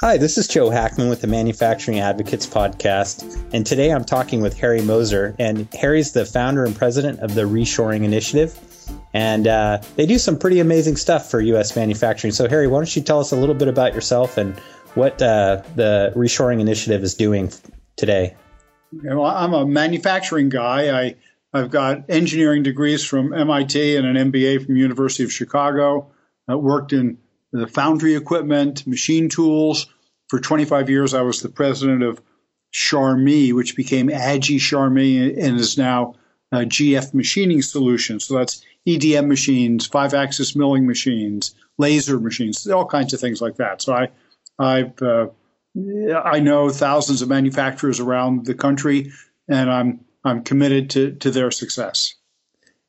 Hi, 0.00 0.16
this 0.16 0.38
is 0.38 0.46
Joe 0.46 0.70
Hackman 0.70 1.08
with 1.08 1.22
the 1.22 1.26
Manufacturing 1.26 1.98
Advocates 1.98 2.46
Podcast, 2.46 3.36
and 3.52 3.66
today 3.66 3.90
I'm 3.90 4.04
talking 4.04 4.40
with 4.40 4.56
Harry 4.56 4.80
Moser. 4.80 5.34
And 5.40 5.66
Harry's 5.74 6.12
the 6.12 6.24
founder 6.24 6.64
and 6.64 6.76
president 6.76 7.18
of 7.18 7.34
the 7.34 7.42
Reshoring 7.42 8.04
Initiative, 8.04 8.56
and 9.12 9.48
uh, 9.48 9.82
they 9.96 10.06
do 10.06 10.16
some 10.16 10.38
pretty 10.38 10.60
amazing 10.60 10.94
stuff 10.94 11.28
for 11.28 11.40
U.S. 11.40 11.74
manufacturing. 11.74 12.32
So, 12.32 12.48
Harry, 12.48 12.68
why 12.68 12.78
don't 12.78 12.94
you 12.94 13.02
tell 13.02 13.18
us 13.18 13.32
a 13.32 13.36
little 13.36 13.56
bit 13.56 13.66
about 13.66 13.92
yourself 13.92 14.38
and 14.38 14.56
what 14.94 15.20
uh, 15.20 15.62
the 15.74 16.12
Reshoring 16.14 16.60
Initiative 16.60 17.02
is 17.02 17.14
doing 17.14 17.50
today? 17.96 18.36
well, 18.92 19.24
I'm 19.24 19.52
a 19.52 19.66
manufacturing 19.66 20.48
guy. 20.48 20.96
I 20.96 21.16
I've 21.52 21.70
got 21.70 22.08
engineering 22.08 22.62
degrees 22.62 23.04
from 23.04 23.32
MIT 23.32 23.96
and 23.96 24.06
an 24.06 24.30
MBA 24.30 24.64
from 24.64 24.76
University 24.76 25.24
of 25.24 25.32
Chicago. 25.32 26.12
I 26.46 26.54
worked 26.54 26.92
in 26.92 27.18
the 27.52 27.66
foundry 27.66 28.14
equipment, 28.14 28.86
machine 28.86 29.28
tools. 29.28 29.86
For 30.28 30.38
25 30.38 30.90
years, 30.90 31.14
I 31.14 31.22
was 31.22 31.40
the 31.40 31.48
president 31.48 32.02
of 32.02 32.20
Charmilles, 32.70 33.54
which 33.54 33.76
became 33.76 34.08
AgieCharmilles 34.08 35.42
and 35.42 35.58
is 35.58 35.78
now 35.78 36.14
uh, 36.52 36.58
GF 36.58 37.14
Machining 37.14 37.62
Solutions. 37.62 38.24
So 38.24 38.36
that's 38.36 38.62
EDM 38.86 39.26
machines, 39.26 39.86
five 39.86 40.14
axis 40.14 40.54
milling 40.54 40.86
machines, 40.86 41.54
laser 41.78 42.18
machines, 42.20 42.66
all 42.66 42.86
kinds 42.86 43.12
of 43.12 43.20
things 43.20 43.40
like 43.40 43.56
that. 43.56 43.82
So 43.82 43.94
I, 43.94 44.08
I've, 44.58 45.00
uh, 45.00 45.28
I 46.24 46.40
know 46.40 46.70
thousands 46.70 47.22
of 47.22 47.28
manufacturers 47.28 48.00
around 48.00 48.46
the 48.46 48.54
country, 48.54 49.12
and 49.48 49.70
I'm, 49.70 50.00
I'm 50.24 50.42
committed 50.42 50.90
to, 50.90 51.12
to 51.16 51.30
their 51.30 51.50
success. 51.50 52.14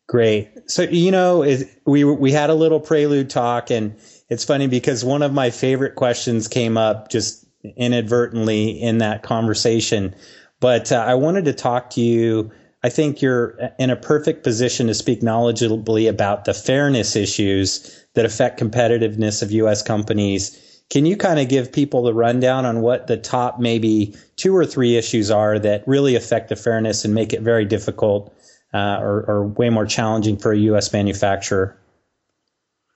Great. 0.08 0.50
So, 0.68 0.84
you 0.84 1.12
know, 1.12 1.46
we, 1.86 2.04
we 2.04 2.32
had 2.32 2.50
a 2.50 2.56
little 2.56 2.80
prelude 2.80 3.30
talk 3.30 3.70
and 3.70 3.96
it's 4.30 4.46
funny 4.46 4.68
because 4.68 5.04
one 5.04 5.24
of 5.24 5.34
my 5.34 5.50
favorite 5.50 5.96
questions 5.96 6.48
came 6.48 6.78
up 6.78 7.10
just 7.10 7.46
inadvertently 7.76 8.82
in 8.82 9.00
that 9.00 9.24
conversation. 9.24 10.16
But 10.60 10.92
uh, 10.92 10.98
I 10.98 11.16
wanted 11.16 11.46
to 11.46 11.54
talk 11.54 11.90
to 11.92 12.02
you. 12.02 12.52
I 12.84 12.90
think 12.90 13.22
you're 13.22 13.58
in 13.78 13.90
a 13.90 13.96
perfect 13.96 14.44
position 14.44 14.88
to 14.88 14.94
speak 14.94 15.22
knowledgeably 15.22 16.10
about 16.10 16.46
the 16.46 16.54
fairness 16.54 17.16
issues 17.16 18.06
that 18.14 18.26
affect 18.26 18.60
competitiveness 18.60 19.42
of 19.42 19.52
U.S. 19.52 19.82
companies. 19.82 20.84
Can 20.90 21.06
you 21.06 21.18
kind 21.18 21.40
of 21.40 21.50
give 21.50 21.72
people 21.72 22.04
the 22.04 22.14
rundown 22.14 22.66
on 22.66 22.82
what 22.82 23.08
the 23.08 23.18
top 23.18 23.60
maybe 23.60 24.16
two 24.38 24.56
or 24.56 24.66
three 24.66 24.96
issues 24.96 25.30
are 25.30 25.60
that 25.60 25.88
really 25.88 26.16
affect 26.16 26.50
the 26.50 26.56
fairness 26.56 27.06
and 27.06 27.14
make 27.14 27.34
it 27.34 27.42
very 27.42 27.66
difficult 27.66 28.34
uh, 28.74 28.98
or, 29.00 29.24
or 29.28 29.48
way 29.48 29.70
more 29.70 29.86
challenging 29.86 30.38
for 30.38 30.52
a 30.52 30.58
U.S. 30.58 30.92
manufacturer? 30.94 31.78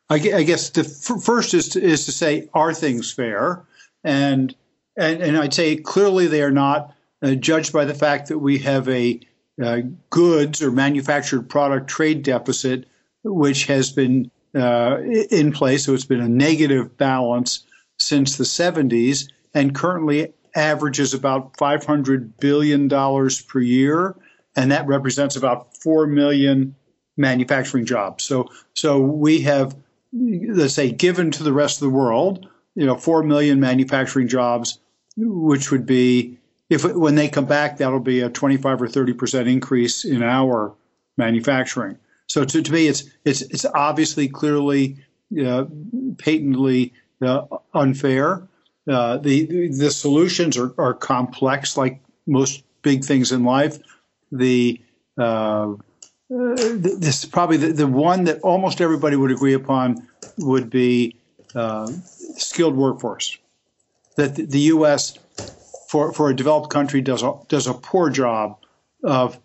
I, 0.10 0.20
guess 0.20 0.70
the 0.70 0.82
f- 0.82 1.24
first 1.24 1.54
is 1.54 1.70
to, 1.70 1.82
is 1.82 2.06
to 2.06 2.12
say, 2.12 2.50
are 2.54 2.74
things 2.74 3.12
fair? 3.12 3.66
And, 4.04 4.56
and, 4.98 5.22
and 5.22 5.38
I'd 5.38 5.54
say 5.54 5.76
clearly 5.76 6.28
they 6.28 6.42
are 6.44 6.52
not 6.52 6.94
uh, 7.22 7.36
judged 7.36 7.74
by 7.74 7.86
the 7.86 7.94
fact 7.94 8.28
that 8.28 8.40
we 8.40 8.60
have 8.60 8.88
a 8.90 9.20
uh, 9.62 9.82
goods 10.10 10.62
or 10.62 10.72
manufactured 10.72 11.50
product 11.50 11.88
trade 11.88 12.24
deficit, 12.24 12.86
which 13.24 13.66
has 13.66 13.92
been 13.92 14.30
uh, 14.56 15.00
in 15.32 15.52
place. 15.52 15.86
So 15.86 15.94
it's 15.94 16.06
been 16.06 16.22
a 16.22 16.30
negative 16.30 16.96
balance 16.98 17.66
since 18.00 18.38
the 18.38 18.44
70s 18.44 19.30
and 19.54 19.74
currently 19.74 20.34
averages 20.56 21.14
about 21.14 21.54
$500 21.58 22.32
billion 22.40 22.90
per 22.90 23.60
year. 23.60 24.16
And 24.56 24.72
that 24.72 24.86
represents 24.86 25.36
about 25.36 25.76
4 25.78 26.08
million 26.08 26.76
manufacturing 27.18 27.86
jobs. 27.86 28.24
So, 28.24 28.50
so 28.74 29.00
we 29.00 29.42
have 29.42 29.76
let's 30.14 30.74
say, 30.74 30.92
given 30.92 31.32
to 31.32 31.44
the 31.44 31.54
rest 31.54 31.78
of 31.78 31.90
the 31.90 31.96
world, 31.96 32.48
you 32.76 32.86
know, 32.86 32.96
4 32.96 33.24
million 33.24 33.60
manufacturing 33.60 34.28
jobs, 34.28 34.80
which 35.18 35.72
would 35.72 35.86
be, 35.86 36.38
if 36.70 36.84
when 36.84 37.16
they 37.16 37.30
come 37.30 37.46
back, 37.46 37.78
that'll 37.78 38.00
be 38.00 38.22
a 38.22 38.30
25 38.30 38.82
or 38.82 38.88
30% 38.88 39.50
increase 39.50 40.06
in 40.06 40.24
our 40.24 40.74
manufacturing. 41.18 41.98
So 42.28 42.46
to, 42.46 42.62
to 42.62 42.72
me, 42.72 42.88
it's, 42.88 43.04
it's, 43.26 43.42
it's 43.42 43.66
obviously 43.66 44.28
clearly, 44.28 44.98
uh, 45.44 45.66
patently 46.18 46.94
uh, 47.22 47.46
unfair. 47.74 48.48
Uh, 48.88 49.18
the, 49.18 49.68
the 49.70 49.92
solutions 49.92 50.58
are, 50.58 50.74
are 50.78 50.94
complex, 50.94 51.78
like 51.78 52.02
most 52.28 52.64
big 52.82 53.04
things 53.04 53.32
in 53.32 53.44
life. 53.44 53.78
The 54.32 54.80
uh, 56.34 56.56
this 56.56 57.24
is 57.24 57.30
probably 57.30 57.58
the, 57.58 57.74
the 57.74 57.88
one 57.88 58.24
that 58.24 58.42
almost 58.42 58.82
everybody 58.82 59.16
would 59.16 59.32
agree 59.32 59.54
upon 59.54 60.08
would 60.40 60.70
be 60.70 61.16
uh, 61.54 61.92
skilled 62.38 62.76
workforce. 62.76 63.38
That 64.16 64.36
the, 64.36 64.46
the 64.46 64.60
U.S. 64.60 65.18
for 65.88 66.12
for 66.14 66.30
a 66.30 66.36
developed 66.36 66.70
country 66.70 67.02
does 67.02 67.22
a, 67.22 67.34
does 67.50 67.68
a 67.68 67.74
poor 67.74 68.10
job 68.10 68.58
of 69.04 69.40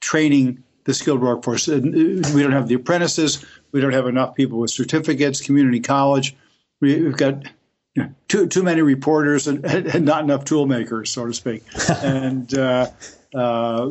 training 0.00 0.62
the 0.84 0.94
skilled 0.94 1.20
workforce. 1.20 1.68
Uh, 1.68 1.80
we 1.82 2.42
don't 2.42 2.52
have 2.52 2.68
the 2.68 2.74
apprentices. 2.74 3.44
We 3.72 3.80
don't 3.80 3.92
have 3.92 4.06
enough 4.06 4.34
people 4.34 4.58
with 4.58 4.70
certificates. 4.70 5.40
Community 5.40 5.80
college. 5.80 6.36
We, 6.80 7.04
have 7.04 7.16
got 7.16 7.44
you 7.94 8.02
know, 8.02 8.14
too 8.28 8.46
too 8.48 8.62
many 8.62 8.82
reporters 8.82 9.46
and, 9.46 9.64
and, 9.64 10.04
not 10.04 10.24
enough 10.24 10.44
tool 10.44 10.66
makers, 10.66 11.10
so 11.10 11.26
to 11.26 11.32
speak. 11.32 11.62
and 12.02 12.52
uh, 12.58 12.88
uh, 13.34 13.90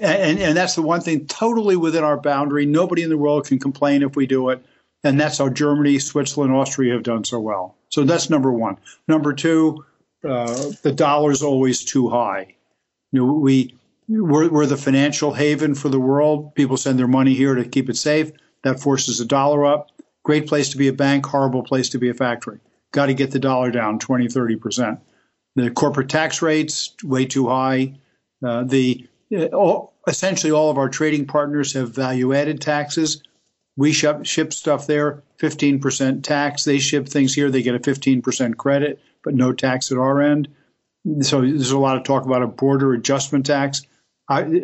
and, 0.00 0.38
and 0.38 0.56
that's 0.56 0.74
the 0.74 0.82
one 0.82 1.00
thing 1.00 1.26
totally 1.26 1.76
within 1.76 2.04
our 2.04 2.16
boundary. 2.16 2.66
Nobody 2.66 3.02
in 3.02 3.10
the 3.10 3.18
world 3.18 3.46
can 3.46 3.58
complain 3.58 4.02
if 4.02 4.16
we 4.16 4.26
do 4.26 4.50
it. 4.50 4.64
And 5.02 5.20
that's 5.20 5.38
how 5.38 5.48
Germany, 5.48 5.98
Switzerland, 5.98 6.52
Austria 6.52 6.94
have 6.94 7.02
done 7.02 7.24
so 7.24 7.38
well. 7.40 7.76
So 7.90 8.04
that's 8.04 8.30
number 8.30 8.52
one. 8.52 8.78
Number 9.08 9.32
two, 9.32 9.84
uh, 10.24 10.70
the 10.82 10.92
dollar 10.92 11.30
is 11.30 11.42
always 11.42 11.84
too 11.84 12.08
high. 12.08 12.54
You 13.12 13.24
know, 13.24 13.32
we, 13.32 13.74
we're, 14.08 14.48
we're 14.48 14.66
the 14.66 14.76
financial 14.76 15.32
haven 15.32 15.74
for 15.74 15.88
the 15.88 16.00
world. 16.00 16.54
People 16.54 16.76
send 16.76 16.98
their 16.98 17.08
money 17.08 17.34
here 17.34 17.54
to 17.54 17.64
keep 17.64 17.88
it 17.88 17.96
safe. 17.96 18.32
That 18.62 18.80
forces 18.80 19.18
the 19.18 19.24
dollar 19.24 19.64
up. 19.64 19.90
Great 20.24 20.48
place 20.48 20.70
to 20.70 20.76
be 20.76 20.88
a 20.88 20.92
bank, 20.92 21.24
horrible 21.26 21.62
place 21.62 21.88
to 21.90 21.98
be 21.98 22.08
a 22.08 22.14
factory. 22.14 22.58
Got 22.92 23.06
to 23.06 23.14
get 23.14 23.30
the 23.30 23.38
dollar 23.38 23.70
down 23.70 23.98
20, 23.98 24.26
30%. 24.26 25.00
The 25.54 25.70
corporate 25.70 26.08
tax 26.08 26.42
rates, 26.42 26.94
way 27.04 27.26
too 27.26 27.48
high. 27.48 27.94
Uh, 28.44 28.64
the 28.64 29.06
uh, 29.34 29.46
all, 29.46 29.94
essentially 30.06 30.52
all 30.52 30.70
of 30.70 30.78
our 30.78 30.88
trading 30.88 31.26
partners 31.26 31.72
have 31.72 31.94
value 31.94 32.34
added 32.34 32.60
taxes. 32.60 33.22
We 33.76 33.92
ship, 33.92 34.24
ship 34.24 34.52
stuff 34.52 34.86
there, 34.86 35.22
15% 35.38 36.22
tax. 36.22 36.64
They 36.64 36.78
ship 36.78 37.08
things 37.08 37.34
here, 37.34 37.50
they 37.50 37.62
get 37.62 37.74
a 37.74 37.78
15% 37.78 38.56
credit, 38.56 39.00
but 39.22 39.34
no 39.34 39.52
tax 39.52 39.92
at 39.92 39.98
our 39.98 40.20
end. 40.22 40.48
So 41.20 41.40
there's 41.40 41.70
a 41.70 41.78
lot 41.78 41.96
of 41.96 42.04
talk 42.04 42.24
about 42.24 42.42
a 42.42 42.46
border 42.46 42.92
adjustment 42.92 43.46
tax. 43.46 43.82
I, 44.28 44.62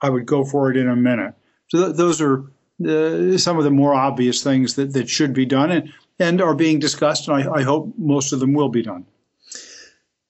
I 0.00 0.10
would 0.10 0.26
go 0.26 0.44
for 0.44 0.70
it 0.70 0.76
in 0.76 0.88
a 0.88 0.96
minute. 0.96 1.34
So 1.68 1.84
th- 1.84 1.96
those 1.96 2.20
are 2.20 2.44
uh, 2.84 3.38
some 3.38 3.58
of 3.58 3.64
the 3.64 3.70
more 3.70 3.94
obvious 3.94 4.42
things 4.42 4.74
that, 4.74 4.92
that 4.94 5.08
should 5.08 5.32
be 5.32 5.46
done 5.46 5.70
and, 5.70 5.92
and 6.18 6.40
are 6.40 6.54
being 6.54 6.78
discussed, 6.78 7.28
and 7.28 7.36
I, 7.36 7.60
I 7.60 7.62
hope 7.62 7.94
most 7.98 8.32
of 8.32 8.40
them 8.40 8.52
will 8.52 8.68
be 8.68 8.82
done. 8.82 9.06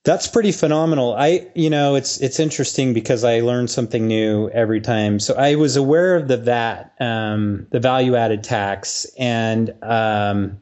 That's 0.06 0.28
pretty 0.28 0.53
phenomenal. 0.53 1.15
I, 1.15 1.49
you 1.56 1.69
know, 1.69 1.97
it's 1.97 2.21
it's 2.21 2.39
interesting 2.39 2.94
because 2.94 3.25
I 3.25 3.41
learn 3.41 3.67
something 3.67 4.06
new 4.06 4.49
every 4.50 4.81
time. 4.81 5.19
So 5.19 5.34
I 5.34 5.56
was 5.56 5.75
aware 5.75 6.15
of 6.15 6.28
the 6.28 6.37
VAT, 6.37 6.94
um, 7.00 7.67
the 7.72 7.81
value 7.81 8.15
added 8.15 8.44
tax, 8.44 9.06
and 9.19 9.75
um, 9.83 10.61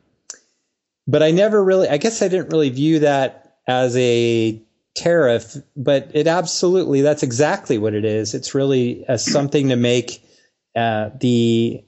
but 1.06 1.22
I 1.22 1.30
never 1.30 1.62
really. 1.62 1.90
I 1.90 1.98
guess 1.98 2.22
I 2.22 2.28
didn't 2.28 2.48
really 2.48 2.70
view 2.70 3.00
that 3.00 3.58
as 3.68 3.94
a 3.98 4.62
tariff, 4.96 5.58
but 5.76 6.12
it 6.14 6.26
absolutely 6.26 7.02
that's 7.02 7.22
exactly 7.22 7.76
what 7.76 7.92
it 7.92 8.06
is. 8.06 8.32
It's 8.32 8.54
really 8.54 9.06
uh, 9.06 9.18
something 9.18 9.68
to 9.68 9.76
make 9.76 10.24
uh, 10.74 11.10
the 11.20 11.84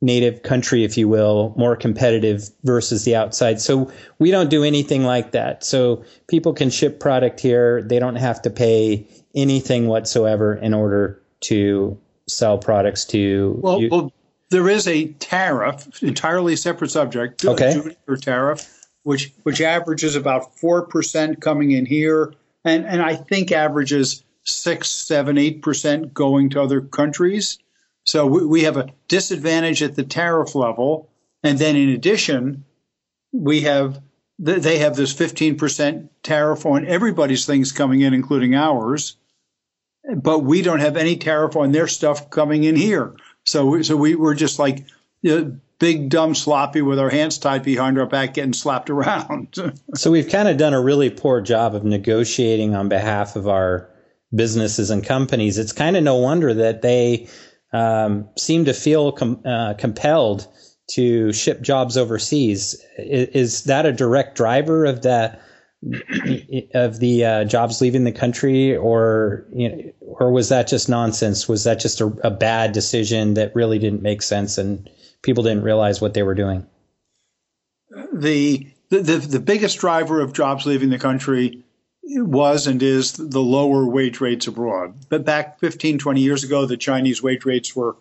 native 0.00 0.42
country, 0.42 0.84
if 0.84 0.96
you 0.96 1.08
will, 1.08 1.52
more 1.56 1.74
competitive 1.74 2.50
versus 2.62 3.04
the 3.04 3.16
outside. 3.16 3.60
So 3.60 3.90
we 4.18 4.30
don't 4.30 4.50
do 4.50 4.62
anything 4.62 5.04
like 5.04 5.32
that. 5.32 5.64
So 5.64 6.04
people 6.28 6.52
can 6.52 6.70
ship 6.70 7.00
product 7.00 7.40
here. 7.40 7.82
They 7.82 7.98
don't 7.98 8.16
have 8.16 8.40
to 8.42 8.50
pay 8.50 9.06
anything 9.34 9.88
whatsoever 9.88 10.54
in 10.54 10.72
order 10.72 11.20
to 11.40 11.98
sell 12.28 12.58
products 12.58 13.04
to. 13.06 13.58
Well, 13.60 13.88
well 13.90 14.12
there 14.50 14.68
is 14.68 14.86
a 14.86 15.08
tariff, 15.14 16.02
entirely 16.02 16.56
separate 16.56 16.90
subject, 16.90 17.44
okay. 17.44 17.74
duty 17.74 17.96
or 18.06 18.16
tariff, 18.16 18.86
which 19.02 19.32
which 19.42 19.60
averages 19.60 20.16
about 20.16 20.56
four 20.56 20.82
percent 20.82 21.40
coming 21.40 21.72
in 21.72 21.86
here, 21.86 22.34
and 22.64 22.86
and 22.86 23.02
I 23.02 23.16
think 23.16 23.52
averages 23.52 24.22
six, 24.44 24.90
seven, 24.90 25.38
eight 25.38 25.60
percent 25.60 26.14
going 26.14 26.50
to 26.50 26.62
other 26.62 26.80
countries. 26.80 27.58
So 28.06 28.26
we, 28.26 28.46
we 28.46 28.62
have 28.62 28.76
a 28.76 28.88
disadvantage 29.08 29.82
at 29.82 29.96
the 29.96 30.04
tariff 30.04 30.54
level. 30.54 31.10
And 31.42 31.58
then 31.58 31.76
in 31.76 31.90
addition, 31.90 32.64
we 33.32 33.62
have 33.62 34.00
they 34.40 34.78
have 34.78 34.94
this 34.94 35.12
15% 35.12 36.08
tariff 36.22 36.64
on 36.64 36.86
everybody's 36.86 37.44
things 37.44 37.72
coming 37.72 38.02
in, 38.02 38.14
including 38.14 38.54
ours. 38.54 39.16
But 40.14 40.40
we 40.40 40.62
don't 40.62 40.78
have 40.78 40.96
any 40.96 41.16
tariff 41.16 41.56
on 41.56 41.72
their 41.72 41.88
stuff 41.88 42.30
coming 42.30 42.62
in 42.62 42.76
here. 42.76 43.16
So, 43.44 43.82
so 43.82 43.96
we, 43.96 44.14
we're 44.14 44.34
just 44.34 44.60
like 44.60 44.86
you 45.22 45.40
know, 45.40 45.58
big, 45.78 46.08
dumb, 46.08 46.34
sloppy 46.34 46.82
with 46.82 46.98
our 46.98 47.10
hands 47.10 47.38
tied 47.38 47.62
behind 47.62 47.98
our 47.98 48.06
back 48.06 48.34
getting 48.34 48.52
slapped 48.52 48.90
around. 48.90 49.56
so 49.94 50.10
we've 50.10 50.28
kind 50.28 50.48
of 50.48 50.56
done 50.56 50.74
a 50.74 50.80
really 50.80 51.10
poor 51.10 51.40
job 51.40 51.74
of 51.74 51.84
negotiating 51.84 52.74
on 52.74 52.88
behalf 52.88 53.36
of 53.36 53.48
our 53.48 53.88
businesses 54.34 54.90
and 54.90 55.04
companies. 55.04 55.58
It's 55.58 55.72
kind 55.72 55.96
of 55.96 56.04
no 56.04 56.16
wonder 56.16 56.54
that 56.54 56.82
they 56.82 57.28
um, 57.72 58.28
seem 58.36 58.64
to 58.64 58.72
feel 58.72 59.12
com- 59.12 59.42
uh, 59.44 59.74
compelled 59.74 60.46
to 60.92 61.32
ship 61.32 61.60
jobs 61.60 61.96
overseas. 61.96 62.82
Is, 62.98 63.28
is, 63.28 63.64
that 63.64 63.86
a 63.86 63.92
direct 63.92 64.36
driver 64.36 64.86
of 64.86 65.02
the 65.02 65.38
of 66.74 66.98
the 66.98 67.24
uh, 67.24 67.44
jobs 67.44 67.80
leaving 67.80 68.04
the 68.04 68.12
country, 68.12 68.76
or 68.76 69.46
you 69.52 69.68
know, 69.68 69.82
or 70.00 70.32
was 70.32 70.48
that 70.48 70.66
just 70.66 70.88
nonsense? 70.88 71.46
Was 71.46 71.64
that 71.64 71.78
just 71.78 72.00
a, 72.00 72.06
a 72.24 72.30
bad 72.30 72.72
decision 72.72 73.34
that 73.34 73.54
really 73.54 73.78
didn't 73.78 74.02
make 74.02 74.22
sense 74.22 74.58
and 74.58 74.88
people 75.22 75.44
didn't 75.44 75.62
realize 75.62 76.00
what 76.00 76.14
they 76.14 76.22
were 76.22 76.34
doing? 76.34 76.66
The 78.12 78.66
the, 78.90 79.00
the, 79.00 79.16
the 79.18 79.40
biggest 79.40 79.78
driver 79.78 80.20
of 80.20 80.32
jobs 80.32 80.64
leaving 80.64 80.90
the 80.90 80.98
country 80.98 81.62
was 82.08 82.66
and 82.66 82.82
is 82.82 83.12
the 83.12 83.40
lower 83.40 83.86
wage 83.86 84.20
rates 84.20 84.46
abroad. 84.46 84.94
But 85.08 85.24
back 85.24 85.60
15, 85.60 85.98
20 85.98 86.20
years 86.20 86.44
ago, 86.44 86.64
the 86.64 86.76
Chinese 86.76 87.22
wage 87.22 87.44
rates 87.44 87.76
were 87.76 87.96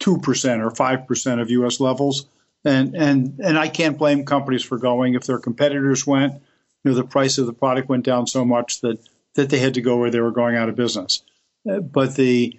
2% 0.00 0.60
or 0.60 0.70
5% 0.70 1.40
of 1.40 1.50
US 1.50 1.80
levels. 1.80 2.26
And, 2.64 2.96
and, 2.96 3.38
and 3.38 3.58
I 3.58 3.68
can't 3.68 3.98
blame 3.98 4.24
companies 4.24 4.62
for 4.62 4.78
going. 4.78 5.14
If 5.14 5.24
their 5.24 5.38
competitors 5.38 6.06
went, 6.06 6.34
you 6.82 6.90
know, 6.90 6.94
the 6.94 7.04
price 7.04 7.38
of 7.38 7.46
the 7.46 7.52
product 7.52 7.88
went 7.88 8.04
down 8.04 8.26
so 8.26 8.44
much 8.44 8.80
that, 8.80 8.98
that 9.34 9.50
they 9.50 9.58
had 9.58 9.74
to 9.74 9.82
go 9.82 9.98
where 9.98 10.10
they 10.10 10.20
were 10.20 10.32
going 10.32 10.56
out 10.56 10.68
of 10.68 10.76
business. 10.76 11.22
Uh, 11.70 11.80
but 11.80 12.16
the, 12.16 12.58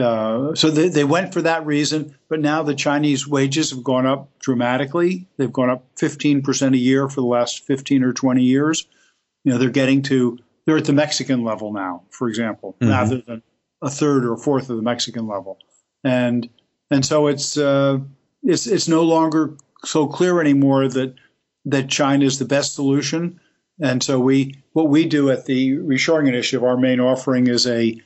uh, 0.00 0.54
so 0.54 0.70
they, 0.70 0.88
they 0.88 1.04
went 1.04 1.32
for 1.32 1.42
that 1.42 1.66
reason, 1.66 2.16
but 2.28 2.40
now 2.40 2.62
the 2.62 2.74
Chinese 2.74 3.28
wages 3.28 3.70
have 3.70 3.84
gone 3.84 4.06
up 4.06 4.30
dramatically. 4.38 5.28
They've 5.36 5.52
gone 5.52 5.70
up 5.70 5.84
15% 5.96 6.74
a 6.74 6.78
year 6.78 7.08
for 7.08 7.20
the 7.20 7.26
last 7.26 7.64
15 7.64 8.02
or 8.02 8.12
20 8.12 8.42
years 8.42 8.86
you 9.46 9.52
know, 9.52 9.58
they're 9.58 9.70
getting 9.70 10.02
to 10.02 10.38
they're 10.66 10.76
at 10.76 10.86
the 10.86 10.92
Mexican 10.92 11.44
level 11.44 11.72
now, 11.72 12.02
for 12.10 12.28
example, 12.28 12.76
mm-hmm. 12.80 12.90
rather 12.90 13.18
than 13.18 13.42
a 13.80 13.88
third 13.88 14.24
or 14.24 14.32
a 14.32 14.36
fourth 14.36 14.68
of 14.68 14.76
the 14.76 14.82
Mexican 14.82 15.28
level, 15.28 15.58
and 16.02 16.50
and 16.90 17.06
so 17.06 17.28
it's 17.28 17.56
uh, 17.56 17.98
it's 18.42 18.66
it's 18.66 18.88
no 18.88 19.04
longer 19.04 19.56
so 19.84 20.08
clear 20.08 20.40
anymore 20.40 20.88
that 20.88 21.14
that 21.64 21.88
China 21.88 22.24
is 22.24 22.40
the 22.40 22.44
best 22.44 22.74
solution. 22.74 23.40
And 23.80 24.02
so 24.02 24.18
we 24.18 24.56
what 24.72 24.88
we 24.88 25.06
do 25.06 25.30
at 25.30 25.46
the 25.46 25.76
Reshoring 25.76 26.26
Initiative, 26.26 26.64
our 26.64 26.76
main 26.76 26.98
offering 26.98 27.46
is 27.46 27.68
a 27.68 28.00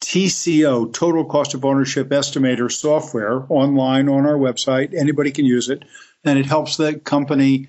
TCO, 0.00 0.92
total 0.92 1.24
cost 1.24 1.54
of 1.54 1.64
ownership 1.64 2.10
estimator 2.10 2.70
software 2.70 3.46
online 3.48 4.08
on 4.08 4.26
our 4.26 4.36
website. 4.36 4.94
Anybody 4.94 5.32
can 5.32 5.44
use 5.44 5.68
it, 5.68 5.84
and 6.22 6.38
it 6.38 6.46
helps 6.46 6.76
the 6.76 7.00
company 7.00 7.68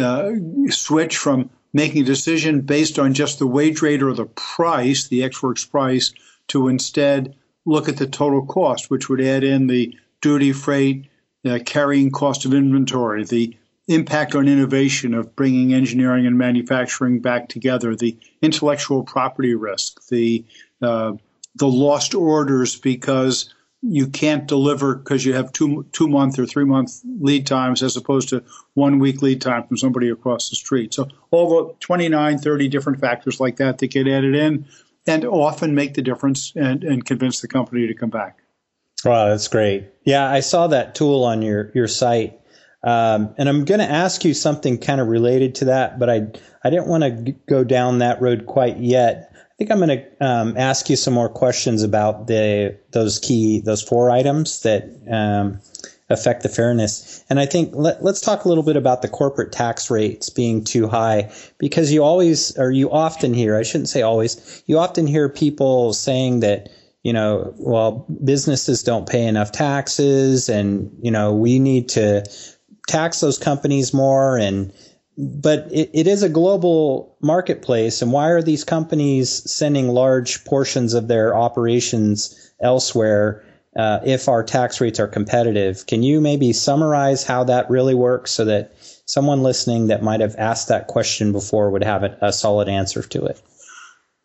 uh, 0.00 0.30
switch 0.70 1.18
from 1.18 1.50
making 1.72 2.02
a 2.02 2.06
decision 2.06 2.60
based 2.60 2.98
on 2.98 3.14
just 3.14 3.38
the 3.38 3.46
wage 3.46 3.82
rate 3.82 4.02
or 4.02 4.12
the 4.12 4.26
price, 4.26 5.08
the 5.08 5.22
Ex 5.22 5.42
Works 5.42 5.64
price, 5.64 6.12
to 6.48 6.68
instead 6.68 7.34
look 7.64 7.88
at 7.88 7.96
the 7.96 8.06
total 8.06 8.44
cost, 8.44 8.90
which 8.90 9.08
would 9.08 9.20
add 9.20 9.44
in 9.44 9.66
the 9.66 9.96
duty, 10.20 10.52
freight, 10.52 11.06
uh, 11.44 11.58
carrying 11.64 12.10
cost 12.10 12.44
of 12.44 12.52
inventory, 12.52 13.24
the 13.24 13.56
impact 13.88 14.34
on 14.34 14.48
innovation 14.48 15.14
of 15.14 15.34
bringing 15.34 15.74
engineering 15.74 16.26
and 16.26 16.38
manufacturing 16.38 17.20
back 17.20 17.48
together, 17.48 17.96
the 17.96 18.16
intellectual 18.42 19.02
property 19.02 19.54
risk, 19.54 20.06
the 20.08 20.44
uh, 20.82 21.12
the 21.56 21.66
lost 21.66 22.14
orders 22.14 22.76
because 22.76 23.52
you 23.82 24.08
can't 24.08 24.46
deliver 24.46 24.94
because 24.94 25.24
you 25.24 25.34
have 25.34 25.52
two 25.52 25.86
two 25.92 26.08
month 26.08 26.38
or 26.38 26.46
three 26.46 26.64
month 26.64 27.00
lead 27.18 27.46
times 27.46 27.82
as 27.82 27.96
opposed 27.96 28.28
to 28.28 28.44
one 28.74 28.98
week 28.98 29.22
lead 29.22 29.40
time 29.40 29.66
from 29.66 29.76
somebody 29.76 30.10
across 30.10 30.50
the 30.50 30.56
street. 30.56 30.92
So 30.92 31.08
all 31.30 31.68
the 31.68 31.74
29, 31.80 32.38
30 32.38 32.68
different 32.68 33.00
factors 33.00 33.40
like 33.40 33.56
that 33.56 33.78
that 33.78 33.86
get 33.88 34.06
added 34.06 34.34
in 34.34 34.66
and 35.06 35.24
often 35.24 35.74
make 35.74 35.94
the 35.94 36.02
difference 36.02 36.52
and, 36.54 36.84
and 36.84 37.04
convince 37.04 37.40
the 37.40 37.48
company 37.48 37.86
to 37.86 37.94
come 37.94 38.10
back. 38.10 38.38
Wow, 39.04 39.28
that's 39.30 39.48
great. 39.48 39.88
Yeah, 40.04 40.30
I 40.30 40.40
saw 40.40 40.66
that 40.66 40.94
tool 40.94 41.24
on 41.24 41.40
your 41.40 41.72
your 41.74 41.88
site. 41.88 42.36
Um, 42.82 43.34
and 43.36 43.46
I'm 43.46 43.66
going 43.66 43.80
to 43.80 43.90
ask 43.90 44.24
you 44.24 44.32
something 44.32 44.78
kind 44.78 45.02
of 45.02 45.08
related 45.08 45.56
to 45.56 45.66
that, 45.66 45.98
but 45.98 46.10
I 46.10 46.28
I 46.62 46.70
didn't 46.70 46.86
want 46.86 47.04
to 47.04 47.32
go 47.48 47.64
down 47.64 47.98
that 47.98 48.20
road 48.20 48.46
quite 48.46 48.78
yet 48.78 49.29
think 49.60 49.70
I'm 49.70 49.78
going 49.78 49.98
to 49.98 50.26
um, 50.26 50.56
ask 50.56 50.88
you 50.88 50.96
some 50.96 51.12
more 51.12 51.28
questions 51.28 51.82
about 51.82 52.28
the 52.28 52.78
those 52.92 53.18
key 53.18 53.60
those 53.60 53.82
four 53.82 54.10
items 54.10 54.62
that 54.62 54.88
um, 55.10 55.60
affect 56.08 56.42
the 56.42 56.48
fairness. 56.48 57.22
And 57.28 57.38
I 57.38 57.44
think 57.44 57.74
let, 57.74 58.00
us 58.00 58.22
talk 58.22 58.46
a 58.46 58.48
little 58.48 58.64
bit 58.64 58.76
about 58.76 59.02
the 59.02 59.08
corporate 59.08 59.52
tax 59.52 59.90
rates 59.90 60.30
being 60.30 60.64
too 60.64 60.88
high 60.88 61.30
because 61.58 61.92
you 61.92 62.02
always 62.02 62.56
or 62.56 62.70
you 62.70 62.90
often 62.90 63.34
hear 63.34 63.54
I 63.54 63.62
shouldn't 63.62 63.90
say 63.90 64.00
always 64.00 64.62
you 64.64 64.78
often 64.78 65.06
hear 65.06 65.28
people 65.28 65.92
saying 65.92 66.40
that 66.40 66.70
you 67.02 67.12
know 67.12 67.52
well 67.58 68.06
businesses 68.24 68.82
don't 68.82 69.06
pay 69.06 69.26
enough 69.26 69.52
taxes 69.52 70.48
and 70.48 70.90
you 71.02 71.10
know 71.10 71.34
we 71.34 71.58
need 71.58 71.90
to 71.90 72.24
tax 72.88 73.20
those 73.20 73.36
companies 73.36 73.92
more 73.92 74.38
and 74.38 74.72
but 75.20 75.68
it, 75.70 75.90
it 75.92 76.06
is 76.06 76.22
a 76.22 76.28
global 76.28 77.16
marketplace. 77.20 78.00
And 78.00 78.12
why 78.12 78.28
are 78.28 78.42
these 78.42 78.64
companies 78.64 79.30
sending 79.50 79.88
large 79.88 80.44
portions 80.44 80.94
of 80.94 81.08
their 81.08 81.36
operations 81.36 82.52
elsewhere 82.60 83.44
uh, 83.76 84.00
if 84.04 84.28
our 84.28 84.42
tax 84.42 84.80
rates 84.80 84.98
are 84.98 85.06
competitive? 85.06 85.86
Can 85.86 86.02
you 86.02 86.20
maybe 86.20 86.52
summarize 86.52 87.22
how 87.24 87.44
that 87.44 87.68
really 87.68 87.94
works 87.94 88.30
so 88.30 88.44
that 88.46 88.74
someone 89.04 89.42
listening 89.42 89.88
that 89.88 90.02
might 90.02 90.20
have 90.20 90.36
asked 90.38 90.68
that 90.68 90.86
question 90.86 91.32
before 91.32 91.70
would 91.70 91.84
have 91.84 92.02
a, 92.02 92.32
solid 92.32 92.68
answer 92.68 93.02
to 93.02 93.26
it? 93.26 93.42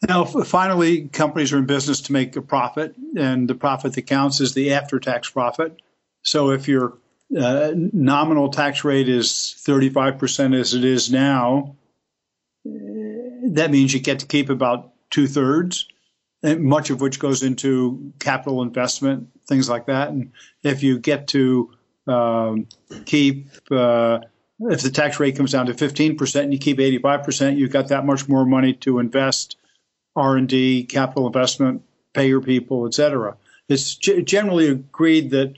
Now, 0.07 0.23
finally, 0.23 1.07
companies 1.09 1.51
are 1.51 1.57
in 1.57 1.65
business 1.65 1.99
to 2.01 2.13
make 2.13 2.35
a 2.35 2.41
profit, 2.41 2.95
and 3.17 3.49
the 3.49 3.55
profit 3.55 3.93
that 3.93 4.03
counts 4.03 4.39
is 4.39 4.53
the 4.53 4.73
after 4.73 4.99
tax 4.99 5.29
profit. 5.29 5.81
So 6.23 6.51
if 6.51 6.67
you're 6.67 6.93
uh, 7.37 7.71
nominal 7.75 8.49
tax 8.49 8.83
rate 8.83 9.09
is 9.09 9.55
35% 9.65 10.59
as 10.59 10.73
it 10.73 10.85
is 10.85 11.11
now, 11.11 11.75
that 12.65 13.69
means 13.71 13.93
you 13.93 13.99
get 13.99 14.19
to 14.19 14.25
keep 14.25 14.49
about 14.49 14.91
two 15.09 15.27
thirds, 15.27 15.87
much 16.43 16.89
of 16.89 17.01
which 17.01 17.19
goes 17.19 17.43
into 17.43 18.11
capital 18.19 18.61
investment, 18.61 19.29
things 19.47 19.69
like 19.69 19.87
that. 19.87 20.09
And 20.09 20.31
if 20.63 20.83
you 20.83 20.99
get 20.99 21.27
to 21.29 21.71
um, 22.07 22.67
keep, 23.05 23.49
uh, 23.71 24.19
if 24.59 24.81
the 24.81 24.91
tax 24.91 25.19
rate 25.19 25.35
comes 25.35 25.51
down 25.51 25.65
to 25.67 25.73
15% 25.73 26.41
and 26.41 26.53
you 26.53 26.59
keep 26.59 26.77
85%, 26.77 27.57
you've 27.57 27.71
got 27.71 27.89
that 27.89 28.05
much 28.05 28.27
more 28.27 28.45
money 28.45 28.73
to 28.73 28.99
invest 28.99 29.57
R&D, 30.15 30.85
capital 30.85 31.27
investment, 31.27 31.83
pay 32.13 32.27
your 32.27 32.41
people, 32.41 32.85
et 32.85 32.93
cetera. 32.93 33.35
It's 33.67 33.95
g- 33.95 34.21
generally 34.21 34.69
agreed 34.69 35.31
that 35.31 35.55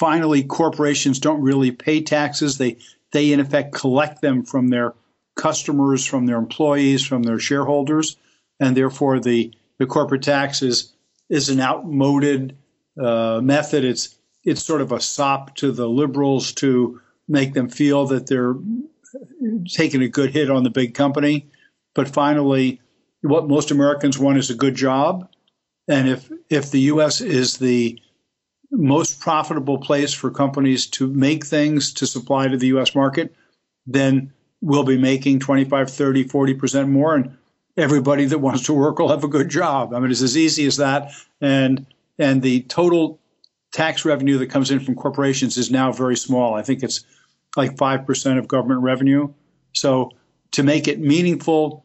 finally, 0.00 0.42
corporations 0.42 1.20
don't 1.20 1.42
really 1.42 1.70
pay 1.70 2.00
taxes. 2.00 2.56
They 2.56 2.78
they 3.12 3.32
in 3.32 3.38
effect 3.38 3.74
collect 3.74 4.22
them 4.22 4.42
from 4.42 4.68
their 4.68 4.94
customers, 5.36 6.06
from 6.06 6.26
their 6.26 6.38
employees, 6.38 7.06
from 7.06 7.22
their 7.22 7.38
shareholders, 7.38 8.16
and 8.58 8.74
therefore 8.74 9.20
the 9.20 9.52
the 9.78 9.86
corporate 9.86 10.22
tax 10.22 10.62
is 10.62 10.94
is 11.28 11.50
an 11.50 11.60
outmoded 11.60 12.56
uh, 12.98 13.40
method. 13.42 13.84
It's 13.84 14.16
it's 14.42 14.64
sort 14.64 14.80
of 14.80 14.90
a 14.90 15.00
sop 15.00 15.54
to 15.56 15.70
the 15.70 15.88
liberals 15.88 16.52
to 16.54 16.98
make 17.28 17.52
them 17.52 17.68
feel 17.68 18.06
that 18.06 18.26
they're 18.26 18.54
taking 19.68 20.02
a 20.02 20.08
good 20.08 20.30
hit 20.30 20.50
on 20.50 20.64
the 20.64 20.70
big 20.70 20.94
company. 20.94 21.50
But 21.94 22.08
finally, 22.08 22.80
what 23.20 23.48
most 23.48 23.70
Americans 23.70 24.18
want 24.18 24.38
is 24.38 24.48
a 24.48 24.54
good 24.54 24.76
job. 24.76 25.28
And 25.88 26.08
if 26.08 26.30
if 26.48 26.70
the 26.70 26.80
U.S. 26.92 27.20
is 27.20 27.58
the 27.58 28.00
most 28.70 29.20
profitable 29.20 29.78
place 29.78 30.12
for 30.12 30.30
companies 30.30 30.86
to 30.86 31.08
make 31.08 31.44
things 31.44 31.92
to 31.94 32.06
supply 32.06 32.48
to 32.48 32.56
the 32.56 32.68
US 32.68 32.94
market, 32.94 33.34
then 33.86 34.32
we'll 34.60 34.84
be 34.84 34.98
making 34.98 35.40
25, 35.40 35.90
30, 35.90 36.24
40% 36.24 36.88
more. 36.88 37.14
And 37.14 37.36
everybody 37.76 38.26
that 38.26 38.38
wants 38.38 38.62
to 38.64 38.72
work 38.72 38.98
will 38.98 39.08
have 39.08 39.24
a 39.24 39.28
good 39.28 39.48
job. 39.48 39.94
I 39.94 39.98
mean, 39.98 40.10
it's 40.10 40.22
as 40.22 40.36
easy 40.36 40.66
as 40.66 40.76
that. 40.76 41.12
And, 41.40 41.86
and 42.18 42.42
the 42.42 42.62
total 42.62 43.18
tax 43.72 44.04
revenue 44.04 44.38
that 44.38 44.50
comes 44.50 44.70
in 44.70 44.80
from 44.80 44.94
corporations 44.94 45.56
is 45.56 45.70
now 45.70 45.92
very 45.92 46.16
small. 46.16 46.54
I 46.54 46.62
think 46.62 46.82
it's 46.82 47.04
like 47.56 47.76
5% 47.76 48.38
of 48.38 48.48
government 48.48 48.82
revenue. 48.82 49.32
So 49.74 50.10
to 50.52 50.62
make 50.62 50.88
it 50.88 51.00
meaningful, 51.00 51.84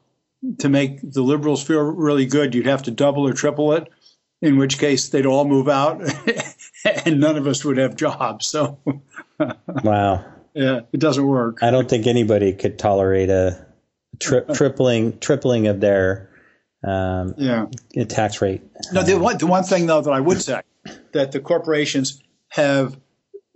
to 0.59 0.69
make 0.69 0.99
the 1.01 1.21
liberals 1.21 1.63
feel 1.63 1.81
really 1.81 2.25
good, 2.25 2.53
you'd 2.53 2.65
have 2.65 2.83
to 2.83 2.91
double 2.91 3.27
or 3.27 3.33
triple 3.33 3.73
it 3.73 3.87
in 4.41 4.57
which 4.57 4.77
case 4.77 5.09
they'd 5.09 5.25
all 5.25 5.45
move 5.45 5.69
out 5.69 6.01
and 7.05 7.19
none 7.19 7.37
of 7.37 7.47
us 7.47 7.63
would 7.65 7.77
have 7.77 7.95
jobs. 7.95 8.47
So, 8.47 8.79
wow. 9.83 10.25
Yeah, 10.53 10.81
it 10.93 10.99
doesn't 10.99 11.25
work. 11.25 11.59
I 11.61 11.71
don't 11.71 11.89
think 11.89 12.07
anybody 12.07 12.53
could 12.53 12.79
tolerate 12.79 13.29
a 13.29 13.65
tri- 14.19 14.41
tripling 14.53 15.19
tripling 15.19 15.67
of 15.67 15.81
their 15.81 16.29
um, 16.83 17.33
yeah 17.37 17.65
tax 18.07 18.41
rate. 18.41 18.61
No, 18.93 19.03
the 19.03 19.17
one, 19.17 19.37
the 19.37 19.47
one 19.47 19.63
thing 19.63 19.85
though 19.87 20.01
that 20.01 20.11
I 20.11 20.19
would 20.21 20.41
say 20.41 20.61
that 21.11 21.33
the 21.33 21.41
corporations 21.41 22.21
have 22.49 22.97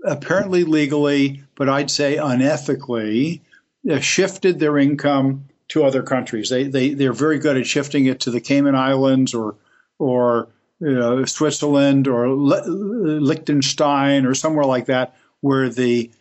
apparently 0.03 0.63
legally, 0.63 1.43
but 1.55 1.69
I'd 1.69 1.91
say 1.91 2.17
unethically, 2.17 3.41
uh, 3.89 4.00
shifted 4.00 4.59
their 4.59 4.77
income 4.77 5.45
to 5.69 5.83
other 5.83 6.03
countries. 6.03 6.50
They, 6.50 6.63
they, 6.63 6.93
they're 6.93 7.13
very 7.13 7.39
good 7.39 7.57
at 7.57 7.67
shifting 7.67 8.05
it 8.05 8.21
to 8.21 8.31
the 8.31 8.41
Cayman 8.41 8.75
Islands 8.75 9.33
or, 9.33 9.55
or 9.98 10.50
you 10.79 10.93
know, 10.93 11.25
Switzerland 11.25 12.07
or 12.07 12.29
Liechtenstein 12.29 14.25
or 14.25 14.33
somewhere 14.33 14.65
like 14.65 14.86
that, 14.86 15.15
where 15.41 15.69
the 15.69 16.12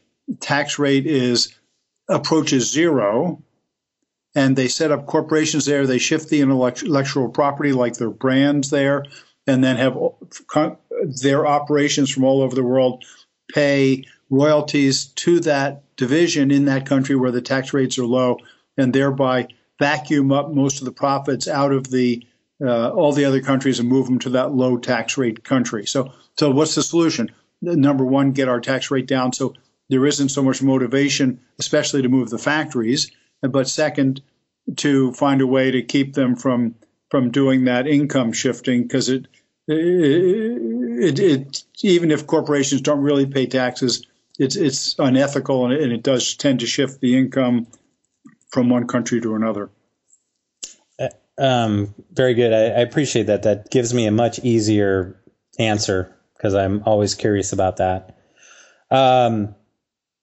tax 0.40 0.78
rate 0.78 1.06
is 1.06 1.54
approaches 2.08 2.70
zero. 2.70 3.42
And 4.34 4.56
they 4.56 4.68
set 4.68 4.92
up 4.92 5.06
corporations 5.06 5.64
there. 5.64 5.86
They 5.86 5.98
shift 5.98 6.28
the 6.28 6.42
intellectual 6.42 7.28
property, 7.28 7.72
like 7.72 7.94
their 7.94 8.10
brands 8.10 8.70
there, 8.70 9.04
and 9.46 9.64
then 9.64 9.76
have 9.76 9.96
their 11.22 11.46
operations 11.46 12.10
from 12.10 12.24
all 12.24 12.42
over 12.42 12.54
the 12.54 12.62
world 12.62 13.04
pay 13.52 14.04
royalties 14.30 15.06
to 15.06 15.40
that 15.40 15.96
division 15.96 16.50
in 16.50 16.66
that 16.66 16.86
country 16.86 17.16
where 17.16 17.30
the 17.30 17.40
tax 17.40 17.72
rates 17.72 17.98
are 17.98 18.04
low, 18.04 18.36
and 18.76 18.92
thereby 18.92 19.48
vacuum 19.78 20.30
up 20.30 20.52
most 20.52 20.80
of 20.80 20.84
the 20.84 20.92
profits 20.92 21.48
out 21.48 21.72
of 21.72 21.90
the 21.90 22.24
uh, 22.64 22.90
all 22.90 23.12
the 23.12 23.24
other 23.24 23.40
countries 23.40 23.78
and 23.78 23.88
move 23.88 24.06
them 24.06 24.18
to 24.20 24.30
that 24.30 24.54
low 24.54 24.76
tax 24.76 25.16
rate 25.16 25.44
country. 25.44 25.86
So, 25.86 26.12
so 26.38 26.50
what's 26.50 26.74
the 26.74 26.82
solution? 26.82 27.30
Number 27.60 28.04
one, 28.04 28.32
get 28.32 28.48
our 28.48 28.60
tax 28.60 28.90
rate 28.90 29.06
down 29.06 29.32
so 29.32 29.54
there 29.88 30.06
isn't 30.06 30.28
so 30.28 30.42
much 30.42 30.62
motivation, 30.62 31.40
especially 31.58 32.02
to 32.02 32.08
move 32.08 32.30
the 32.30 32.38
factories. 32.38 33.10
But 33.40 33.68
second, 33.68 34.20
to 34.76 35.12
find 35.12 35.40
a 35.40 35.46
way 35.46 35.70
to 35.70 35.82
keep 35.82 36.14
them 36.14 36.36
from 36.36 36.74
from 37.10 37.30
doing 37.30 37.64
that 37.64 37.86
income 37.86 38.32
shifting 38.32 38.82
because 38.82 39.08
it, 39.08 39.26
it, 39.66 39.78
it, 41.00 41.18
it, 41.18 41.64
even 41.82 42.10
if 42.10 42.26
corporations 42.26 42.82
don't 42.82 43.00
really 43.00 43.24
pay 43.24 43.46
taxes, 43.46 44.06
it's 44.38 44.56
it's 44.56 44.98
unethical 44.98 45.64
and 45.64 45.74
it, 45.74 45.82
and 45.82 45.92
it 45.92 46.02
does 46.02 46.34
tend 46.34 46.60
to 46.60 46.66
shift 46.66 47.00
the 47.00 47.16
income 47.16 47.66
from 48.50 48.68
one 48.68 48.86
country 48.86 49.20
to 49.20 49.34
another. 49.34 49.70
Um, 51.38 51.95
very 52.12 52.35
good. 52.35 52.52
I, 52.52 52.80
I, 52.80 52.80
appreciate 52.80 53.26
that. 53.26 53.45
That 53.45 53.71
gives 53.71 53.95
me 53.95 54.07
a 54.07 54.11
much 54.11 54.40
easier 54.40 55.23
answer 55.59 56.16
because 56.37 56.54
I'm 56.54 56.83
always 56.85 57.14
curious 57.14 57.52
about 57.52 57.76
that. 57.76 58.18
Um, 58.90 59.54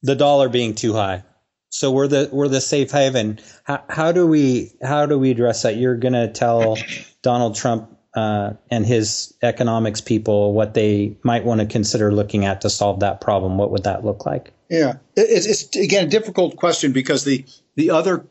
the 0.02 0.16
dollar 0.16 0.50
being 0.50 0.76
too 0.76 0.94
high. 0.94 1.24
So 1.70 1.92
we're 1.92 2.08
the 2.08 2.30
we're 2.32 2.48
the 2.48 2.62
safe 2.62 2.92
haven. 2.92 3.40
How, 3.64 3.84
how 3.90 4.12
do 4.12 4.28
we 4.28 4.72
how 4.82 5.06
do 5.06 5.18
we 5.18 5.32
address 5.32 5.64
that? 5.64 5.78
You're 5.78 5.98
going 5.98 6.14
to 6.14 6.28
tell 6.30 6.78
Donald 7.22 7.56
Trump 7.56 7.98
uh, 8.14 8.54
and 8.72 8.86
his 8.86 9.34
economics 9.42 10.00
people 10.00 10.54
what 10.54 10.74
they 10.74 11.18
might 11.24 11.44
want 11.44 11.60
to 11.60 11.68
consider 11.68 12.14
looking 12.14 12.46
at 12.46 12.62
to 12.62 12.70
solve 12.70 13.02
that 13.02 13.20
problem. 13.20 13.58
What 13.58 13.72
would 13.72 13.84
that 13.84 14.06
look 14.06 14.26
like? 14.26 14.54
Yeah, 14.70 14.94
it's, 15.16 15.46
it's 15.46 15.76
again 15.76 16.08
a 16.08 16.10
difficult 16.10 16.56
question 16.56 16.94
because 16.94 17.26
the 17.26 17.46
the 17.76 17.92
other 17.92 18.26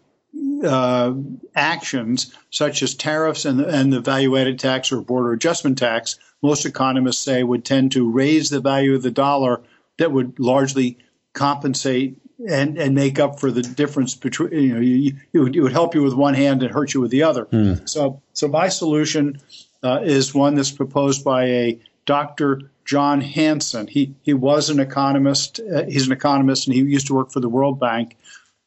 uh, 0.64 1.14
actions, 1.54 2.34
such 2.50 2.82
as 2.82 2.94
tariffs 2.94 3.44
and, 3.44 3.60
and 3.60 3.92
the 3.92 4.00
value 4.00 4.36
added 4.36 4.58
tax 4.58 4.92
or 4.92 5.00
border 5.00 5.32
adjustment 5.32 5.78
tax, 5.78 6.18
most 6.42 6.66
economists 6.66 7.20
say 7.20 7.42
would 7.42 7.64
tend 7.64 7.92
to 7.92 8.10
raise 8.10 8.50
the 8.50 8.60
value 8.60 8.94
of 8.94 9.02
the 9.02 9.10
dollar 9.10 9.62
that 9.98 10.12
would 10.12 10.38
largely 10.38 10.98
compensate 11.32 12.18
and, 12.48 12.78
and 12.78 12.94
make 12.94 13.18
up 13.18 13.38
for 13.38 13.50
the 13.50 13.62
difference 13.62 14.14
between, 14.14 14.52
you 14.52 14.74
know, 14.74 14.80
you, 14.80 15.16
it, 15.32 15.38
would, 15.38 15.56
it 15.56 15.60
would 15.60 15.72
help 15.72 15.94
you 15.94 16.02
with 16.02 16.14
one 16.14 16.34
hand 16.34 16.62
and 16.62 16.72
hurt 16.72 16.92
you 16.92 17.00
with 17.00 17.10
the 17.10 17.22
other. 17.22 17.44
Hmm. 17.44 17.74
So, 17.84 18.20
so 18.32 18.48
my 18.48 18.68
solution 18.68 19.40
uh, 19.82 20.00
is 20.02 20.34
one 20.34 20.54
that's 20.54 20.70
proposed 20.70 21.24
by 21.24 21.44
a 21.44 21.80
Dr. 22.06 22.70
John 22.84 23.20
Hansen. 23.20 23.86
He, 23.86 24.14
he 24.22 24.34
was 24.34 24.68
an 24.68 24.80
economist. 24.80 25.60
Uh, 25.60 25.84
he's 25.84 26.06
an 26.06 26.12
economist 26.12 26.66
and 26.66 26.74
he 26.74 26.82
used 26.82 27.06
to 27.06 27.14
work 27.14 27.30
for 27.30 27.40
the 27.40 27.48
World 27.48 27.78
Bank. 27.78 28.16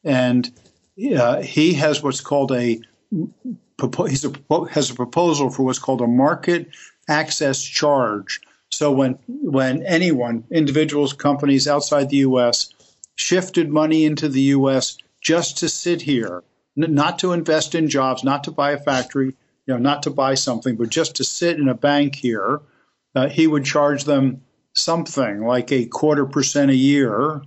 And 0.04 0.50
uh, 1.16 1.42
he 1.42 1.74
has 1.74 2.01
what's 2.01 2.22
called 2.22 2.51
a 2.51 2.80
he's 4.08 4.25
a, 4.25 4.34
has 4.70 4.89
a 4.89 4.96
proposal 4.96 5.50
for 5.50 5.63
what's 5.63 5.80
called 5.80 6.01
a 6.01 6.08
market 6.08 6.70
access 7.08 7.62
charge. 7.63 8.42
So 8.70 8.92
when 8.92 9.13
when 9.27 9.84
anyone, 9.84 10.44
individuals, 10.51 11.13
companies 11.13 11.68
outside 11.68 12.10
the 12.10 12.18
U.S. 12.18 12.70
shifted 13.16 13.70
money 13.70 14.06
into 14.06 14.27
the 14.27 14.42
U.S. 14.42 14.98
just 15.22 15.58
to 15.60 15.70
sit 15.70 16.01
here, 16.01 16.44
n- 16.77 16.94
not 16.94 17.20
to 17.20 17.32
invest 17.32 17.75
in 17.75 17.89
jobs, 17.89 18.24
not 18.24 18.44
to 18.46 18.51
buy 18.51 18.72
a 18.72 18.80
factory, 18.80 19.27
you 19.66 19.74
know, 19.74 19.77
not 19.77 20.04
to 20.04 20.10
buy 20.10 20.34
something, 20.34 20.75
but 20.75 20.89
just 20.89 21.16
to 21.16 21.24
sit 21.24 21.58
in 21.58 21.70
a 21.70 21.74
bank 21.74 22.16
here, 22.16 22.62
uh, 23.16 23.30
he 23.30 23.48
would 23.48 23.63
charge 23.63 24.04
them 24.04 24.42
something 24.74 25.46
like 25.46 25.72
a 25.72 25.86
quarter 25.86 26.25
percent 26.25 26.72
a 26.72 26.75
year 26.75 27.42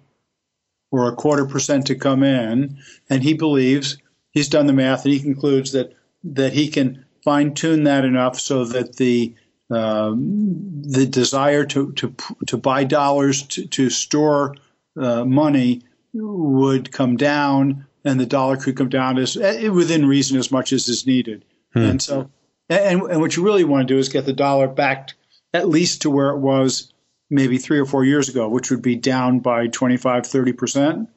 or 0.90 1.08
a 1.08 1.16
quarter 1.16 1.46
percent 1.46 1.86
to 1.86 1.94
come 1.94 2.22
in, 2.22 2.78
and 3.08 3.22
he 3.22 3.34
believes 3.34 3.96
he's 4.32 4.48
done 4.48 4.66
the 4.66 4.72
math 4.72 5.04
and 5.04 5.14
he 5.14 5.20
concludes 5.20 5.72
that 5.72 5.96
that 6.24 6.52
he 6.52 6.68
can 6.68 7.04
fine 7.24 7.54
tune 7.54 7.84
that 7.84 8.04
enough 8.04 8.38
so 8.38 8.64
that 8.64 8.96
the 8.96 9.34
um, 9.70 10.82
the 10.82 11.06
desire 11.06 11.64
to, 11.66 11.92
to 11.92 12.14
to 12.46 12.56
buy 12.56 12.84
dollars 12.84 13.42
to, 13.48 13.66
to 13.66 13.90
store 13.90 14.56
uh, 14.96 15.24
money 15.24 15.82
would 16.12 16.90
come 16.90 17.16
down, 17.16 17.86
and 18.04 18.18
the 18.18 18.26
dollar 18.26 18.56
could 18.56 18.76
come 18.76 18.88
down 18.88 19.18
as 19.18 19.36
uh, 19.36 19.70
within 19.72 20.06
reason 20.06 20.38
as 20.38 20.50
much 20.50 20.72
as 20.72 20.88
is 20.88 21.06
needed. 21.06 21.44
Hmm. 21.72 21.78
And 21.78 22.02
so, 22.02 22.30
and, 22.68 23.02
and 23.02 23.20
what 23.20 23.36
you 23.36 23.44
really 23.44 23.64
want 23.64 23.86
to 23.86 23.94
do 23.94 23.98
is 23.98 24.08
get 24.08 24.26
the 24.26 24.32
dollar 24.32 24.66
back 24.66 25.12
at 25.54 25.68
least 25.68 26.02
to 26.02 26.10
where 26.10 26.30
it 26.30 26.38
was 26.38 26.92
maybe 27.30 27.58
three 27.58 27.78
or 27.78 27.86
four 27.86 28.04
years 28.04 28.28
ago, 28.28 28.48
which 28.48 28.70
would 28.70 28.82
be 28.82 28.96
down 28.96 29.38
by 29.38 29.68
25, 29.68 30.26
30 30.26 30.52
percent. 30.52 31.08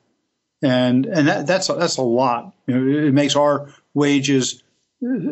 And 0.61 1.05
and 1.05 1.27
that, 1.27 1.47
that's 1.47 1.67
that's 1.67 1.97
a 1.97 2.03
lot. 2.03 2.53
You 2.67 2.79
know, 2.79 3.07
it 3.07 3.13
makes 3.13 3.35
our 3.35 3.69
wages 3.93 4.63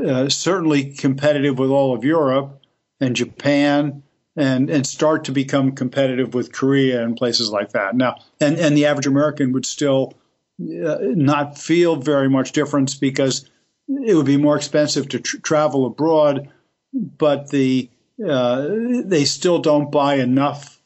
uh, 0.06 0.28
certainly 0.28 0.94
competitive 0.94 1.58
with 1.58 1.70
all 1.70 1.96
of 1.96 2.04
Europe 2.04 2.62
and 3.00 3.16
Japan, 3.16 4.04
and 4.36 4.70
and 4.70 4.86
start 4.86 5.24
to 5.26 5.32
become 5.32 5.72
competitive 5.72 6.34
with 6.34 6.52
Korea 6.52 7.04
and 7.04 7.16
places 7.16 7.50
like 7.50 7.72
that. 7.72 7.96
Now, 7.96 8.18
and 8.42 8.58
and 8.58 8.76
the 8.76 8.86
average 8.86 9.08
American 9.08 9.54
would 9.54 9.66
still 9.66 10.16
uh, 10.62 10.98
not 11.02 11.58
feel 11.58 11.96
very 11.96 12.30
much 12.30 12.52
difference 12.52 12.96
because 12.96 13.50
it 13.88 14.16
would 14.16 14.26
be 14.26 14.38
more 14.38 14.58
expensive 14.58 15.08
to 15.10 15.20
tr- 15.20 15.38
travel 15.38 15.86
abroad, 15.86 16.50
but 16.94 17.50
the 17.50 17.90
they 18.18 19.26
still 19.26 19.60
don't 19.60 19.92
buy 19.92 20.16
enough 20.16 20.80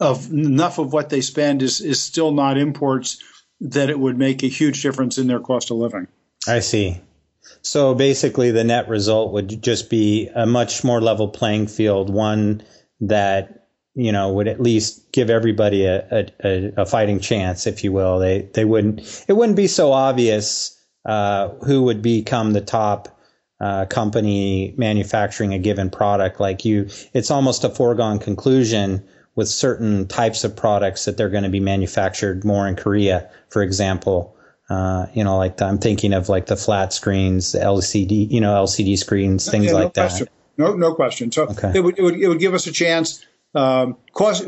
of 0.00 0.30
enough 0.32 0.78
of 0.78 0.92
what 0.92 1.10
they 1.10 1.20
spend 1.20 1.62
is 1.62 1.80
is 1.80 2.00
still 2.00 2.32
not 2.32 2.58
imports 2.58 3.22
that 3.60 3.90
it 3.90 3.98
would 3.98 4.18
make 4.18 4.42
a 4.42 4.48
huge 4.48 4.82
difference 4.82 5.18
in 5.18 5.26
their 5.26 5.40
cost 5.40 5.70
of 5.70 5.76
living. 5.76 6.06
I 6.46 6.60
see. 6.60 7.00
So 7.62 7.94
basically, 7.94 8.50
the 8.50 8.64
net 8.64 8.88
result 8.88 9.32
would 9.32 9.62
just 9.62 9.90
be 9.90 10.28
a 10.34 10.46
much 10.46 10.82
more 10.84 11.00
level 11.00 11.28
playing 11.28 11.66
field, 11.68 12.10
one 12.10 12.62
that 13.00 13.68
you 13.94 14.12
know 14.12 14.32
would 14.32 14.48
at 14.48 14.60
least 14.60 15.12
give 15.12 15.30
everybody 15.30 15.84
a, 15.84 16.26
a, 16.42 16.72
a 16.76 16.86
fighting 16.86 17.20
chance, 17.20 17.66
if 17.66 17.84
you 17.84 17.92
will. 17.92 18.18
They 18.18 18.42
they 18.54 18.64
wouldn't 18.64 19.24
it 19.28 19.34
wouldn't 19.34 19.56
be 19.56 19.66
so 19.66 19.92
obvious 19.92 20.78
uh, 21.04 21.48
who 21.64 21.82
would 21.82 22.02
become 22.02 22.52
the 22.52 22.60
top 22.60 23.08
uh, 23.60 23.86
company 23.86 24.74
manufacturing 24.76 25.54
a 25.54 25.58
given 25.58 25.90
product 25.90 26.40
like 26.40 26.64
you. 26.64 26.88
It's 27.12 27.30
almost 27.30 27.64
a 27.64 27.70
foregone 27.70 28.18
conclusion 28.18 29.06
with 29.36 29.48
certain 29.48 30.06
types 30.06 30.44
of 30.44 30.54
products 30.54 31.04
that 31.04 31.16
they're 31.16 31.28
going 31.28 31.44
to 31.44 31.50
be 31.50 31.60
manufactured 31.60 32.44
more 32.44 32.68
in 32.68 32.76
Korea, 32.76 33.30
for 33.48 33.62
example. 33.62 34.36
Uh, 34.70 35.06
you 35.12 35.22
know, 35.22 35.36
like 35.36 35.58
the, 35.58 35.66
I'm 35.66 35.78
thinking 35.78 36.12
of 36.12 36.28
like 36.28 36.46
the 36.46 36.56
flat 36.56 36.92
screens, 36.92 37.52
the 37.52 37.58
LCD, 37.58 38.30
you 38.30 38.40
know, 38.40 38.54
LCD 38.64 38.96
screens, 38.96 39.50
things 39.50 39.66
yeah, 39.66 39.72
no 39.72 39.78
like 39.78 39.94
question. 39.94 40.26
that. 40.26 40.32
No, 40.56 40.74
no 40.74 40.94
question. 40.94 41.32
So 41.32 41.44
okay. 41.48 41.72
it, 41.74 41.80
would, 41.80 41.98
it 41.98 42.02
would 42.02 42.16
it 42.16 42.28
would 42.28 42.38
give 42.38 42.54
us 42.54 42.66
a 42.66 42.72
chance. 42.72 43.24
Um, 43.54 43.96
cost 44.12 44.44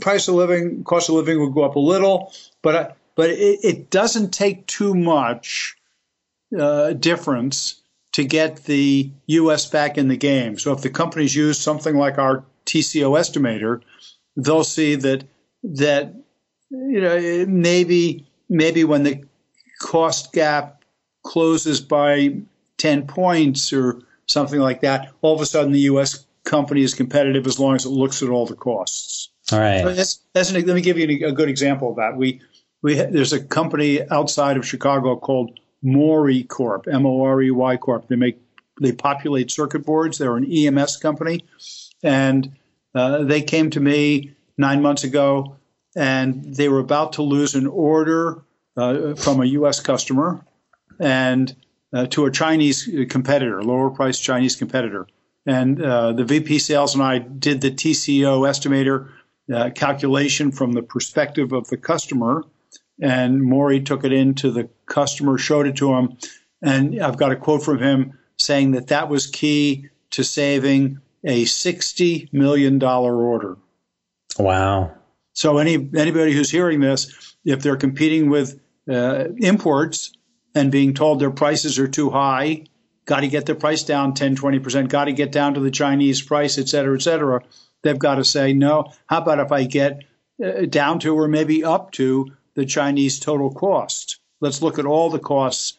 price 0.00 0.26
of 0.26 0.34
living 0.34 0.82
cost 0.82 1.08
of 1.08 1.14
living 1.14 1.40
would 1.40 1.54
go 1.54 1.62
up 1.62 1.76
a 1.76 1.80
little, 1.80 2.32
but 2.62 2.96
but 3.16 3.30
it, 3.30 3.60
it 3.62 3.90
doesn't 3.90 4.32
take 4.32 4.66
too 4.66 4.94
much 4.94 5.76
uh, 6.58 6.92
difference 6.94 7.80
to 8.12 8.24
get 8.24 8.64
the 8.64 9.10
U.S. 9.26 9.66
back 9.66 9.96
in 9.96 10.08
the 10.08 10.16
game. 10.16 10.58
So 10.58 10.72
if 10.72 10.82
the 10.82 10.90
companies 10.90 11.34
use 11.34 11.58
something 11.58 11.96
like 11.96 12.18
our 12.18 12.44
TCO 12.66 13.18
estimator, 13.18 13.80
they'll 14.36 14.64
see 14.64 14.94
that 14.96 15.24
that 15.62 16.14
you 16.70 17.00
know 17.00 17.46
maybe 17.46 18.26
maybe 18.48 18.84
when 18.84 19.02
the 19.02 19.22
cost 19.80 20.32
gap 20.32 20.84
closes 21.22 21.80
by 21.80 22.34
10 22.78 23.06
points 23.06 23.72
or 23.72 24.00
something 24.26 24.60
like 24.60 24.80
that, 24.80 25.12
all 25.22 25.34
of 25.34 25.40
a 25.40 25.46
sudden 25.46 25.72
the 25.72 25.80
U.S. 25.80 26.26
company 26.44 26.82
is 26.82 26.94
competitive 26.94 27.46
as 27.46 27.58
long 27.58 27.74
as 27.74 27.84
it 27.84 27.90
looks 27.90 28.22
at 28.22 28.28
all 28.28 28.46
the 28.46 28.54
costs. 28.54 29.30
All 29.52 29.58
right. 29.58 29.82
So 29.82 29.92
that's, 29.92 30.20
that's 30.32 30.50
an, 30.50 30.64
let 30.66 30.74
me 30.74 30.80
give 30.80 30.98
you 30.98 31.26
a 31.26 31.32
good 31.32 31.48
example 31.48 31.90
of 31.90 31.96
that. 31.96 32.16
We 32.16 32.40
we 32.82 32.94
there's 32.94 33.32
a 33.32 33.42
company 33.42 34.00
outside 34.10 34.56
of 34.56 34.66
Chicago 34.66 35.16
called 35.16 35.58
Morey 35.82 36.44
Corp, 36.44 36.86
M 36.90 37.06
O 37.06 37.22
R 37.22 37.42
E 37.42 37.50
Y 37.50 37.76
Corp. 37.76 38.08
They 38.08 38.16
make 38.16 38.38
they 38.80 38.92
populate 38.92 39.50
circuit 39.50 39.84
boards. 39.84 40.18
They're 40.18 40.36
an 40.36 40.50
EMS 40.50 40.96
company, 40.98 41.44
and 42.02 42.52
uh, 42.94 43.24
they 43.24 43.42
came 43.42 43.70
to 43.70 43.80
me 43.80 44.34
nine 44.56 44.82
months 44.82 45.04
ago, 45.04 45.56
and 45.96 46.54
they 46.54 46.68
were 46.68 46.78
about 46.78 47.14
to 47.14 47.22
lose 47.22 47.54
an 47.54 47.66
order 47.66 48.42
uh, 48.76 49.14
from 49.14 49.40
a 49.40 49.46
U.S. 49.46 49.80
customer 49.80 50.44
and 50.98 51.54
uh, 51.92 52.06
to 52.06 52.26
a 52.26 52.30
Chinese 52.30 52.88
competitor, 53.08 53.62
lower 53.62 53.90
priced 53.90 54.22
Chinese 54.22 54.56
competitor. 54.56 55.06
And 55.46 55.82
uh, 55.82 56.12
the 56.12 56.24
VP 56.24 56.58
sales 56.58 56.94
and 56.94 57.02
I 57.02 57.18
did 57.18 57.60
the 57.60 57.70
TCO 57.70 58.46
estimator 58.48 59.10
uh, 59.52 59.70
calculation 59.70 60.52
from 60.52 60.72
the 60.72 60.82
perspective 60.82 61.52
of 61.52 61.68
the 61.68 61.76
customer. 61.76 62.44
And 63.00 63.42
Morey 63.42 63.80
took 63.80 64.04
it 64.04 64.12
into 64.12 64.50
the 64.50 64.68
customer, 64.86 65.38
showed 65.38 65.66
it 65.66 65.76
to 65.76 65.94
him. 65.94 66.18
And 66.62 67.02
I've 67.02 67.16
got 67.16 67.32
a 67.32 67.36
quote 67.36 67.62
from 67.62 67.78
him 67.78 68.18
saying 68.38 68.72
that 68.72 68.88
that 68.88 69.08
was 69.08 69.26
key 69.26 69.88
to 70.10 70.24
saving 70.24 71.00
a 71.24 71.44
$60 71.44 72.32
million 72.32 72.82
order. 72.82 73.56
Wow. 74.38 74.94
So 75.32 75.58
any 75.58 75.88
anybody 75.94 76.32
who's 76.32 76.50
hearing 76.50 76.80
this, 76.80 77.36
if 77.44 77.62
they're 77.62 77.76
competing 77.76 78.30
with 78.30 78.60
uh, 78.90 79.26
imports 79.38 80.12
and 80.54 80.72
being 80.72 80.94
told 80.94 81.20
their 81.20 81.30
prices 81.30 81.78
are 81.78 81.88
too 81.88 82.10
high, 82.10 82.64
got 83.04 83.20
to 83.20 83.28
get 83.28 83.46
their 83.46 83.54
price 83.54 83.82
down 83.82 84.14
10, 84.14 84.36
20%, 84.36 84.88
got 84.88 85.06
to 85.06 85.12
get 85.12 85.32
down 85.32 85.54
to 85.54 85.60
the 85.60 85.70
Chinese 85.70 86.20
price, 86.20 86.58
et 86.58 86.68
cetera, 86.68 86.94
et 86.94 87.02
cetera, 87.02 87.42
they've 87.82 87.98
got 87.98 88.16
to 88.16 88.24
say, 88.24 88.52
no, 88.52 88.92
how 89.06 89.22
about 89.22 89.40
if 89.40 89.52
I 89.52 89.64
get 89.64 90.04
uh, 90.44 90.66
down 90.66 90.98
to 91.00 91.14
or 91.14 91.28
maybe 91.28 91.64
up 91.64 91.92
to 91.92 92.32
the 92.60 92.66
Chinese 92.66 93.18
total 93.18 93.50
cost? 93.50 94.20
Let's 94.42 94.60
look 94.60 94.78
at 94.78 94.84
all 94.84 95.08
the 95.08 95.18
costs 95.18 95.78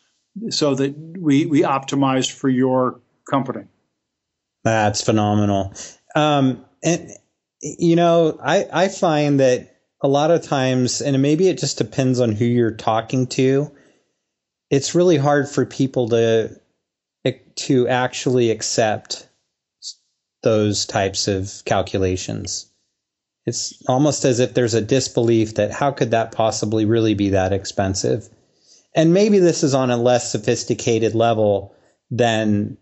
so 0.50 0.73
that 0.75 0.97
we, 0.97 1.45
we 1.45 1.61
optimize 1.61 2.31
for 2.31 2.50
your 2.50 3.00
company. 3.29 3.65
That's 4.63 5.03
phenomenal. 5.03 5.73
Um, 6.15 6.65
and, 6.83 7.11
you 7.61 7.95
know, 7.95 8.39
I, 8.43 8.67
I 8.73 8.88
find 8.88 9.39
that 9.39 9.77
a 10.01 10.07
lot 10.07 10.31
of 10.31 10.41
times, 10.41 11.01
and 11.01 11.21
maybe 11.21 11.47
it 11.47 11.59
just 11.59 11.77
depends 11.77 12.19
on 12.19 12.31
who 12.31 12.45
you're 12.45 12.71
talking 12.71 13.27
to, 13.27 13.71
it's 14.71 14.95
really 14.95 15.17
hard 15.17 15.47
for 15.47 15.65
people 15.65 16.09
to 16.09 16.59
to 17.55 17.88
actually 17.88 18.50
accept 18.50 19.29
those 20.41 20.88
types 20.88 21.27
of 21.27 21.61
calculations. 21.65 22.70
It's 23.45 23.83
almost 23.88 24.24
as 24.24 24.39
if 24.39 24.53
there's 24.53 24.74
a 24.74 24.81
disbelief 24.81 25.55
that 25.55 25.71
how 25.71 25.91
could 25.91 26.12
that 26.12 26.31
possibly 26.31 26.86
really 26.86 27.15
be 27.15 27.29
that 27.29 27.53
expensive? 27.53 28.29
And 28.95 29.13
maybe 29.13 29.39
this 29.39 29.63
is 29.63 29.74
on 29.74 29.89
a 29.89 29.98
less 29.98 30.31
sophisticated 30.31 31.15
level 31.15 31.75
than 32.12 32.77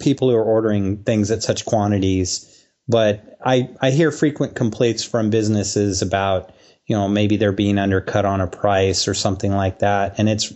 people 0.00 0.30
who 0.30 0.36
are 0.36 0.44
ordering 0.44 1.02
things 1.02 1.30
at 1.30 1.42
such 1.42 1.64
quantities. 1.64 2.64
But 2.88 3.38
I, 3.44 3.70
I 3.80 3.90
hear 3.90 4.12
frequent 4.12 4.54
complaints 4.54 5.02
from 5.02 5.30
businesses 5.30 6.02
about, 6.02 6.52
you 6.86 6.94
know, 6.94 7.08
maybe 7.08 7.36
they're 7.36 7.52
being 7.52 7.78
undercut 7.78 8.24
on 8.24 8.40
a 8.40 8.46
price 8.46 9.08
or 9.08 9.14
something 9.14 9.52
like 9.52 9.80
that. 9.80 10.18
And 10.18 10.28
it's 10.28 10.52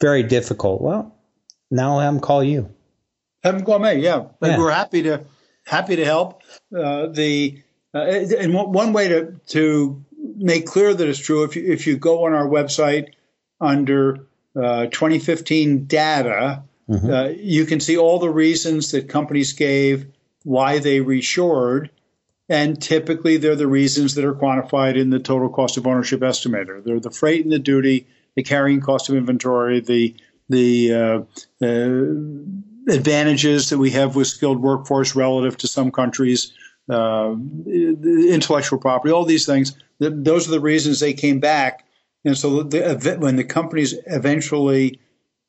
very 0.00 0.22
difficult. 0.22 0.80
Well, 0.80 1.14
now 1.70 1.92
I'll 1.92 2.00
have 2.00 2.14
them 2.14 2.20
call 2.20 2.42
you. 2.42 2.74
Have 3.44 3.54
them 3.54 3.64
call 3.64 3.78
me, 3.78 3.94
yeah. 3.94 4.24
yeah. 4.42 4.58
We're 4.58 4.72
happy 4.72 5.02
to 5.02 5.24
happy 5.64 5.96
to 5.96 6.04
help. 6.04 6.42
Uh, 6.76 7.06
the 7.06 7.62
uh, 7.94 7.98
and 8.38 8.54
one 8.54 8.92
way 8.92 9.08
to 9.08 9.40
to 9.48 10.04
make 10.36 10.66
clear 10.66 10.94
that 10.94 11.08
it's 11.08 11.18
true, 11.18 11.44
if 11.44 11.56
you, 11.56 11.64
if 11.72 11.86
you 11.86 11.96
go 11.96 12.24
on 12.26 12.32
our 12.32 12.46
website 12.46 13.12
under 13.60 14.26
uh, 14.56 14.86
2015 14.86 15.86
data, 15.86 16.62
mm-hmm. 16.88 17.10
Uh, 17.10 17.28
you 17.28 17.64
can 17.66 17.80
see 17.80 17.96
all 17.96 18.18
the 18.18 18.30
reasons 18.30 18.90
that 18.92 19.08
companies 19.08 19.52
gave 19.52 20.06
why 20.44 20.78
they 20.78 21.00
reshored. 21.00 21.90
And 22.48 22.80
typically, 22.82 23.36
they're 23.36 23.54
the 23.54 23.68
reasons 23.68 24.16
that 24.16 24.24
are 24.24 24.34
quantified 24.34 24.96
in 24.96 25.10
the 25.10 25.20
total 25.20 25.48
cost 25.48 25.76
of 25.76 25.86
ownership 25.86 26.20
estimator. 26.20 26.82
They're 26.82 26.98
the 26.98 27.12
freight 27.12 27.44
and 27.44 27.52
the 27.52 27.60
duty, 27.60 28.08
the 28.34 28.42
carrying 28.42 28.80
cost 28.80 29.08
of 29.08 29.14
inventory, 29.14 29.80
the 29.80 30.16
the 30.48 30.92
uh, 30.92 31.20
uh, 31.64 32.92
advantages 32.92 33.70
that 33.70 33.78
we 33.78 33.90
have 33.90 34.16
with 34.16 34.26
skilled 34.26 34.60
workforce 34.60 35.14
relative 35.14 35.56
to 35.58 35.68
some 35.68 35.92
countries, 35.92 36.52
uh, 36.90 37.34
intellectual 37.66 38.78
property, 38.78 39.12
all 39.12 39.24
these 39.24 39.46
things. 39.46 39.76
Those 39.98 40.48
are 40.48 40.52
the 40.52 40.60
reasons 40.60 41.00
they 41.00 41.12
came 41.12 41.40
back. 41.40 41.86
And 42.24 42.36
so 42.36 42.62
the, 42.62 43.16
when 43.18 43.36
the 43.36 43.44
companies 43.44 43.94
eventually, 44.06 45.00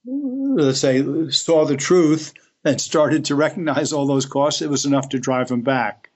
let's 0.06 0.80
say, 0.80 1.30
saw 1.30 1.66
the 1.66 1.78
truth 1.78 2.34
and 2.64 2.80
started 2.80 3.26
to 3.26 3.36
recognize 3.36 3.92
all 3.92 4.06
those 4.06 4.26
costs, 4.26 4.62
it 4.62 4.70
was 4.70 4.86
enough 4.86 5.10
to 5.10 5.20
drive 5.20 5.48
them 5.48 5.62
back. 5.62 6.12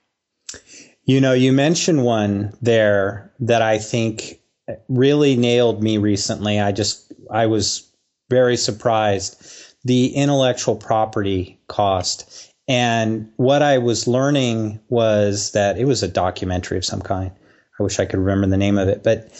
You 1.04 1.20
know, 1.20 1.32
you 1.32 1.52
mentioned 1.52 2.04
one 2.04 2.56
there 2.62 3.32
that 3.40 3.62
I 3.62 3.78
think 3.78 4.40
really 4.88 5.36
nailed 5.36 5.82
me 5.82 5.98
recently. 5.98 6.58
I 6.58 6.72
just, 6.72 7.12
I 7.30 7.46
was 7.46 7.92
very 8.30 8.56
surprised. 8.56 9.42
The 9.84 10.08
intellectual 10.14 10.76
property 10.76 11.60
cost. 11.68 12.52
And 12.68 13.30
what 13.36 13.62
I 13.62 13.78
was 13.78 14.08
learning 14.08 14.80
was 14.88 15.52
that 15.52 15.78
it 15.78 15.84
was 15.84 16.02
a 16.02 16.08
documentary 16.08 16.78
of 16.78 16.84
some 16.84 17.00
kind. 17.00 17.30
I 17.78 17.82
wish 17.82 18.00
I 18.00 18.06
could 18.06 18.18
remember 18.18 18.48
the 18.48 18.56
name 18.56 18.78
of 18.78 18.88
it, 18.88 19.04
but 19.04 19.30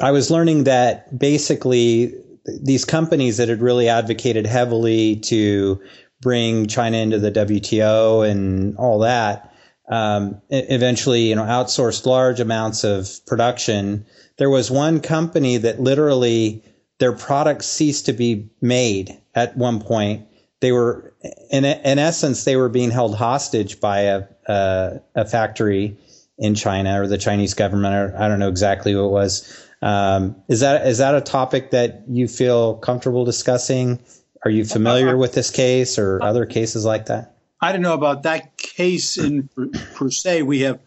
I 0.00 0.10
was 0.10 0.30
learning 0.30 0.64
that 0.64 1.18
basically 1.18 2.14
these 2.44 2.84
companies 2.84 3.36
that 3.36 3.48
had 3.48 3.60
really 3.60 3.88
advocated 3.88 4.46
heavily 4.46 5.16
to 5.16 5.80
bring 6.20 6.66
China 6.66 6.96
into 6.96 7.18
the 7.18 7.30
WTO 7.30 8.28
and 8.28 8.76
all 8.76 9.00
that, 9.00 9.54
um, 9.88 10.40
eventually, 10.50 11.28
you 11.28 11.36
know, 11.36 11.42
outsourced 11.42 12.06
large 12.06 12.40
amounts 12.40 12.84
of 12.84 13.08
production. 13.26 14.06
There 14.38 14.50
was 14.50 14.70
one 14.70 15.00
company 15.00 15.58
that 15.58 15.80
literally 15.80 16.64
their 16.98 17.12
products 17.12 17.66
ceased 17.66 18.06
to 18.06 18.12
be 18.12 18.48
made 18.60 19.20
at 19.34 19.56
one 19.56 19.80
point. 19.80 20.26
They 20.62 20.70
were, 20.70 21.12
in, 21.50 21.64
in 21.64 21.98
essence, 21.98 22.44
they 22.44 22.54
were 22.54 22.68
being 22.68 22.92
held 22.92 23.16
hostage 23.16 23.80
by 23.80 24.02
a, 24.02 24.22
a, 24.46 25.00
a 25.16 25.24
factory 25.26 25.98
in 26.38 26.54
China 26.54 27.02
or 27.02 27.08
the 27.08 27.18
Chinese 27.18 27.52
government, 27.52 27.94
or 27.96 28.16
I 28.16 28.28
don't 28.28 28.38
know 28.38 28.48
exactly 28.48 28.94
what 28.94 29.06
it 29.06 29.10
was. 29.10 29.68
Um, 29.82 30.36
is 30.46 30.60
that 30.60 30.86
is 30.86 30.98
that 30.98 31.16
a 31.16 31.20
topic 31.20 31.72
that 31.72 32.04
you 32.08 32.28
feel 32.28 32.74
comfortable 32.76 33.24
discussing? 33.24 33.98
Are 34.44 34.52
you 34.52 34.64
familiar 34.64 35.16
with 35.16 35.32
this 35.32 35.50
case 35.50 35.98
or 35.98 36.22
other 36.22 36.46
cases 36.46 36.84
like 36.84 37.06
that? 37.06 37.34
I 37.60 37.72
don't 37.72 37.82
know 37.82 37.94
about 37.94 38.22
that 38.22 38.56
case 38.56 39.18
in 39.18 39.48
per, 39.48 39.66
per 39.94 40.10
se. 40.10 40.42
We 40.42 40.60
have 40.60 40.78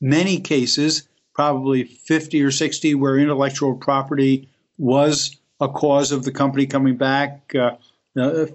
many 0.00 0.40
cases, 0.40 1.08
probably 1.32 1.84
50 1.84 2.42
or 2.42 2.50
60, 2.50 2.96
where 2.96 3.18
intellectual 3.18 3.76
property 3.76 4.48
was 4.78 5.36
a 5.60 5.68
cause 5.68 6.10
of 6.10 6.24
the 6.24 6.32
company 6.32 6.66
coming 6.66 6.96
back. 6.96 7.54
Uh, 7.54 7.76
uh, 8.16 8.46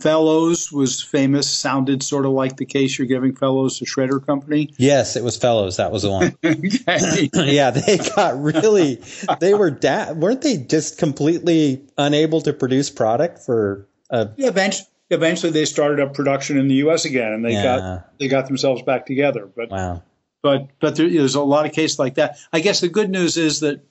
Fellowes 0.00 0.72
was 0.72 1.02
famous, 1.02 1.48
sounded 1.50 2.02
sort 2.02 2.24
of 2.24 2.32
like 2.32 2.56
the 2.56 2.64
case 2.64 2.98
you're 2.98 3.06
giving 3.06 3.34
Fellowes 3.34 3.78
to 3.78 3.84
Shredder 3.84 4.24
Company. 4.24 4.72
Yes, 4.78 5.16
it 5.16 5.24
was 5.24 5.36
Fellowes. 5.36 5.76
That 5.76 5.92
was 5.92 6.02
the 6.02 6.10
one. 6.10 6.36
yeah, 7.46 7.70
they 7.70 7.98
got 8.16 8.40
really, 8.40 9.02
they 9.40 9.54
were, 9.54 9.70
da- 9.70 10.12
weren't 10.12 10.42
they 10.42 10.56
just 10.56 10.98
completely 10.98 11.84
unable 11.98 12.40
to 12.42 12.52
produce 12.52 12.88
product 12.88 13.40
for 13.40 13.86
a. 14.10 14.30
Yeah, 14.36 14.48
eventually, 14.48 14.88
eventually 15.10 15.52
they 15.52 15.66
started 15.66 16.00
up 16.00 16.14
production 16.14 16.56
in 16.56 16.68
the 16.68 16.76
U.S. 16.76 17.04
again 17.04 17.32
and 17.32 17.44
they 17.44 17.52
yeah. 17.52 17.62
got, 17.62 18.18
they 18.18 18.28
got 18.28 18.46
themselves 18.46 18.82
back 18.82 19.04
together. 19.04 19.46
But, 19.54 19.70
wow. 19.70 20.02
But, 20.42 20.68
but 20.80 20.96
there, 20.96 21.08
there's 21.08 21.34
a 21.34 21.42
lot 21.42 21.66
of 21.66 21.72
cases 21.72 21.98
like 21.98 22.14
that. 22.14 22.38
I 22.52 22.60
guess 22.60 22.80
the 22.80 22.88
good 22.88 23.10
news 23.10 23.36
is 23.36 23.60
that 23.60 23.84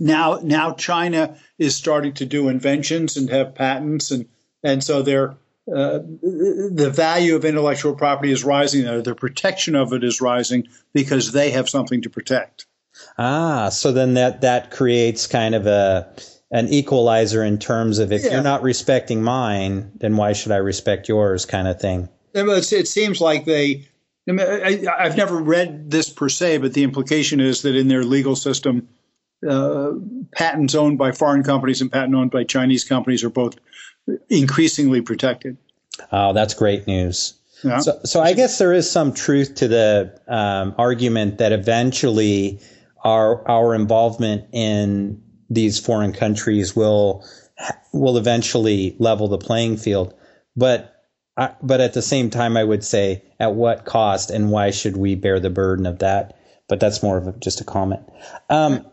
now 0.00 0.40
now 0.42 0.72
China 0.72 1.36
is 1.58 1.76
starting 1.76 2.14
to 2.14 2.26
do 2.26 2.48
inventions 2.48 3.16
and 3.16 3.30
have 3.30 3.54
patents 3.54 4.10
and 4.10 4.26
and 4.62 4.82
so 4.82 5.02
they're 5.02 5.36
uh, 5.72 6.00
the 6.22 6.90
value 6.92 7.36
of 7.36 7.44
intellectual 7.44 7.94
property 7.94 8.32
is 8.32 8.42
rising 8.42 8.82
there. 8.82 9.00
The 9.00 9.14
protection 9.14 9.76
of 9.76 9.92
it 9.92 10.02
is 10.02 10.20
rising 10.20 10.66
because 10.92 11.30
they 11.30 11.50
have 11.50 11.68
something 11.68 12.02
to 12.02 12.10
protect. 12.10 12.66
Ah, 13.16 13.68
so 13.68 13.92
then 13.92 14.14
that 14.14 14.40
that 14.40 14.72
creates 14.72 15.26
kind 15.26 15.54
of 15.54 15.66
a 15.66 16.12
an 16.50 16.68
equalizer 16.68 17.42
in 17.42 17.58
terms 17.58 17.98
of 17.98 18.12
if 18.12 18.24
yeah. 18.24 18.32
you're 18.32 18.42
not 18.42 18.62
respecting 18.62 19.22
mine, 19.22 19.90
then 19.96 20.16
why 20.16 20.34
should 20.34 20.52
I 20.52 20.56
respect 20.56 21.08
yours, 21.08 21.46
kind 21.46 21.66
of 21.66 21.80
thing. 21.80 22.08
It 22.34 22.88
seems 22.88 23.20
like 23.20 23.44
they. 23.44 23.86
I 24.28 24.32
mean, 24.32 24.46
I, 24.46 24.84
I've 24.98 25.16
never 25.16 25.36
read 25.36 25.90
this 25.90 26.08
per 26.08 26.28
se, 26.28 26.58
but 26.58 26.74
the 26.74 26.84
implication 26.84 27.40
is 27.40 27.62
that 27.62 27.74
in 27.74 27.88
their 27.88 28.04
legal 28.04 28.36
system, 28.36 28.88
uh, 29.48 29.92
patents 30.34 30.74
owned 30.74 30.98
by 30.98 31.12
foreign 31.12 31.42
companies 31.42 31.80
and 31.80 31.90
patent 31.90 32.14
owned 32.14 32.30
by 32.30 32.44
Chinese 32.44 32.84
companies 32.84 33.24
are 33.24 33.30
both 33.30 33.56
increasingly 34.28 35.00
protected. 35.00 35.56
Oh, 36.10 36.32
that's 36.32 36.54
great 36.54 36.86
news. 36.86 37.34
Yeah. 37.62 37.78
So, 37.78 38.00
so 38.04 38.20
I 38.20 38.32
guess 38.32 38.58
there 38.58 38.72
is 38.72 38.90
some 38.90 39.12
truth 39.12 39.56
to 39.56 39.68
the 39.68 40.20
um, 40.26 40.74
argument 40.78 41.38
that 41.38 41.52
eventually 41.52 42.60
our 43.04 43.48
our 43.48 43.74
involvement 43.74 44.46
in 44.52 45.22
these 45.48 45.78
foreign 45.78 46.12
countries 46.12 46.74
will 46.74 47.24
will 47.92 48.16
eventually 48.16 48.96
level 48.98 49.28
the 49.28 49.38
playing 49.38 49.76
field. 49.76 50.14
But 50.56 50.92
I, 51.36 51.54
but 51.62 51.80
at 51.80 51.94
the 51.94 52.02
same 52.02 52.30
time, 52.30 52.56
I 52.56 52.64
would 52.64 52.84
say, 52.84 53.22
at 53.38 53.54
what 53.54 53.84
cost 53.84 54.30
and 54.30 54.50
why 54.50 54.70
should 54.70 54.96
we 54.96 55.14
bear 55.14 55.38
the 55.38 55.50
burden 55.50 55.86
of 55.86 56.00
that? 56.00 56.38
but 56.72 56.80
that's 56.80 57.02
more 57.02 57.18
of 57.18 57.26
a, 57.26 57.32
just 57.32 57.60
a 57.60 57.64
comment. 57.64 58.00
Um, 58.48 58.86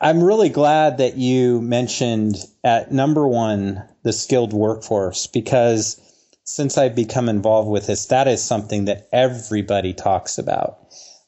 I'm 0.00 0.22
really 0.22 0.48
glad 0.48 0.98
that 0.98 1.16
you 1.16 1.60
mentioned 1.60 2.36
at 2.64 2.92
number 2.92 3.26
one 3.26 3.82
the 4.02 4.12
skilled 4.12 4.52
workforce 4.52 5.26
because 5.26 6.00
since 6.44 6.78
I've 6.78 6.94
become 6.94 7.28
involved 7.28 7.68
with 7.68 7.86
this, 7.86 8.06
that 8.06 8.26
is 8.26 8.42
something 8.42 8.86
that 8.86 9.08
everybody 9.12 9.92
talks 9.92 10.38
about. 10.38 10.78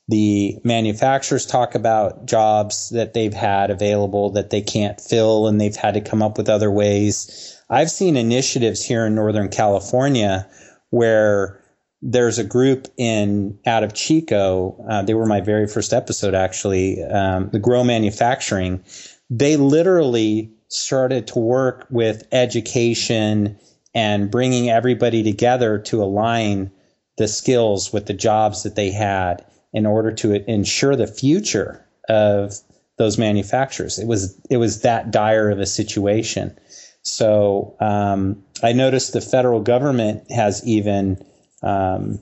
The 0.08 0.58
manufacturers 0.64 1.46
talk 1.46 1.74
about 1.74 2.26
jobs 2.26 2.88
that 2.90 3.14
they've 3.14 3.34
had 3.34 3.70
available 3.70 4.30
that 4.30 4.50
they 4.50 4.62
can't 4.62 5.00
fill 5.00 5.46
and 5.46 5.60
they've 5.60 5.76
had 5.76 5.94
to 5.94 6.00
come 6.00 6.22
up 6.22 6.38
with 6.38 6.48
other 6.48 6.70
ways. 6.70 7.56
I've 7.68 7.90
seen 7.90 8.16
initiatives 8.16 8.84
here 8.84 9.06
in 9.06 9.14
Northern 9.14 9.48
California 9.48 10.48
where 10.88 11.59
there's 12.02 12.38
a 12.38 12.44
group 12.44 12.88
in 12.96 13.58
out 13.66 13.84
of 13.84 13.94
Chico. 13.94 14.84
Uh, 14.88 15.02
they 15.02 15.14
were 15.14 15.26
my 15.26 15.40
very 15.40 15.66
first 15.66 15.92
episode, 15.92 16.34
actually. 16.34 17.02
Um, 17.02 17.50
the 17.50 17.58
Grow 17.58 17.84
Manufacturing. 17.84 18.82
They 19.28 19.56
literally 19.56 20.50
started 20.68 21.26
to 21.28 21.38
work 21.38 21.86
with 21.90 22.26
education 22.32 23.58
and 23.94 24.30
bringing 24.30 24.70
everybody 24.70 25.22
together 25.22 25.78
to 25.78 26.02
align 26.02 26.70
the 27.18 27.28
skills 27.28 27.92
with 27.92 28.06
the 28.06 28.14
jobs 28.14 28.62
that 28.62 28.76
they 28.76 28.90
had 28.90 29.44
in 29.72 29.84
order 29.84 30.12
to 30.12 30.50
ensure 30.50 30.96
the 30.96 31.06
future 31.06 31.84
of 32.08 32.54
those 32.96 33.18
manufacturers. 33.18 33.98
It 33.98 34.06
was 34.06 34.40
it 34.48 34.56
was 34.56 34.82
that 34.82 35.10
dire 35.10 35.50
of 35.50 35.58
a 35.58 35.66
situation. 35.66 36.56
So 37.02 37.76
um, 37.80 38.42
I 38.62 38.72
noticed 38.72 39.12
the 39.12 39.20
federal 39.20 39.60
government 39.60 40.30
has 40.30 40.64
even 40.66 41.24
um, 41.62 42.18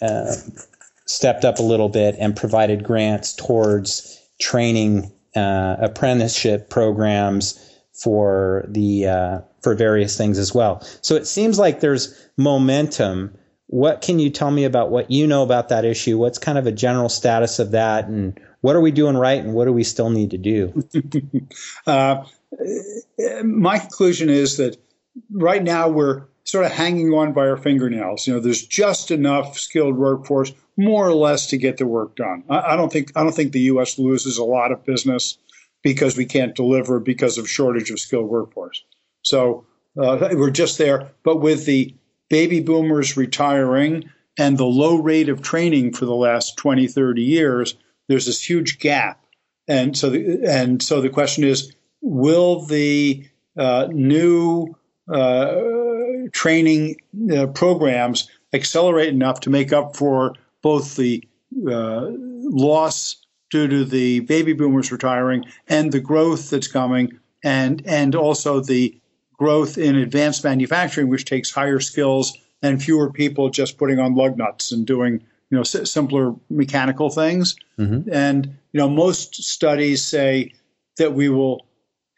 uh, 0.00 0.34
stepped 1.06 1.44
up 1.44 1.58
a 1.58 1.62
little 1.62 1.88
bit 1.88 2.16
and 2.18 2.36
provided 2.36 2.84
grants 2.84 3.34
towards 3.34 4.20
training 4.40 5.12
uh, 5.34 5.76
apprenticeship 5.80 6.70
programs 6.70 7.62
for 7.92 8.64
the 8.68 9.06
uh, 9.06 9.40
for 9.62 9.74
various 9.74 10.16
things 10.16 10.38
as 10.38 10.54
well. 10.54 10.80
So 11.00 11.14
it 11.14 11.26
seems 11.26 11.58
like 11.58 11.80
there's 11.80 12.28
momentum. 12.36 13.36
What 13.68 14.00
can 14.00 14.18
you 14.18 14.30
tell 14.30 14.50
me 14.50 14.64
about 14.64 14.90
what 14.90 15.10
you 15.10 15.26
know 15.26 15.42
about 15.42 15.70
that 15.70 15.84
issue? 15.84 16.18
What's 16.18 16.38
kind 16.38 16.58
of 16.58 16.66
a 16.66 16.72
general 16.72 17.08
status 17.08 17.58
of 17.58 17.72
that, 17.72 18.06
and 18.06 18.38
what 18.60 18.76
are 18.76 18.80
we 18.80 18.90
doing 18.90 19.16
right, 19.16 19.42
and 19.42 19.54
what 19.54 19.64
do 19.64 19.72
we 19.72 19.84
still 19.84 20.10
need 20.10 20.30
to 20.30 20.38
do? 20.38 20.84
uh, 21.86 22.24
my 23.44 23.78
conclusion 23.78 24.28
is 24.28 24.58
that 24.58 24.76
right 25.30 25.62
now 25.62 25.88
we're 25.88 26.24
sort 26.46 26.64
of 26.64 26.72
hanging 26.72 27.12
on 27.12 27.32
by 27.32 27.46
our 27.48 27.56
fingernails. 27.56 28.26
You 28.26 28.34
know, 28.34 28.40
there's 28.40 28.64
just 28.64 29.10
enough 29.10 29.58
skilled 29.58 29.96
workforce, 29.96 30.52
more 30.76 31.06
or 31.06 31.14
less, 31.14 31.46
to 31.48 31.58
get 31.58 31.76
the 31.76 31.86
work 31.86 32.16
done. 32.16 32.44
I, 32.48 32.72
I 32.72 32.76
don't 32.76 32.90
think 32.90 33.12
I 33.14 33.22
don't 33.22 33.34
think 33.34 33.52
the 33.52 33.60
U.S. 33.60 33.98
loses 33.98 34.38
a 34.38 34.44
lot 34.44 34.72
of 34.72 34.84
business 34.84 35.36
because 35.82 36.16
we 36.16 36.24
can't 36.24 36.54
deliver 36.54 36.98
because 36.98 37.36
of 37.38 37.48
shortage 37.48 37.90
of 37.90 38.00
skilled 38.00 38.28
workforce. 38.28 38.82
So 39.22 39.66
uh, 40.00 40.30
we're 40.32 40.50
just 40.50 40.78
there. 40.78 41.10
But 41.22 41.40
with 41.40 41.66
the 41.66 41.94
baby 42.28 42.60
boomers 42.60 43.16
retiring 43.16 44.10
and 44.38 44.58
the 44.58 44.64
low 44.64 44.96
rate 44.96 45.28
of 45.28 45.42
training 45.42 45.92
for 45.92 46.04
the 46.04 46.14
last 46.14 46.56
20, 46.56 46.86
30 46.86 47.22
years, 47.22 47.74
there's 48.08 48.26
this 48.26 48.42
huge 48.42 48.78
gap. 48.78 49.24
And 49.68 49.96
so, 49.96 50.10
the, 50.10 50.44
and 50.44 50.82
so 50.82 51.00
the 51.00 51.08
question 51.08 51.44
is, 51.44 51.74
will 52.00 52.60
the 52.66 53.26
uh, 53.56 53.88
new 53.90 54.76
uh, 55.08 55.62
training 56.36 56.96
uh, 57.34 57.46
programs 57.46 58.30
accelerate 58.52 59.08
enough 59.08 59.40
to 59.40 59.48
make 59.48 59.72
up 59.72 59.96
for 59.96 60.34
both 60.60 60.96
the 60.96 61.26
uh, 61.66 62.08
loss 62.10 63.16
due 63.50 63.66
to 63.66 63.84
the 63.86 64.20
baby 64.20 64.52
boomers 64.52 64.92
retiring 64.92 65.46
and 65.68 65.92
the 65.92 66.00
growth 66.00 66.50
that's 66.50 66.68
coming, 66.68 67.18
and 67.42 67.82
and 67.86 68.14
also 68.14 68.60
the 68.60 68.94
growth 69.38 69.78
in 69.78 69.96
advanced 69.96 70.44
manufacturing, 70.44 71.08
which 71.08 71.24
takes 71.24 71.50
higher 71.50 71.80
skills 71.80 72.36
and 72.62 72.82
fewer 72.82 73.10
people 73.10 73.48
just 73.48 73.78
putting 73.78 73.98
on 73.98 74.14
lug 74.14 74.36
nuts 74.36 74.72
and 74.72 74.86
doing 74.86 75.14
you 75.50 75.56
know 75.56 75.62
s- 75.62 75.90
simpler 75.90 76.34
mechanical 76.50 77.08
things. 77.08 77.56
Mm-hmm. 77.78 78.12
And 78.12 78.46
you 78.72 78.78
know 78.80 78.90
most 78.90 79.36
studies 79.36 80.04
say 80.04 80.52
that 80.98 81.14
we 81.14 81.30
will 81.30 81.66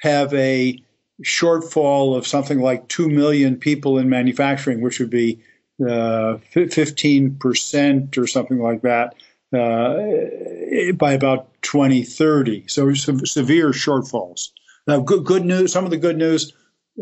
have 0.00 0.34
a 0.34 0.82
shortfall 1.24 2.16
of 2.16 2.26
something 2.26 2.60
like 2.60 2.88
2 2.88 3.08
million 3.08 3.56
people 3.56 3.98
in 3.98 4.08
manufacturing, 4.08 4.80
which 4.80 5.00
would 5.00 5.10
be 5.10 5.40
uh, 5.80 6.38
15% 6.54 8.18
or 8.18 8.26
something 8.26 8.58
like 8.58 8.82
that 8.82 9.14
uh, 9.52 10.92
by 10.94 11.12
about 11.12 11.48
2030. 11.62 12.68
So 12.68 12.92
some 12.94 13.24
severe 13.26 13.70
shortfalls. 13.70 14.50
Now, 14.86 15.00
good, 15.00 15.24
good 15.24 15.44
news, 15.44 15.72
some 15.72 15.84
of 15.84 15.90
the 15.90 15.96
good 15.96 16.16
news. 16.16 16.52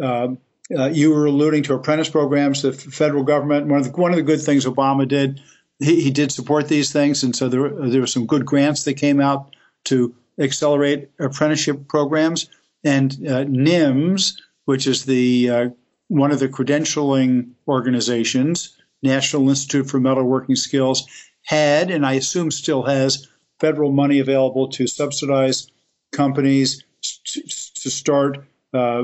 Uh, 0.00 0.28
uh, 0.76 0.86
you 0.86 1.10
were 1.10 1.26
alluding 1.26 1.62
to 1.64 1.74
apprentice 1.74 2.08
programs. 2.08 2.62
The 2.62 2.72
federal 2.72 3.22
government, 3.22 3.66
one 3.66 3.78
of 3.78 3.84
the, 3.84 4.00
one 4.00 4.10
of 4.10 4.16
the 4.16 4.22
good 4.22 4.40
things 4.40 4.66
Obama 4.66 5.06
did, 5.06 5.40
he, 5.78 6.00
he 6.00 6.10
did 6.10 6.32
support 6.32 6.68
these 6.68 6.92
things. 6.92 7.22
And 7.22 7.36
so 7.36 7.48
there, 7.48 7.68
there 7.68 8.00
were 8.00 8.06
some 8.06 8.26
good 8.26 8.44
grants 8.44 8.84
that 8.84 8.94
came 8.94 9.20
out 9.20 9.54
to 9.84 10.14
accelerate 10.38 11.10
apprenticeship 11.18 11.88
programs 11.88 12.48
and 12.86 13.12
uh, 13.26 13.44
NIMS, 13.44 14.34
which 14.64 14.86
is 14.86 15.04
the 15.04 15.50
uh, 15.50 15.68
one 16.08 16.30
of 16.30 16.38
the 16.38 16.48
credentialing 16.48 17.50
organizations, 17.66 18.78
National 19.02 19.48
Institute 19.50 19.90
for 19.90 19.98
Metalworking 19.98 20.56
Skills, 20.56 21.06
had 21.42 21.90
and 21.90 22.06
I 22.06 22.14
assume 22.14 22.50
still 22.50 22.84
has 22.84 23.26
federal 23.58 23.90
money 23.90 24.20
available 24.20 24.68
to 24.68 24.86
subsidize 24.86 25.66
companies 26.12 26.84
to, 27.02 27.42
to 27.42 27.90
start 27.90 28.46
uh, 28.72 29.02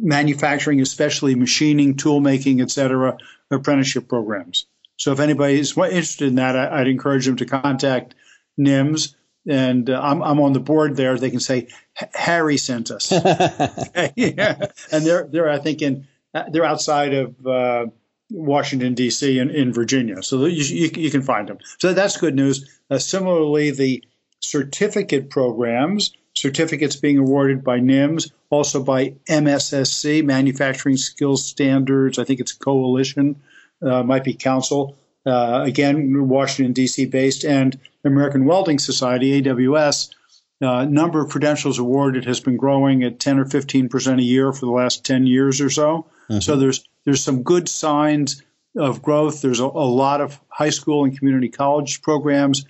manufacturing, 0.00 0.80
especially 0.80 1.34
machining, 1.34 1.96
tool 1.96 2.20
making, 2.20 2.60
etc., 2.62 3.16
apprenticeship 3.50 4.08
programs. 4.08 4.66
So 4.96 5.12
if 5.12 5.20
anybody's 5.20 5.76
interested 5.76 6.28
in 6.28 6.36
that, 6.36 6.56
I, 6.56 6.78
would 6.78 6.88
encourage 6.88 7.26
them 7.26 7.36
to 7.36 7.46
contact 7.46 8.14
NIMS 8.58 9.14
and 9.48 9.88
uh, 9.88 10.00
I'm, 10.00 10.22
I'm 10.22 10.40
on 10.40 10.52
the 10.52 10.60
board 10.60 10.96
there. 10.96 11.16
They 11.16 11.30
can 11.30 11.40
say 11.40 11.68
Harry 12.14 12.58
sent 12.58 12.90
us, 12.90 13.10
yeah. 14.16 14.66
and 14.92 15.06
they're 15.06 15.26
they're 15.26 15.48
I 15.48 15.58
think 15.58 15.82
in 15.82 16.06
uh, 16.34 16.44
they're 16.50 16.64
outside 16.64 17.14
of 17.14 17.46
uh, 17.46 17.86
Washington 18.30 18.94
D.C. 18.94 19.38
in, 19.38 19.50
in 19.50 19.72
Virginia, 19.72 20.22
so 20.22 20.44
you, 20.44 20.62
you, 20.62 20.90
you, 20.94 21.10
can 21.10 21.22
find 21.22 21.48
them. 21.48 21.58
So 21.78 21.94
that's 21.94 22.18
good 22.18 22.34
news. 22.34 22.78
Uh, 22.90 22.98
similarly, 22.98 23.70
the 23.70 24.04
certificate 24.40 25.30
programs, 25.30 26.12
certificates 26.34 26.96
being 26.96 27.18
awarded 27.18 27.64
by 27.64 27.80
NIMS, 27.80 28.30
also 28.50 28.82
by 28.82 29.14
MSSC, 29.28 30.24
Manufacturing 30.24 30.96
Skills 30.96 31.44
Standards. 31.44 32.18
I 32.18 32.24
think 32.24 32.40
it's 32.40 32.52
coalition, 32.52 33.40
uh, 33.82 34.02
might 34.02 34.24
be 34.24 34.34
council. 34.34 34.96
Uh, 35.28 35.62
again, 35.64 36.28
Washington 36.28 36.72
D.C. 36.72 37.06
based, 37.06 37.44
and 37.44 37.78
American 38.04 38.46
Welding 38.46 38.78
Society 38.78 39.42
(AWS). 39.42 40.14
Uh, 40.60 40.84
number 40.86 41.22
of 41.22 41.30
credentials 41.30 41.78
awarded 41.78 42.24
has 42.24 42.40
been 42.40 42.56
growing 42.56 43.04
at 43.04 43.20
10 43.20 43.38
or 43.38 43.44
15 43.44 43.88
percent 43.88 44.20
a 44.20 44.24
year 44.24 44.52
for 44.52 44.66
the 44.66 44.72
last 44.72 45.04
10 45.04 45.26
years 45.26 45.60
or 45.60 45.70
so. 45.70 46.06
Mm-hmm. 46.28 46.40
So 46.40 46.56
there's 46.56 46.88
there's 47.04 47.22
some 47.22 47.42
good 47.42 47.68
signs 47.68 48.42
of 48.76 49.02
growth. 49.02 49.40
There's 49.42 49.60
a, 49.60 49.64
a, 49.64 49.66
lot 49.66 50.20
of 50.20 50.40
high 50.48 50.70
school 50.70 51.04
and 51.04 51.16
community 51.16 51.48
college 51.48 52.02
programs 52.02 52.64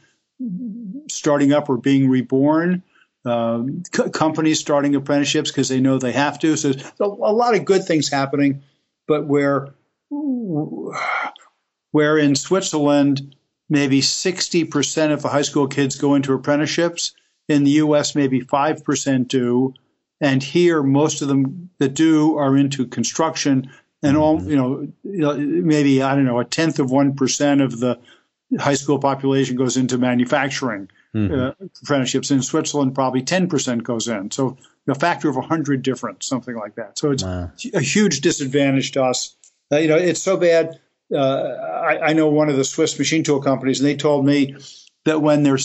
starting 1.09 1.53
up 1.53 1.69
or 1.69 1.77
being 1.77 2.09
reborn. 2.09 2.83
Um, 3.25 3.83
c- 3.95 4.11
companies 4.11 4.61
starting 4.61 4.95
apprenticeships 4.95 5.51
because 5.51 5.69
they 5.69 5.81
know 5.81 5.99
they 5.99 6.13
have 6.13 6.39
to. 6.41 6.57
So 6.57 6.73
a 6.99 7.33
lot 7.33 7.55
of 7.55 7.65
good 7.65 7.85
things 7.85 8.09
happening, 8.09 8.63
but 9.07 9.27
where 9.27 9.75
where 11.93 12.19
in 12.19 12.35
Switzerland, 12.35 13.35
maybe 13.69 14.01
60% 14.01 15.13
of 15.13 15.23
the 15.23 15.29
high 15.29 15.43
school 15.43 15.67
kids 15.67 15.97
go 15.97 16.15
into 16.15 16.33
apprenticeships. 16.33 17.13
In 17.49 17.65
the 17.65 17.71
US, 17.73 18.15
maybe 18.15 18.41
5% 18.41 19.29
do. 19.29 19.75
And 20.21 20.43
here, 20.43 20.83
most 20.83 21.23
of 21.23 21.29
them 21.29 21.71
that 21.79 21.95
do 21.95 22.37
are 22.37 22.57
into 22.57 22.87
construction. 22.87 23.71
And 24.03 24.17
all, 24.17 24.39
mm-hmm. 24.39 24.51
you 24.51 25.21
know, 25.21 25.35
maybe, 25.35 26.03
I 26.03 26.15
don't 26.15 26.25
know, 26.25 26.39
a 26.39 26.45
tenth 26.45 26.79
of 26.79 26.89
1% 26.89 27.65
of 27.65 27.81
the 27.81 27.99
high 28.59 28.75
school 28.75 28.99
population 28.99 29.57
goes 29.57 29.77
into 29.77 29.99
manufacturing 29.99 30.89
mm-hmm. 31.15 31.35
uh, 31.35 31.67
apprenticeships. 31.83 32.31
In 32.31 32.43
Switzerland, 32.43 32.95
probably 32.95 33.23
10% 33.23 33.83
goes 33.83 34.09
in. 34.09 34.31
So 34.31 34.57
a 34.87 34.95
factor 34.95 35.29
of 35.29 35.37
100 35.37 35.83
difference, 35.83 36.27
something 36.27 36.57
like 36.57 36.75
that. 36.77 36.99
So 36.99 37.11
it's 37.11 37.23
wow. 37.23 37.51
a 37.75 37.81
huge 37.81 38.21
disadvantage 38.21 38.93
to 38.93 39.05
us. 39.05 39.37
Uh, 39.71 39.77
you 39.77 39.89
know, 39.89 39.97
it's 39.97 40.23
so 40.23 40.37
bad 40.37 40.81
uh, 41.15 41.17
I, 41.19 42.11
I, 42.11 42.13
know 42.13 42.29
one 42.29 42.49
of 42.49 42.57
the 42.57 42.65
Swiss 42.65 42.99
machine 42.99 43.23
tool 43.23 43.41
companies, 43.41 43.81
and 43.81 43.89
they 43.89 43.97
told 43.97 44.27
me 44.27 44.57
that 45.05 45.23
when 45.23 45.43
they're 45.43 45.59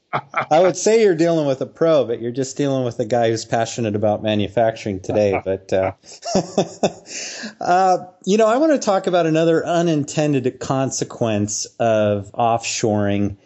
I 0.51 0.61
would 0.61 0.77
say 0.77 1.03
you're 1.03 1.15
dealing 1.15 1.47
with 1.47 1.61
a 1.63 1.67
pro, 1.67 2.05
but 2.05 2.21
you're 2.21 2.31
just 2.31 2.57
dealing 2.57 2.85
with 2.85 2.99
a 2.99 3.05
guy 3.05 3.31
who's 3.31 3.45
passionate 3.45 3.97
about 3.97 4.23
manufacturing 4.23 5.01
today. 5.01 5.33
But, 5.45 5.73
uh, 5.73 5.93
uh, 7.61 7.99
you 8.25 8.37
know, 8.37 8.47
I 8.47 8.59
want 8.59 8.73
to 8.73 8.79
talk 8.79 9.07
about 9.07 9.27
another 9.27 9.67
unintended 9.67 10.61
consequence 10.61 11.67
of 11.81 12.31
offshoring, 12.33 13.39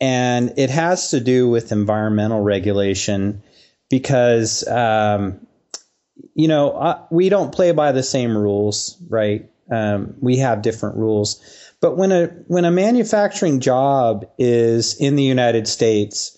and 0.00 0.54
it 0.56 0.70
has 0.70 1.10
to 1.10 1.20
do 1.20 1.48
with 1.48 1.72
environmental 1.72 2.40
regulation 2.40 3.42
because 3.90 4.66
um, 4.68 5.44
you 6.34 6.48
know 6.48 6.70
uh, 6.70 7.02
we 7.10 7.28
don't 7.28 7.52
play 7.52 7.72
by 7.72 7.92
the 7.92 8.02
same 8.02 8.36
rules, 8.36 8.96
right? 9.08 9.50
Um, 9.70 10.14
we 10.20 10.38
have 10.38 10.62
different 10.62 10.96
rules. 10.96 11.40
But 11.80 11.96
when 11.96 12.12
a 12.12 12.26
when 12.46 12.64
a 12.64 12.70
manufacturing 12.70 13.60
job 13.60 14.26
is 14.38 14.94
in 15.00 15.16
the 15.16 15.22
United 15.22 15.66
States, 15.66 16.36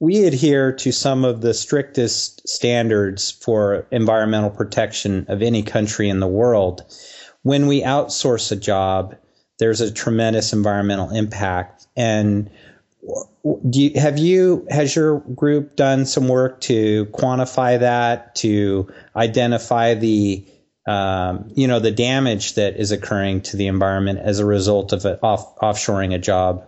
we 0.00 0.24
adhere 0.26 0.72
to 0.72 0.92
some 0.92 1.24
of 1.24 1.40
the 1.40 1.54
strictest 1.54 2.46
standards 2.48 3.30
for 3.30 3.86
environmental 3.90 4.50
protection 4.50 5.24
of 5.28 5.42
any 5.42 5.62
country 5.62 6.08
in 6.08 6.20
the 6.20 6.26
world. 6.26 6.84
When 7.42 7.66
we 7.66 7.82
outsource 7.82 8.52
a 8.52 8.56
job, 8.56 9.16
there's 9.58 9.80
a 9.80 9.90
tremendous 9.90 10.52
environmental 10.52 11.10
impact, 11.10 11.86
and 11.96 12.50
do 13.70 13.80
you, 13.80 14.00
have 14.00 14.18
you 14.18 14.66
has 14.70 14.94
your 14.94 15.20
group 15.20 15.76
done 15.76 16.06
some 16.06 16.28
work 16.28 16.60
to 16.62 17.06
quantify 17.06 17.78
that 17.78 18.34
to 18.36 18.88
identify 19.16 19.94
the 19.94 20.44
um, 20.86 21.50
you 21.54 21.66
know 21.66 21.78
the 21.78 21.90
damage 21.90 22.54
that 22.54 22.76
is 22.76 22.90
occurring 22.90 23.40
to 23.42 23.56
the 23.56 23.66
environment 23.66 24.18
as 24.18 24.38
a 24.38 24.46
result 24.46 24.92
of 24.92 25.06
off, 25.22 25.56
offshoring 25.58 26.14
a 26.14 26.18
job 26.18 26.64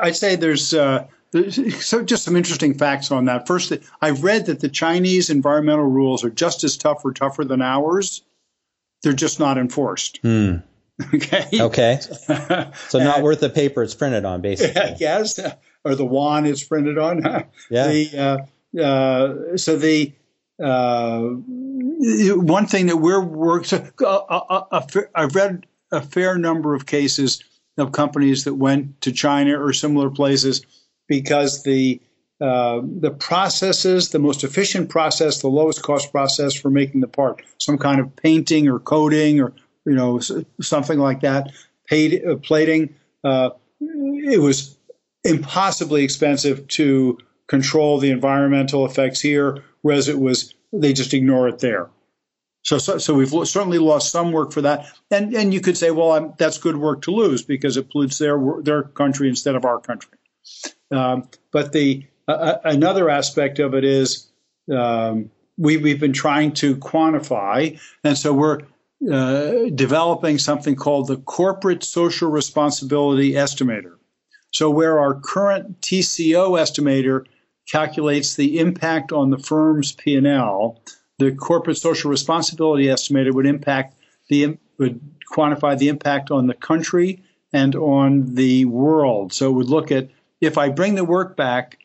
i'd 0.00 0.16
say 0.16 0.34
there's 0.34 0.74
uh, 0.74 1.06
so 1.78 2.02
just 2.02 2.24
some 2.24 2.36
interesting 2.36 2.74
facts 2.74 3.10
on 3.10 3.26
that 3.26 3.46
first 3.46 3.72
i've 4.02 4.24
read 4.24 4.46
that 4.46 4.60
the 4.60 4.68
chinese 4.68 5.30
environmental 5.30 5.86
rules 5.86 6.24
are 6.24 6.30
just 6.30 6.64
as 6.64 6.76
tough 6.76 7.04
or 7.04 7.12
tougher 7.12 7.44
than 7.44 7.62
ours 7.62 8.22
they're 9.02 9.12
just 9.12 9.38
not 9.38 9.58
enforced 9.58 10.18
hmm. 10.22 10.56
Okay. 11.14 11.46
Okay. 11.52 12.00
So 12.88 12.98
not 12.98 13.22
worth 13.22 13.40
the 13.40 13.50
paper 13.50 13.82
it's 13.82 13.94
printed 13.94 14.24
on, 14.24 14.40
basically. 14.40 14.94
yes, 14.98 15.38
or 15.84 15.94
the 15.94 16.04
wand 16.04 16.46
it's 16.46 16.64
printed 16.64 16.98
on. 16.98 17.22
yeah. 17.70 17.86
The, 17.88 18.46
uh, 18.76 18.80
uh, 18.80 19.56
so 19.56 19.76
the 19.76 20.12
uh, 20.12 20.25
one 20.58 21.44
thing 22.66 22.86
that 22.86 22.96
we're 22.96 23.20
working. 23.20 23.64
So, 23.64 23.88
uh, 24.00 24.16
uh, 24.28 24.64
uh, 24.70 24.86
I've 25.14 25.34
read 25.34 25.66
a 25.92 26.00
fair 26.00 26.38
number 26.38 26.74
of 26.74 26.86
cases 26.86 27.42
of 27.78 27.92
companies 27.92 28.44
that 28.44 28.54
went 28.54 29.00
to 29.02 29.12
China 29.12 29.62
or 29.62 29.72
similar 29.72 30.10
places 30.10 30.62
because 31.08 31.62
the 31.62 32.00
uh, 32.38 32.82
the 33.00 33.10
processes, 33.10 34.10
the 34.10 34.18
most 34.18 34.44
efficient 34.44 34.90
process, 34.90 35.40
the 35.40 35.48
lowest 35.48 35.82
cost 35.82 36.12
process 36.12 36.52
for 36.52 36.68
making 36.68 37.00
the 37.00 37.08
part, 37.08 37.42
some 37.58 37.78
kind 37.78 37.98
of 37.98 38.14
painting 38.16 38.68
or 38.68 38.78
coating 38.78 39.40
or 39.40 39.54
you 39.86 39.94
know, 39.94 40.20
something 40.60 40.98
like 40.98 41.20
that. 41.20 41.52
Uh, 41.90 42.34
plating. 42.42 42.92
Uh, 43.22 43.50
it 43.80 44.40
was 44.40 44.76
impossibly 45.24 46.02
expensive 46.02 46.66
to 46.66 47.16
control 47.48 47.98
the 47.98 48.10
environmental 48.10 48.84
effects 48.86 49.20
here, 49.20 49.62
whereas 49.82 50.08
it 50.08 50.18
was 50.18 50.54
they 50.72 50.92
just 50.92 51.14
ignore 51.14 51.48
it 51.48 51.60
there. 51.60 51.88
So, 52.62 52.78
so, 52.78 52.98
so 52.98 53.14
we've 53.14 53.28
certainly 53.28 53.78
lost 53.78 54.10
some 54.10 54.32
work 54.32 54.52
for 54.52 54.60
that, 54.62 54.86
and 55.10 55.34
and 55.34 55.54
you 55.54 55.60
could 55.60 55.76
say, 55.76 55.92
well, 55.92 56.12
I'm, 56.12 56.34
that's 56.36 56.58
good 56.58 56.76
work 56.76 57.02
to 57.02 57.12
lose 57.12 57.42
because 57.42 57.76
it 57.76 57.90
pollutes 57.90 58.18
their 58.18 58.38
their 58.62 58.82
country 58.82 59.28
instead 59.28 59.54
of 59.54 59.64
our 59.64 59.78
country. 59.80 60.18
Um, 60.90 61.28
but 61.52 61.72
the 61.72 62.04
uh, 62.26 62.56
another 62.64 63.08
aspect 63.08 63.60
of 63.60 63.74
it 63.74 63.84
is 63.84 64.30
um, 64.72 65.30
we, 65.56 65.76
we've 65.76 66.00
been 66.00 66.12
trying 66.12 66.52
to 66.54 66.76
quantify, 66.76 67.78
and 68.02 68.18
so 68.18 68.32
we're 68.32 68.62
uh, 69.12 69.70
developing 69.74 70.38
something 70.38 70.74
called 70.74 71.06
the 71.06 71.18
Corporate 71.18 71.84
Social 71.84 72.30
Responsibility 72.30 73.32
Estimator. 73.32 73.92
So, 74.52 74.70
where 74.70 74.98
our 74.98 75.14
current 75.14 75.80
TCO 75.82 76.58
estimator 76.58 77.26
calculates 77.70 78.36
the 78.36 78.58
impact 78.58 79.12
on 79.12 79.30
the 79.30 79.38
firm's 79.38 79.92
P&L, 79.92 80.80
the 81.18 81.32
Corporate 81.32 81.76
Social 81.76 82.10
Responsibility 82.10 82.84
Estimator 82.84 83.32
would 83.32 83.46
impact 83.46 83.94
the 84.28 84.56
would 84.78 85.00
quantify 85.32 85.76
the 85.76 85.88
impact 85.88 86.30
on 86.30 86.46
the 86.46 86.54
country 86.54 87.22
and 87.52 87.74
on 87.74 88.34
the 88.34 88.64
world. 88.66 89.32
So, 89.32 89.50
it 89.50 89.54
would 89.54 89.70
look 89.70 89.90
at 89.90 90.08
if 90.40 90.58
I 90.58 90.68
bring 90.68 90.94
the 90.94 91.04
work 91.04 91.36
back, 91.36 91.78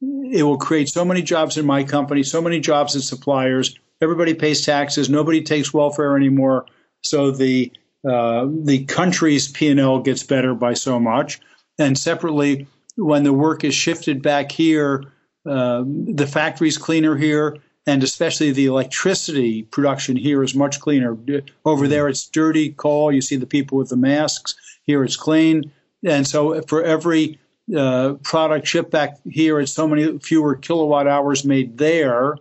it 0.00 0.42
will 0.42 0.56
create 0.56 0.88
so 0.88 1.04
many 1.04 1.20
jobs 1.20 1.58
in 1.58 1.66
my 1.66 1.84
company, 1.84 2.22
so 2.22 2.40
many 2.40 2.58
jobs 2.58 2.94
in 2.94 3.02
suppliers, 3.02 3.78
everybody 4.00 4.34
pays 4.34 4.64
taxes. 4.64 5.10
Nobody 5.10 5.42
takes 5.42 5.74
welfare 5.74 6.16
anymore. 6.16 6.66
So 7.02 7.30
the 7.30 7.72
uh, 8.08 8.46
the 8.62 8.84
country's 8.86 9.48
P 9.48 9.68
and 9.68 9.78
L 9.78 10.00
gets 10.00 10.22
better 10.22 10.54
by 10.54 10.72
so 10.72 10.98
much. 10.98 11.38
And 11.78 11.98
separately, 11.98 12.66
when 12.96 13.24
the 13.24 13.32
work 13.32 13.62
is 13.62 13.74
shifted 13.74 14.22
back 14.22 14.50
here, 14.50 15.04
uh, 15.46 15.84
the 15.86 16.26
factory's 16.26 16.78
cleaner 16.78 17.16
here, 17.16 17.56
and 17.86 18.02
especially 18.02 18.52
the 18.52 18.66
electricity 18.66 19.62
production 19.64 20.16
here 20.16 20.42
is 20.42 20.54
much 20.54 20.80
cleaner. 20.80 21.16
Over 21.64 21.88
there, 21.88 22.08
it's 22.08 22.26
dirty 22.26 22.72
coal. 22.72 23.10
You 23.10 23.22
see 23.22 23.36
the 23.36 23.46
people 23.46 23.78
with 23.78 23.88
the 23.88 23.96
masks. 23.96 24.54
Here, 24.84 25.02
it's 25.02 25.16
clean. 25.16 25.72
And 26.04 26.26
so, 26.26 26.60
for 26.62 26.82
every 26.82 27.38
uh, 27.76 28.14
product 28.22 28.66
shipped 28.66 28.90
back 28.90 29.18
here, 29.28 29.60
it's 29.60 29.72
so 29.72 29.88
many 29.88 30.18
fewer 30.18 30.56
kilowatt 30.56 31.06
hours 31.06 31.44
made 31.44 31.78
there, 31.78 32.36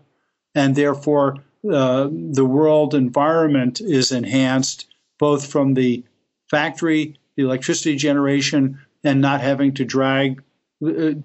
and 0.55 0.75
therefore 0.75 1.37
uh, 1.71 2.09
the 2.11 2.45
world 2.45 2.93
environment 2.93 3.81
is 3.81 4.11
enhanced 4.11 4.87
both 5.19 5.45
from 5.45 5.73
the 5.73 6.03
factory, 6.49 7.19
the 7.35 7.43
electricity 7.43 7.95
generation, 7.95 8.79
and 9.03 9.21
not 9.21 9.41
having 9.41 9.73
to 9.73 9.85
drag 9.85 10.39
uh, 10.39 10.43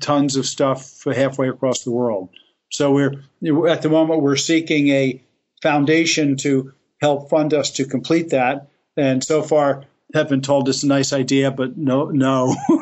tons 0.01 0.37
of 0.37 0.47
stuff 0.47 1.05
halfway 1.05 1.49
across 1.49 1.85
the 1.85 1.91
world. 1.91 2.31
So 2.71 2.93
we're 2.93 3.23
at 3.69 3.83
the 3.83 3.89
moment 3.89 4.23
we're 4.23 4.37
seeking 4.37 4.89
a 4.89 5.23
foundation 5.63 6.37
to 6.39 6.73
help 7.01 7.31
fund 7.31 7.55
us 7.55 7.71
to 7.73 7.85
complete 7.85 8.31
that, 8.31 8.69
and 8.97 9.23
so 9.23 9.43
far 9.43 9.85
have 10.13 10.29
been 10.29 10.41
told 10.41 10.69
it's 10.69 10.83
a 10.83 10.87
nice 10.87 11.13
idea, 11.13 11.51
but 11.51 11.77
no, 11.77 12.07
no. 12.07 12.55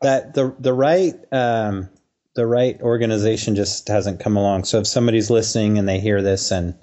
that 0.00 0.32
the 0.34 0.54
the 0.58 0.72
right 0.72 1.14
um, 1.32 1.88
the 2.34 2.46
right 2.46 2.80
organization 2.80 3.54
just 3.54 3.88
hasn't 3.88 4.20
come 4.20 4.36
along. 4.36 4.64
So 4.64 4.80
if 4.80 4.86
somebody's 4.86 5.30
listening 5.30 5.78
and 5.78 5.88
they 5.88 6.00
hear 6.00 6.20
this 6.22 6.50
and 6.50 6.74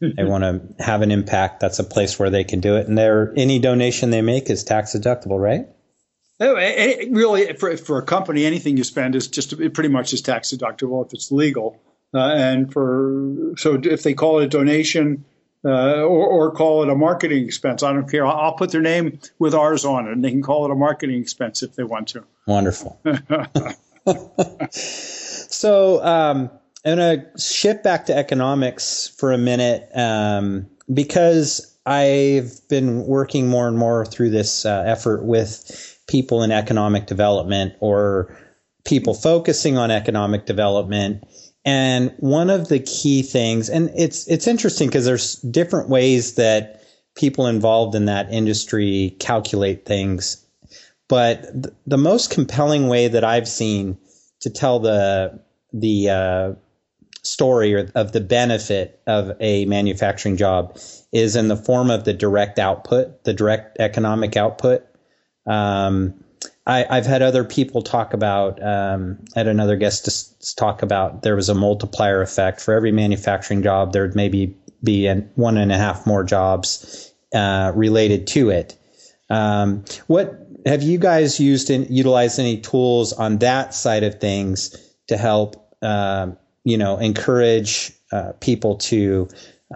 they 0.00 0.24
want 0.24 0.44
to 0.44 0.82
have 0.82 1.02
an 1.02 1.10
impact, 1.10 1.60
that's 1.60 1.78
a 1.78 1.84
place 1.84 2.18
where 2.18 2.30
they 2.30 2.44
can 2.44 2.60
do 2.60 2.76
it. 2.76 2.88
And 2.88 2.98
there, 2.98 3.32
any 3.36 3.58
donation 3.58 4.10
they 4.10 4.22
make 4.22 4.50
is 4.50 4.64
tax 4.64 4.94
deductible, 4.94 5.40
right? 5.40 5.68
Oh, 6.40 6.54
really, 6.54 7.52
for, 7.54 7.76
for 7.76 7.98
a 7.98 8.02
company, 8.02 8.44
anything 8.44 8.76
you 8.76 8.84
spend 8.84 9.16
is 9.16 9.26
just 9.26 9.52
it 9.54 9.74
pretty 9.74 9.88
much 9.88 10.12
is 10.12 10.22
tax 10.22 10.52
deductible 10.52 11.04
if 11.04 11.12
it's 11.12 11.32
legal. 11.32 11.80
Uh, 12.14 12.32
and 12.34 12.72
for 12.72 13.54
so 13.56 13.80
if 13.82 14.02
they 14.02 14.14
call 14.14 14.38
it 14.38 14.44
a 14.44 14.48
donation 14.48 15.24
uh, 15.64 16.02
or, 16.02 16.26
or, 16.26 16.50
call 16.52 16.82
it 16.82 16.88
a 16.88 16.94
marketing 16.94 17.44
expense, 17.44 17.82
I 17.82 17.92
don't 17.92 18.08
care. 18.08 18.24
I'll, 18.24 18.36
I'll, 18.36 18.52
put 18.52 18.70
their 18.70 18.80
name 18.80 19.18
with 19.40 19.54
ours 19.54 19.84
on 19.84 20.06
it, 20.06 20.12
and 20.12 20.24
they 20.24 20.30
can 20.30 20.40
call 20.40 20.64
it 20.64 20.70
a 20.70 20.74
marketing 20.76 21.20
expense 21.20 21.62
if 21.62 21.74
they 21.74 21.82
want 21.82 22.08
to. 22.08 22.24
Wonderful. 22.46 22.98
so 24.70 26.02
um, 26.04 26.50
I'm 26.84 26.96
going 26.96 27.20
to 27.20 27.40
shift 27.40 27.82
back 27.82 28.06
to 28.06 28.16
economics 28.16 29.08
for 29.08 29.32
a 29.32 29.38
minute 29.38 29.90
um, 29.94 30.68
because 30.92 31.76
I've 31.84 32.60
been 32.68 33.04
working 33.06 33.48
more 33.48 33.66
and 33.66 33.76
more 33.76 34.06
through 34.06 34.30
this 34.30 34.64
uh, 34.64 34.84
effort 34.86 35.24
with 35.24 35.97
people 36.08 36.42
in 36.42 36.50
economic 36.50 37.06
development 37.06 37.74
or 37.80 38.36
people 38.84 39.14
focusing 39.14 39.76
on 39.78 39.90
economic 39.90 40.46
development. 40.46 41.22
And 41.64 42.14
one 42.18 42.50
of 42.50 42.68
the 42.68 42.80
key 42.80 43.22
things, 43.22 43.68
and 43.68 43.90
it's 43.94 44.26
it's 44.26 44.46
interesting 44.46 44.88
because 44.88 45.04
there's 45.04 45.36
different 45.42 45.90
ways 45.90 46.34
that 46.34 46.82
people 47.14 47.46
involved 47.46 47.94
in 47.94 48.06
that 48.06 48.32
industry 48.32 49.16
calculate 49.18 49.84
things. 49.84 50.44
But 51.08 51.42
th- 51.42 51.74
the 51.86 51.98
most 51.98 52.30
compelling 52.30 52.88
way 52.88 53.08
that 53.08 53.24
I've 53.24 53.48
seen 53.48 53.98
to 54.40 54.50
tell 54.50 54.78
the 54.78 55.38
the 55.72 56.08
uh, 56.08 56.52
story 57.22 57.74
or 57.74 57.90
of 57.94 58.12
the 58.12 58.20
benefit 58.20 59.00
of 59.06 59.36
a 59.40 59.66
manufacturing 59.66 60.36
job 60.36 60.78
is 61.12 61.36
in 61.36 61.48
the 61.48 61.56
form 61.56 61.90
of 61.90 62.04
the 62.04 62.14
direct 62.14 62.58
output, 62.58 63.24
the 63.24 63.34
direct 63.34 63.78
economic 63.78 64.36
output. 64.36 64.84
Um, 65.48 66.14
I, 66.66 66.96
have 66.96 67.06
had 67.06 67.22
other 67.22 67.44
people 67.44 67.80
talk 67.80 68.12
about, 68.12 68.62
um, 68.62 69.24
had 69.34 69.48
another 69.48 69.76
guest 69.76 70.04
to 70.04 70.56
talk 70.56 70.82
about 70.82 71.22
there 71.22 71.34
was 71.34 71.48
a 71.48 71.54
multiplier 71.54 72.20
effect 72.20 72.60
for 72.60 72.74
every 72.74 72.92
manufacturing 72.92 73.62
job. 73.62 73.92
There'd 73.92 74.14
maybe 74.14 74.54
be 74.84 75.06
an, 75.06 75.30
one 75.34 75.56
and 75.56 75.72
a 75.72 75.78
half 75.78 76.06
more 76.06 76.22
jobs 76.24 77.10
uh, 77.34 77.72
related 77.74 78.26
to 78.28 78.50
it. 78.50 78.76
Um, 79.30 79.84
what 80.08 80.46
have 80.66 80.82
you 80.82 80.98
guys 80.98 81.40
used 81.40 81.70
and 81.70 81.88
utilized 81.88 82.38
any 82.38 82.60
tools 82.60 83.14
on 83.14 83.38
that 83.38 83.72
side 83.72 84.02
of 84.02 84.20
things 84.20 84.76
to 85.08 85.16
help, 85.16 85.74
uh, 85.80 86.30
you 86.64 86.76
know, 86.76 86.98
encourage 86.98 87.92
uh, 88.12 88.32
people 88.40 88.76
to 88.76 89.28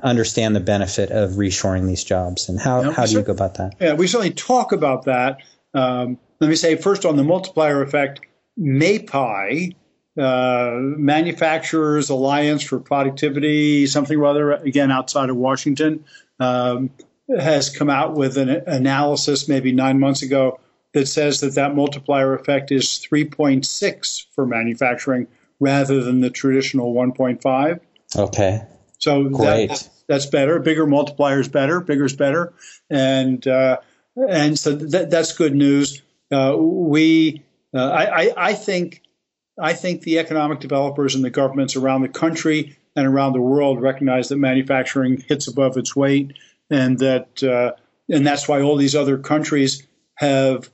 understand 0.02 0.56
the 0.56 0.60
benefit 0.60 1.10
of 1.10 1.32
reshoring 1.32 1.86
these 1.86 2.04
jobs 2.04 2.48
and 2.48 2.58
how, 2.58 2.90
how 2.90 3.06
do 3.06 3.12
you 3.12 3.22
go 3.22 3.32
about 3.32 3.54
that? 3.54 3.74
Yeah, 3.80 3.94
we 3.94 4.06
certainly 4.06 4.32
talk 4.34 4.72
about 4.72 5.04
that. 5.04 5.38
Um, 5.74 6.18
let 6.40 6.48
me 6.48 6.56
say 6.56 6.76
first 6.76 7.04
on 7.04 7.16
the 7.16 7.24
multiplier 7.24 7.82
effect, 7.82 8.20
MAPI, 8.58 9.74
uh, 10.18 10.70
Manufacturers 10.76 12.10
Alliance 12.10 12.62
for 12.62 12.78
Productivity, 12.78 13.86
something 13.86 14.18
rather, 14.18 14.52
again, 14.52 14.90
outside 14.90 15.30
of 15.30 15.36
Washington, 15.36 16.04
um, 16.40 16.90
has 17.38 17.70
come 17.70 17.88
out 17.88 18.14
with 18.14 18.36
an 18.36 18.50
analysis 18.50 19.48
maybe 19.48 19.72
nine 19.72 19.98
months 19.98 20.22
ago 20.22 20.60
that 20.92 21.06
says 21.06 21.40
that 21.40 21.54
that 21.54 21.74
multiplier 21.74 22.34
effect 22.34 22.70
is 22.70 23.06
3.6 23.10 24.26
for 24.34 24.44
manufacturing 24.46 25.26
rather 25.60 26.02
than 26.02 26.20
the 26.20 26.30
traditional 26.30 26.92
1.5. 26.92 27.80
Okay. 28.16 28.62
So 28.98 29.28
Great. 29.28 29.70
That, 29.70 29.88
that's 30.08 30.26
better. 30.26 30.58
Bigger 30.58 30.86
multiplier 30.86 31.40
is 31.40 31.48
better. 31.48 31.80
Bigger 31.80 32.04
is 32.04 32.16
better. 32.16 32.52
And 32.90 33.46
uh, 33.46 33.78
and 34.16 34.58
so 34.58 34.72
that, 34.72 35.10
that's 35.10 35.32
good 35.32 35.54
news. 35.54 36.02
Uh, 36.30 36.56
we, 36.56 37.42
uh, 37.74 37.90
I, 37.90 38.32
I, 38.36 38.54
think, 38.54 39.02
I 39.58 39.74
think 39.74 40.02
the 40.02 40.18
economic 40.18 40.60
developers 40.60 41.14
and 41.14 41.24
the 41.24 41.30
governments 41.30 41.76
around 41.76 42.02
the 42.02 42.08
country 42.08 42.76
and 42.96 43.06
around 43.06 43.32
the 43.32 43.40
world 43.40 43.80
recognize 43.80 44.28
that 44.28 44.36
manufacturing 44.36 45.22
hits 45.26 45.48
above 45.48 45.76
its 45.76 45.96
weight, 45.96 46.36
and 46.70 46.98
that, 46.98 47.42
uh, 47.42 47.72
and 48.08 48.26
that's 48.26 48.48
why 48.48 48.60
all 48.60 48.76
these 48.76 48.94
other 48.94 49.18
countries 49.18 49.86
have 50.16 50.70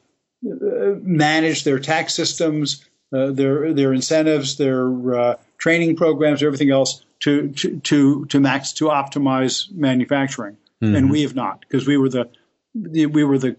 uh, 0.46 0.94
managed 1.01 1.64
their 1.64 1.79
tax 1.79 2.14
systems, 2.14 2.85
uh, 3.12 3.31
their 3.31 3.72
their 3.72 3.92
incentives, 3.92 4.57
their 4.57 5.14
uh, 5.14 5.35
training 5.59 5.96
programs, 5.96 6.42
everything 6.42 6.70
else 6.70 7.05
to 7.20 7.48
to 7.53 7.81
to, 7.81 8.27
to 8.27 8.40
max 8.40 8.72
to 8.74 8.87
optimize 8.87 9.70
manufacturing, 9.72 10.57
mm-hmm. 10.83 10.94
and 10.94 11.11
we 11.11 11.22
have 11.22 11.35
not 11.35 11.61
because 11.61 11.87
we 11.87 11.96
were 11.96 12.09
the 12.09 12.29
we 13.07 13.25
were 13.25 13.38
the 13.38 13.57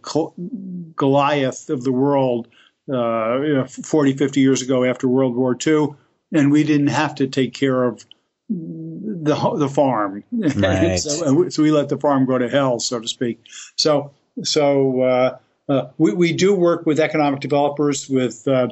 Goliath 0.96 1.70
of 1.70 1.84
the 1.84 1.92
world 1.92 2.48
uh, 2.92 3.42
you 3.42 3.54
know, 3.54 3.66
40, 3.66 4.14
50 4.14 4.40
years 4.40 4.62
ago 4.62 4.84
after 4.84 5.08
World 5.08 5.36
War 5.36 5.56
II, 5.66 5.90
and 6.34 6.52
we 6.52 6.64
didn't 6.64 6.88
have 6.88 7.14
to 7.16 7.28
take 7.28 7.54
care 7.54 7.84
of 7.84 8.06
the 8.50 9.36
the 9.58 9.70
farm. 9.70 10.24
Right. 10.32 10.98
so, 10.98 11.50
so, 11.50 11.64
we 11.64 11.72
let 11.72 11.90
the 11.90 11.98
farm 11.98 12.26
go 12.26 12.38
to 12.38 12.50
hell, 12.50 12.80
so 12.80 13.00
to 13.00 13.08
speak. 13.08 13.40
So 13.78 14.12
so 14.44 15.02
uh, 15.02 15.38
uh, 15.68 15.90
we 15.98 16.14
we 16.14 16.34
do 16.34 16.56
work 16.56 16.86
with 16.86 17.00
economic 17.00 17.42
developers. 17.42 18.10
With 18.10 18.48
uh, 18.48 18.70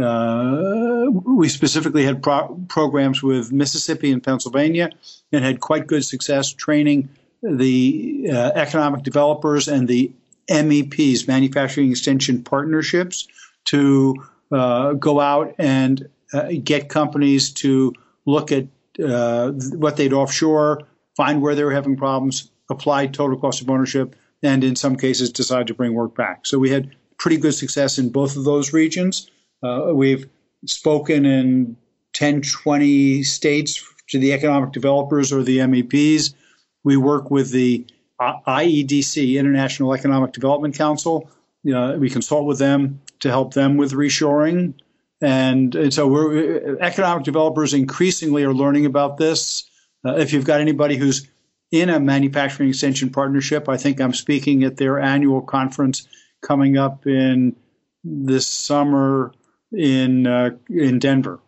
uh, 0.00 1.06
we 1.10 1.48
specifically 1.48 2.04
had 2.04 2.22
pro- 2.22 2.60
programs 2.68 3.22
with 3.22 3.52
Mississippi 3.52 4.10
and 4.10 4.22
Pennsylvania, 4.22 4.90
and 5.30 5.44
had 5.44 5.60
quite 5.60 5.86
good 5.86 6.04
success 6.04 6.52
training 6.52 7.08
the 7.42 8.28
uh, 8.32 8.52
economic 8.54 9.02
developers 9.02 9.68
and 9.68 9.88
the 9.88 10.12
MEPs, 10.48 11.28
manufacturing 11.28 11.90
extension 11.90 12.42
partnerships, 12.42 13.28
to 13.66 14.16
uh, 14.52 14.94
go 14.94 15.20
out 15.20 15.54
and 15.58 16.08
uh, 16.32 16.48
get 16.62 16.88
companies 16.88 17.52
to 17.52 17.92
look 18.26 18.52
at 18.52 18.66
uh, 19.02 19.52
what 19.52 19.96
they'd 19.96 20.12
offshore, 20.12 20.82
find 21.16 21.40
where 21.40 21.54
they 21.54 21.64
were 21.64 21.72
having 21.72 21.96
problems, 21.96 22.50
apply 22.68 23.06
total 23.06 23.38
cost 23.38 23.60
of 23.60 23.70
ownership, 23.70 24.16
and 24.42 24.64
in 24.64 24.76
some 24.76 24.96
cases 24.96 25.30
decide 25.30 25.66
to 25.66 25.74
bring 25.74 25.94
work 25.94 26.16
back. 26.16 26.46
So 26.46 26.58
we 26.58 26.70
had 26.70 26.94
pretty 27.18 27.36
good 27.36 27.54
success 27.54 27.98
in 27.98 28.10
both 28.10 28.36
of 28.36 28.44
those 28.44 28.72
regions. 28.72 29.30
Uh, 29.62 29.90
we've 29.92 30.28
spoken 30.66 31.26
in 31.26 31.76
10, 32.14 32.42
20 32.42 33.22
states 33.22 33.84
to 34.08 34.18
the 34.18 34.32
economic 34.32 34.72
developers 34.72 35.32
or 35.32 35.42
the 35.42 35.58
MEPs 35.58 36.34
we 36.84 36.96
work 36.96 37.30
with 37.30 37.50
the 37.50 37.86
uh, 38.18 38.34
IEDC, 38.46 39.38
International 39.38 39.94
Economic 39.94 40.32
Development 40.32 40.74
Council. 40.74 41.30
You 41.62 41.72
know, 41.72 41.98
we 41.98 42.10
consult 42.10 42.46
with 42.46 42.58
them 42.58 43.00
to 43.20 43.28
help 43.28 43.54
them 43.54 43.76
with 43.76 43.92
reshoring. 43.92 44.74
And, 45.20 45.74
and 45.74 45.92
so 45.92 46.06
we're 46.06 46.78
economic 46.80 47.24
developers 47.24 47.74
increasingly 47.74 48.44
are 48.44 48.54
learning 48.54 48.86
about 48.86 49.18
this. 49.18 49.64
Uh, 50.04 50.16
if 50.16 50.32
you've 50.32 50.46
got 50.46 50.60
anybody 50.60 50.96
who's 50.96 51.28
in 51.70 51.90
a 51.90 52.00
manufacturing 52.00 52.70
extension 52.70 53.10
partnership, 53.10 53.68
I 53.68 53.76
think 53.76 54.00
I'm 54.00 54.14
speaking 54.14 54.64
at 54.64 54.78
their 54.78 54.98
annual 54.98 55.42
conference 55.42 56.08
coming 56.42 56.78
up 56.78 57.06
in 57.06 57.54
this 58.02 58.46
summer 58.46 59.32
in 59.72 60.26
uh, 60.26 60.50
in 60.70 60.98
Denver. 60.98 61.38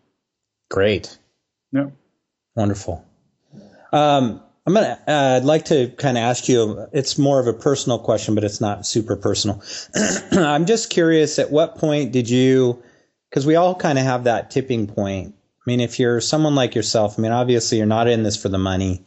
Great. 0.71 1.19
Yeah. 1.73 1.87
Wonderful. 2.55 3.05
Um, 3.93 4.43
I'm 4.67 4.75
gonna. 4.75 4.99
Uh, 5.09 5.37
I'd 5.37 5.45
like 5.45 5.67
to 5.67 5.89
kind 5.89 6.17
of 6.17 6.23
ask 6.23 6.49
you. 6.49 6.87
It's 6.93 7.19
more 7.19 7.41
of 7.41 7.49
a 7.49 7.53
personal 7.53 7.99
question, 7.99 8.35
but 8.35 8.45
it's 8.45 8.61
not 8.61 8.87
super 8.87 9.17
personal. 9.17 9.63
I'm 10.33 10.67
just 10.67 10.91
curious. 10.91 11.39
At 11.39 11.51
what 11.51 11.79
point 11.79 12.13
did 12.13 12.31
you? 12.31 12.83
Because 13.29 13.45
we 13.45 13.57
all 13.57 13.75
kind 13.75 13.99
of 13.99 14.05
have 14.05 14.25
that 14.25 14.51
tipping 14.51 14.87
point. 14.87 15.35
I 15.35 15.71
mean, 15.71 15.81
if 15.81 15.99
you're 15.99 16.21
someone 16.21 16.55
like 16.55 16.75
yourself, 16.75 17.19
I 17.19 17.23
mean, 17.23 17.33
obviously 17.33 17.79
you're 17.79 17.87
not 17.87 18.09
in 18.09 18.23
this 18.23 18.41
for 18.41 18.49
the 18.49 18.59
money. 18.59 19.05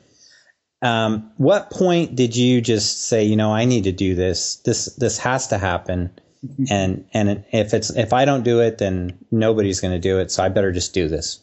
Um, 0.82 1.32
what 1.38 1.70
point 1.70 2.16
did 2.16 2.36
you 2.36 2.62
just 2.62 3.04
say, 3.08 3.24
you 3.24 3.36
know, 3.36 3.54
I 3.54 3.66
need 3.66 3.86
to 3.86 3.92
do 3.92 4.14
this. 4.14 4.58
This 4.58 4.86
this 4.96 5.18
has 5.20 5.48
to 5.48 5.58
happen, 5.58 6.12
mm-hmm. 6.46 6.66
and 6.70 7.06
and 7.14 7.46
if 7.52 7.74
it's 7.74 7.92
if 7.92 8.12
I 8.12 8.26
don't 8.26 8.44
do 8.44 8.60
it, 8.60 8.78
then 8.78 9.18
nobody's 9.32 9.80
going 9.80 9.94
to 9.94 10.00
do 10.00 10.20
it. 10.20 10.32
So 10.32 10.44
I 10.44 10.50
better 10.50 10.74
just 10.74 10.94
do 10.94 11.08
this. 11.08 11.40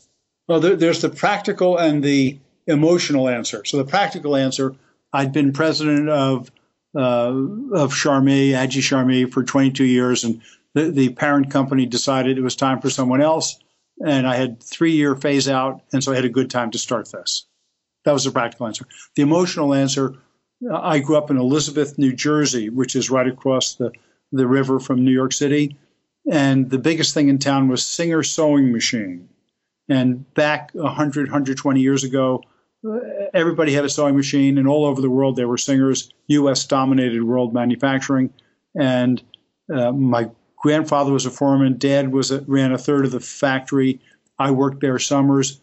Well, 0.48 0.60
there, 0.60 0.76
there's 0.76 1.00
the 1.00 1.08
practical 1.08 1.78
and 1.78 2.02
the 2.02 2.38
emotional 2.66 3.28
answer. 3.28 3.64
So 3.64 3.78
the 3.78 3.84
practical 3.84 4.36
answer, 4.36 4.74
I'd 5.12 5.32
been 5.32 5.52
president 5.52 6.08
of 6.08 6.50
uh, 6.94 7.32
of 7.72 7.94
Charmilles, 7.94 8.54
Aji 8.54 8.80
Charmy, 8.82 9.30
for 9.32 9.42
22 9.42 9.84
years, 9.84 10.24
and 10.24 10.42
the, 10.74 10.90
the 10.90 11.08
parent 11.10 11.50
company 11.50 11.86
decided 11.86 12.36
it 12.36 12.42
was 12.42 12.54
time 12.54 12.80
for 12.80 12.90
someone 12.90 13.22
else, 13.22 13.58
and 14.04 14.26
I 14.26 14.36
had 14.36 14.62
three 14.62 14.92
year 14.92 15.14
phase 15.14 15.48
out, 15.48 15.82
and 15.92 16.04
so 16.04 16.12
I 16.12 16.16
had 16.16 16.24
a 16.24 16.30
good 16.30 16.50
time 16.50 16.70
to 16.72 16.78
start 16.78 17.10
this. 17.10 17.46
That 18.04 18.12
was 18.12 18.24
the 18.24 18.30
practical 18.30 18.66
answer. 18.66 18.86
The 19.14 19.22
emotional 19.22 19.74
answer, 19.74 20.14
I 20.70 20.98
grew 20.98 21.16
up 21.16 21.30
in 21.30 21.38
Elizabeth, 21.38 21.98
New 21.98 22.12
Jersey, 22.12 22.68
which 22.68 22.96
is 22.96 23.10
right 23.10 23.26
across 23.26 23.74
the, 23.74 23.92
the 24.32 24.46
river 24.46 24.80
from 24.80 25.04
New 25.04 25.12
York 25.12 25.32
City. 25.32 25.76
And 26.30 26.70
the 26.70 26.78
biggest 26.78 27.14
thing 27.14 27.28
in 27.28 27.38
town 27.38 27.68
was 27.68 27.84
Singer 27.84 28.22
Sewing 28.22 28.72
Machine. 28.72 29.28
And 29.88 30.32
back 30.34 30.70
100, 30.72 31.26
120 31.26 31.80
years 31.80 32.04
ago, 32.04 32.42
everybody 33.34 33.72
had 33.72 33.84
a 33.84 33.88
sewing 33.88 34.16
machine, 34.16 34.58
and 34.58 34.66
all 34.66 34.84
over 34.84 35.00
the 35.00 35.10
world 35.10 35.36
there 35.36 35.48
were 35.48 35.58
singers. 35.58 36.10
U.S. 36.28 36.64
dominated 36.64 37.22
world 37.22 37.54
manufacturing, 37.54 38.32
and 38.74 39.22
uh, 39.72 39.92
my 39.92 40.30
grandfather 40.56 41.12
was 41.12 41.26
a 41.26 41.30
foreman. 41.30 41.78
Dad 41.78 42.12
was 42.12 42.30
a, 42.30 42.40
ran 42.42 42.72
a 42.72 42.78
third 42.78 43.04
of 43.04 43.12
the 43.12 43.20
factory. 43.20 44.00
I 44.38 44.50
worked 44.50 44.80
there 44.80 44.98
summers, 44.98 45.60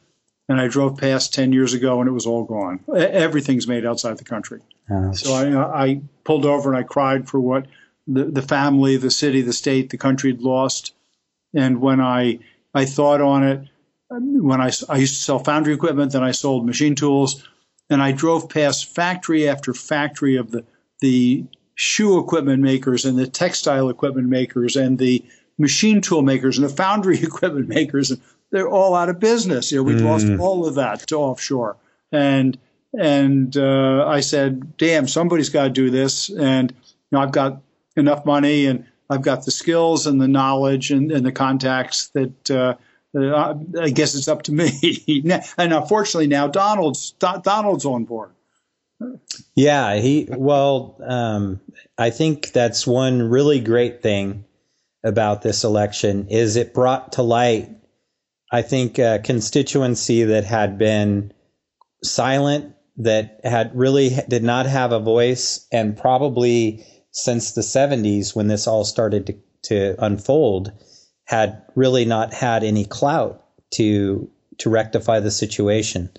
and 0.48 0.60
I 0.60 0.68
drove 0.68 0.98
past 0.98 1.34
10 1.34 1.54
years 1.54 1.74
ago, 1.74 2.00
and 2.00 2.08
it 2.10 2.14
was 2.14 2.26
all 2.26 2.44
gone. 2.44 2.80
Everything's 2.96 3.68
made 3.68 3.86
outside 3.86 4.18
the 4.18 4.24
country. 4.24 4.62
Ouch. 4.92 5.24
So 5.24 5.34
I, 5.34 5.84
I 5.84 6.02
pulled 6.24 6.46
over 6.46 6.70
and 6.74 6.78
I 6.78 6.84
cried 6.84 7.28
for 7.28 7.40
what 7.40 7.68
the, 8.08 8.26
the 8.26 8.42
family, 8.42 8.98
the 8.98 9.12
city, 9.12 9.42
the 9.42 9.54
state, 9.54 9.90
the 9.90 9.98
country 9.98 10.32
had 10.32 10.42
lost. 10.42 10.94
And 11.54 11.82
when 11.82 12.02
I 12.02 12.40
I 12.74 12.86
thought 12.86 13.22
on 13.22 13.44
it, 13.44 13.68
when 14.10 14.62
I, 14.62 14.72
I 14.88 14.98
used 14.98 15.16
to 15.16 15.22
sell 15.22 15.40
foundry 15.40 15.74
equipment, 15.74 16.14
then 16.14 16.24
I 16.24 16.32
sold 16.32 16.66
machine 16.66 16.96
tools, 16.96 17.48
and 17.90 18.02
I 18.02 18.12
drove 18.12 18.50
past 18.50 18.94
factory 18.94 19.48
after 19.48 19.74
factory 19.74 20.36
of 20.36 20.52
the 20.52 20.64
the 21.02 21.46
shoe 21.76 22.20
equipment 22.20 22.62
makers 22.62 23.06
and 23.06 23.18
the 23.18 23.28
textile 23.28 23.90
equipment 23.90 24.28
makers 24.28 24.76
and 24.76 24.98
the 24.98 25.24
machine 25.58 26.02
tool 26.02 26.22
makers 26.22 26.58
and 26.58 26.68
the 26.68 26.76
foundry 26.76 27.18
equipment 27.24 27.70
makers. 27.70 28.12
And 28.12 28.22
they're 28.52 28.68
all 28.68 28.96
out 28.96 29.10
of 29.10 29.20
business. 29.20 29.72
You 29.72 29.78
know, 29.78 29.84
we 29.84 29.94
mm. 29.94 30.04
lost 30.04 30.28
all 30.40 30.66
of 30.66 30.76
that 30.76 31.08
to 31.08 31.16
offshore. 31.16 31.78
And 32.12 32.58
and 32.98 33.56
uh, 33.56 34.08
I 34.08 34.22
said, 34.22 34.78
"Damn, 34.78 35.08
somebody's 35.08 35.50
got 35.50 35.66
to 35.66 35.70
do 35.70 35.90
this." 35.90 36.30
And 36.30 36.72
you 36.72 36.78
know, 37.12 37.20
I've 37.20 37.32
got 37.32 37.62
enough 37.96 38.26
money 38.26 38.66
and 38.66 38.86
I've 39.10 39.22
got 39.22 39.46
the 39.46 39.52
skills 39.52 40.08
and 40.08 40.20
the 40.22 40.28
knowledge 40.28 40.92
and, 40.92 41.12
and 41.12 41.26
the 41.26 41.32
contacts 41.32 42.08
that 42.10 42.52
uh, 42.52 42.76
uh, 43.18 43.56
I 43.80 43.90
guess 43.90 44.16
it's 44.16 44.28
up 44.28 44.44
to 44.44 44.52
me. 44.52 45.24
and 45.58 45.74
unfortunately, 45.74 46.28
now 46.28 46.48
Donald's 46.48 47.12
Donald's 47.12 47.86
on 47.86 48.06
board. 48.06 48.32
Yeah, 49.56 49.96
he 49.96 50.28
well, 50.30 50.98
um, 51.06 51.62
I 51.98 52.10
think 52.10 52.52
that's 52.52 52.86
one 52.86 53.22
really 53.22 53.60
great 53.60 54.02
thing 54.02 54.46
about 55.04 55.42
this 55.42 55.64
election 55.64 56.28
is 56.28 56.58
it 56.58 56.74
brought 56.74 57.14
to 57.14 57.22
light, 57.22 57.70
I 58.52 58.62
think, 58.62 59.00
a 59.00 59.20
constituency 59.24 60.24
that 60.24 60.44
had 60.44 60.78
been 60.78 61.34
silent, 62.04 62.76
that 62.98 63.40
had 63.44 63.76
really 63.76 64.12
did 64.28 64.44
not 64.44 64.66
have 64.66 64.92
a 64.92 65.00
voice, 65.00 65.66
and 65.72 65.98
probably 65.98 66.86
since 67.12 67.54
the 67.54 67.62
70s 67.62 68.36
when 68.36 68.48
this 68.48 68.68
all 68.68 68.84
started 68.84 69.28
to, 69.28 69.36
to 69.64 69.96
unfold 70.04 70.72
had 71.30 71.62
really 71.76 72.06
not 72.06 72.34
had 72.34 72.64
any 72.64 72.84
clout 72.84 73.46
to 73.70 74.28
to 74.58 74.68
rectify 74.68 75.20
the 75.20 75.30
situation. 75.30 76.10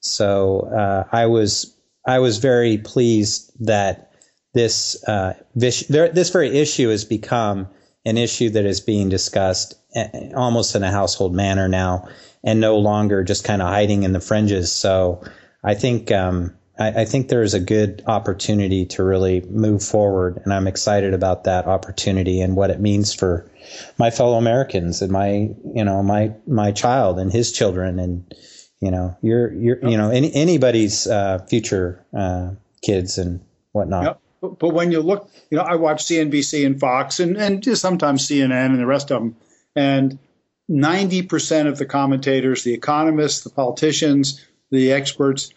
So 0.00 0.60
uh, 0.60 1.04
I 1.10 1.24
was 1.24 1.74
I 2.06 2.18
was 2.18 2.36
very 2.36 2.76
pleased 2.76 3.50
that 3.60 4.12
this 4.52 5.02
uh, 5.08 5.32
this, 5.54 5.86
this 5.86 6.28
very 6.28 6.58
issue 6.58 6.90
has 6.90 7.06
become 7.06 7.68
an 8.04 8.18
issue 8.18 8.50
that 8.50 8.66
is 8.66 8.82
being 8.82 9.08
discussed 9.08 9.74
eh, 9.94 10.32
almost 10.36 10.76
in 10.76 10.82
a 10.82 10.90
household 10.90 11.34
manner 11.34 11.66
now, 11.66 12.06
and 12.44 12.60
no 12.60 12.76
longer 12.76 13.24
just 13.24 13.44
kind 13.44 13.62
of 13.62 13.68
hiding 13.68 14.02
in 14.02 14.12
the 14.12 14.20
fringes. 14.20 14.70
So 14.70 15.24
I 15.64 15.76
think 15.76 16.12
um, 16.12 16.57
I, 16.78 17.02
I 17.02 17.04
think 17.04 17.28
there 17.28 17.42
is 17.42 17.54
a 17.54 17.60
good 17.60 18.02
opportunity 18.06 18.86
to 18.86 19.02
really 19.02 19.40
move 19.42 19.82
forward, 19.82 20.40
and 20.44 20.52
I'm 20.52 20.66
excited 20.66 21.14
about 21.14 21.44
that 21.44 21.66
opportunity 21.66 22.40
and 22.40 22.56
what 22.56 22.70
it 22.70 22.80
means 22.80 23.12
for 23.12 23.50
my 23.98 24.10
fellow 24.10 24.38
Americans 24.38 25.02
and 25.02 25.12
my 25.12 25.50
you 25.74 25.84
know 25.84 26.02
my 26.02 26.32
my 26.46 26.72
child 26.72 27.18
and 27.18 27.32
his 27.32 27.52
children 27.52 27.98
and 27.98 28.34
you 28.80 28.90
know 28.90 29.16
your 29.22 29.52
your 29.52 29.78
you 29.88 29.96
know 29.96 30.10
any 30.10 30.34
anybody's 30.34 31.06
uh, 31.06 31.38
future 31.48 32.04
uh, 32.16 32.50
kids 32.82 33.18
and 33.18 33.40
whatnot. 33.72 34.04
Yep. 34.04 34.20
But, 34.40 34.58
but 34.60 34.68
when 34.68 34.92
you 34.92 35.00
look, 35.00 35.28
you 35.50 35.58
know, 35.58 35.64
I 35.64 35.74
watch 35.74 36.04
CNBC 36.04 36.64
and 36.64 36.78
Fox 36.78 37.18
and 37.18 37.36
and 37.36 37.62
just 37.62 37.82
sometimes 37.82 38.26
CNN 38.26 38.66
and 38.66 38.78
the 38.78 38.86
rest 38.86 39.10
of 39.10 39.20
them, 39.20 39.36
and 39.74 40.18
90% 40.70 41.66
of 41.66 41.78
the 41.78 41.86
commentators, 41.86 42.62
the 42.62 42.74
economists, 42.74 43.42
the 43.42 43.50
politicians, 43.50 44.44
the 44.70 44.92
experts, 44.92 45.50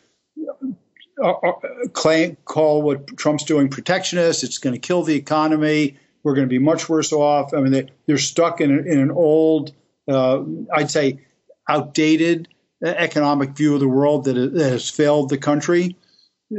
uh, 1.21 1.31
uh, 1.31 1.53
claim 1.93 2.37
call 2.45 2.81
what 2.81 3.17
Trump's 3.17 3.43
doing 3.43 3.69
protectionist. 3.69 4.43
It's 4.43 4.57
going 4.57 4.73
to 4.73 4.79
kill 4.79 5.03
the 5.03 5.15
economy. 5.15 5.97
We're 6.23 6.35
going 6.35 6.47
to 6.47 6.49
be 6.49 6.59
much 6.59 6.89
worse 6.89 7.13
off. 7.13 7.53
I 7.53 7.61
mean, 7.61 7.71
they, 7.71 7.89
they're 8.05 8.17
stuck 8.17 8.61
in, 8.61 8.71
in 8.87 8.99
an 8.99 9.11
old, 9.11 9.73
uh, 10.07 10.43
I'd 10.73 10.91
say, 10.91 11.19
outdated 11.67 12.47
economic 12.83 13.51
view 13.51 13.73
of 13.73 13.79
the 13.79 13.87
world 13.87 14.25
that, 14.25 14.33
that 14.33 14.71
has 14.71 14.89
failed 14.89 15.29
the 15.29 15.37
country. 15.37 15.95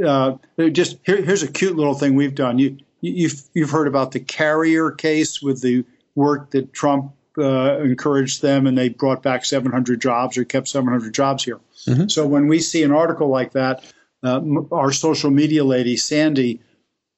Uh, 0.04 0.36
just 0.70 0.98
here, 1.04 1.20
here's 1.20 1.42
a 1.42 1.50
cute 1.50 1.76
little 1.76 1.94
thing 1.94 2.14
we've 2.14 2.34
done. 2.34 2.58
You, 2.58 2.78
you've 3.00 3.42
you've 3.52 3.70
heard 3.70 3.88
about 3.88 4.12
the 4.12 4.20
Carrier 4.20 4.90
case 4.90 5.42
with 5.42 5.60
the 5.60 5.84
work 6.14 6.50
that 6.52 6.72
Trump 6.72 7.12
uh, 7.36 7.78
encouraged 7.80 8.42
them, 8.42 8.66
and 8.66 8.76
they 8.76 8.88
brought 8.88 9.22
back 9.22 9.44
700 9.44 10.00
jobs 10.00 10.38
or 10.38 10.44
kept 10.44 10.68
700 10.68 11.12
jobs 11.12 11.44
here. 11.44 11.60
Mm-hmm. 11.86 12.08
So 12.08 12.26
when 12.26 12.46
we 12.46 12.60
see 12.60 12.82
an 12.82 12.92
article 12.92 13.28
like 13.28 13.52
that 13.52 13.84
uh, 14.22 14.40
our 14.70 14.92
social 14.92 15.30
media 15.30 15.64
lady, 15.64 15.96
Sandy, 15.96 16.60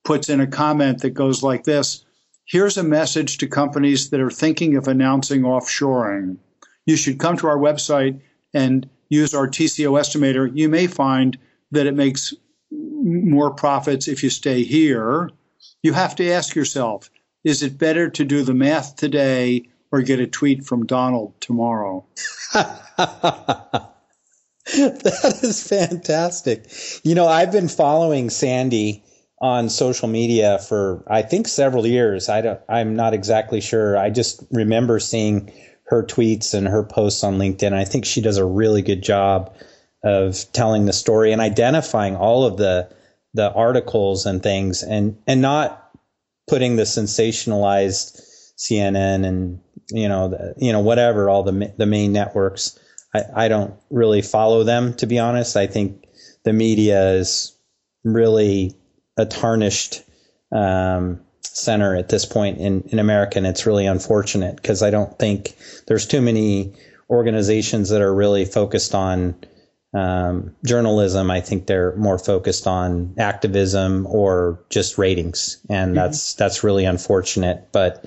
puts 0.05 0.29
in 0.29 0.41
a 0.41 0.47
comment 0.47 1.01
that 1.01 1.11
goes 1.11 1.43
like 1.43 1.65
this 1.65 2.05
Here's 2.47 2.77
a 2.77 2.85
message 2.85 3.39
to 3.39 3.47
companies 3.47 4.11
that 4.11 4.21
are 4.21 4.31
thinking 4.31 4.77
of 4.77 4.87
announcing 4.87 5.43
offshoring. 5.43 6.37
You 6.85 6.97
should 6.97 7.19
come 7.19 7.39
to 7.39 7.47
our 7.47 7.57
website 7.57 8.21
and 8.53 8.89
use 9.09 9.35
our 9.35 9.49
TCO 9.49 9.99
estimator. 9.99 10.51
You 10.55 10.69
may 10.69 10.87
find 10.87 11.39
that 11.71 11.87
it 11.87 11.95
makes 11.95 12.35
more 12.71 13.51
profits 13.51 14.09
if 14.09 14.23
you 14.23 14.29
stay 14.29 14.63
here. 14.63 15.31
You 15.83 15.95
have 15.95 16.15
to 16.17 16.31
ask 16.31 16.55
yourself 16.55 17.11
is 17.45 17.63
it 17.63 17.79
better 17.79 18.09
to 18.09 18.25
do 18.25 18.43
the 18.43 18.55
math 18.55 18.97
today 18.97 19.69
or 19.93 20.01
get 20.01 20.19
a 20.19 20.27
tweet 20.27 20.65
from 20.65 20.87
Donald 20.87 21.39
tomorrow? 21.41 22.05
that 24.77 25.41
is 25.43 25.67
fantastic. 25.67 26.71
You 27.03 27.15
know, 27.15 27.27
I've 27.27 27.53
been 27.53 27.69
following 27.69 28.31
Sandy 28.31 29.05
on 29.41 29.69
social 29.69 30.09
media 30.09 30.59
for 30.59 31.05
I 31.07 31.21
think 31.21 31.49
several 31.49 31.87
years. 31.87 32.31
I 32.31 32.41
don't 32.41 32.61
I'm 32.69 32.97
not 32.97 33.13
exactly 33.13 33.61
sure. 33.61 33.99
I 33.99 34.09
just 34.09 34.43
remember 34.51 35.01
seeing 35.01 35.53
her 35.85 36.03
tweets 36.03 36.55
and 36.55 36.67
her 36.67 36.83
posts 36.83 37.23
on 37.23 37.39
LinkedIn. 37.39 37.75
I 37.75 37.85
think 37.85 38.07
she 38.07 38.23
does 38.23 38.39
a 38.39 38.45
really 38.45 38.81
good 38.81 39.03
job 39.03 39.55
of 40.03 40.51
telling 40.53 40.87
the 40.87 40.95
story 40.95 41.33
and 41.33 41.43
identifying 41.43 42.17
all 42.17 42.47
of 42.47 42.57
the 42.57 42.89
the 43.35 43.53
articles 43.53 44.25
and 44.25 44.43
things 44.43 44.83
and 44.83 45.19
and 45.27 45.43
not 45.43 45.91
putting 46.49 46.77
the 46.77 46.85
sensationalized 46.85 48.23
CNN 48.57 49.27
and 49.27 49.61
you 49.91 50.09
know 50.09 50.29
the, 50.29 50.55
you 50.57 50.73
know 50.73 50.81
whatever 50.81 51.29
all 51.29 51.43
the 51.43 51.73
the 51.77 51.87
main 51.87 52.13
networks 52.13 52.79
I, 53.15 53.23
I 53.35 53.49
don't 53.49 53.75
really 53.91 54.23
follow 54.23 54.65
them, 54.65 54.95
to 54.95 55.07
be 55.07 55.19
honest. 55.19 55.57
I 55.57 55.67
think 55.67 56.05
the 56.43 56.53
media 56.53 57.13
is 57.13 57.57
really 58.03 58.75
a 59.17 59.25
tarnished 59.25 60.03
um, 60.53 61.21
center 61.43 61.95
at 61.95 62.09
this 62.09 62.27
point 62.27 62.59
in, 62.59 62.83
in 62.83 62.99
America, 62.99 63.39
and 63.39 63.47
it's 63.47 63.67
really 63.67 63.87
unfortunate 63.87 64.57
because 64.57 64.83
I 64.83 64.91
don't 64.91 65.19
think 65.19 65.57
there's 65.87 66.07
too 66.07 66.21
many 66.21 66.75
organizations 67.09 67.91
that 67.91 68.01
are 68.01 68.15
really 68.15 68.45
focused 68.45 68.95
on 68.95 69.37
um, 69.95 70.55
journalism. 70.65 71.31
I 71.31 71.41
think 71.41 71.67
they're 71.67 71.95
more 71.97 72.19
focused 72.19 72.67
on 72.67 73.15
activism 73.17 74.07
or 74.07 74.65
just 74.69 74.99
ratings, 74.99 75.59
and 75.71 75.89
mm-hmm. 75.89 75.95
that's 75.95 76.35
that's 76.35 76.65
really 76.65 76.85
unfortunate. 76.85 77.69
But 77.71 78.05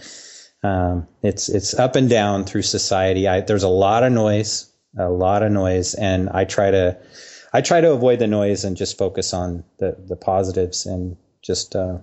um, 0.63 1.07
it's 1.23 1.47
it's 1.47 1.73
up 1.73 1.95
and 1.95 2.09
down 2.09 2.43
through 2.43 2.63
society. 2.63 3.27
I, 3.27 3.39
there's 3.41 3.63
a 3.63 3.69
lot 3.69 4.03
of 4.03 4.11
noise 4.11 4.66
a 4.97 5.09
lot 5.09 5.43
of 5.43 5.51
noise, 5.51 5.93
and 5.93 6.29
I 6.29 6.45
try 6.45 6.71
to 6.71 6.97
I 7.53 7.61
try 7.61 7.81
to 7.81 7.91
avoid 7.91 8.19
the 8.19 8.27
noise 8.27 8.63
and 8.63 8.77
just 8.77 8.97
focus 8.97 9.33
on 9.33 9.63
the 9.79 9.95
the 10.07 10.15
positives 10.15 10.85
and 10.85 11.17
just 11.41 11.75
uh, 11.75 11.99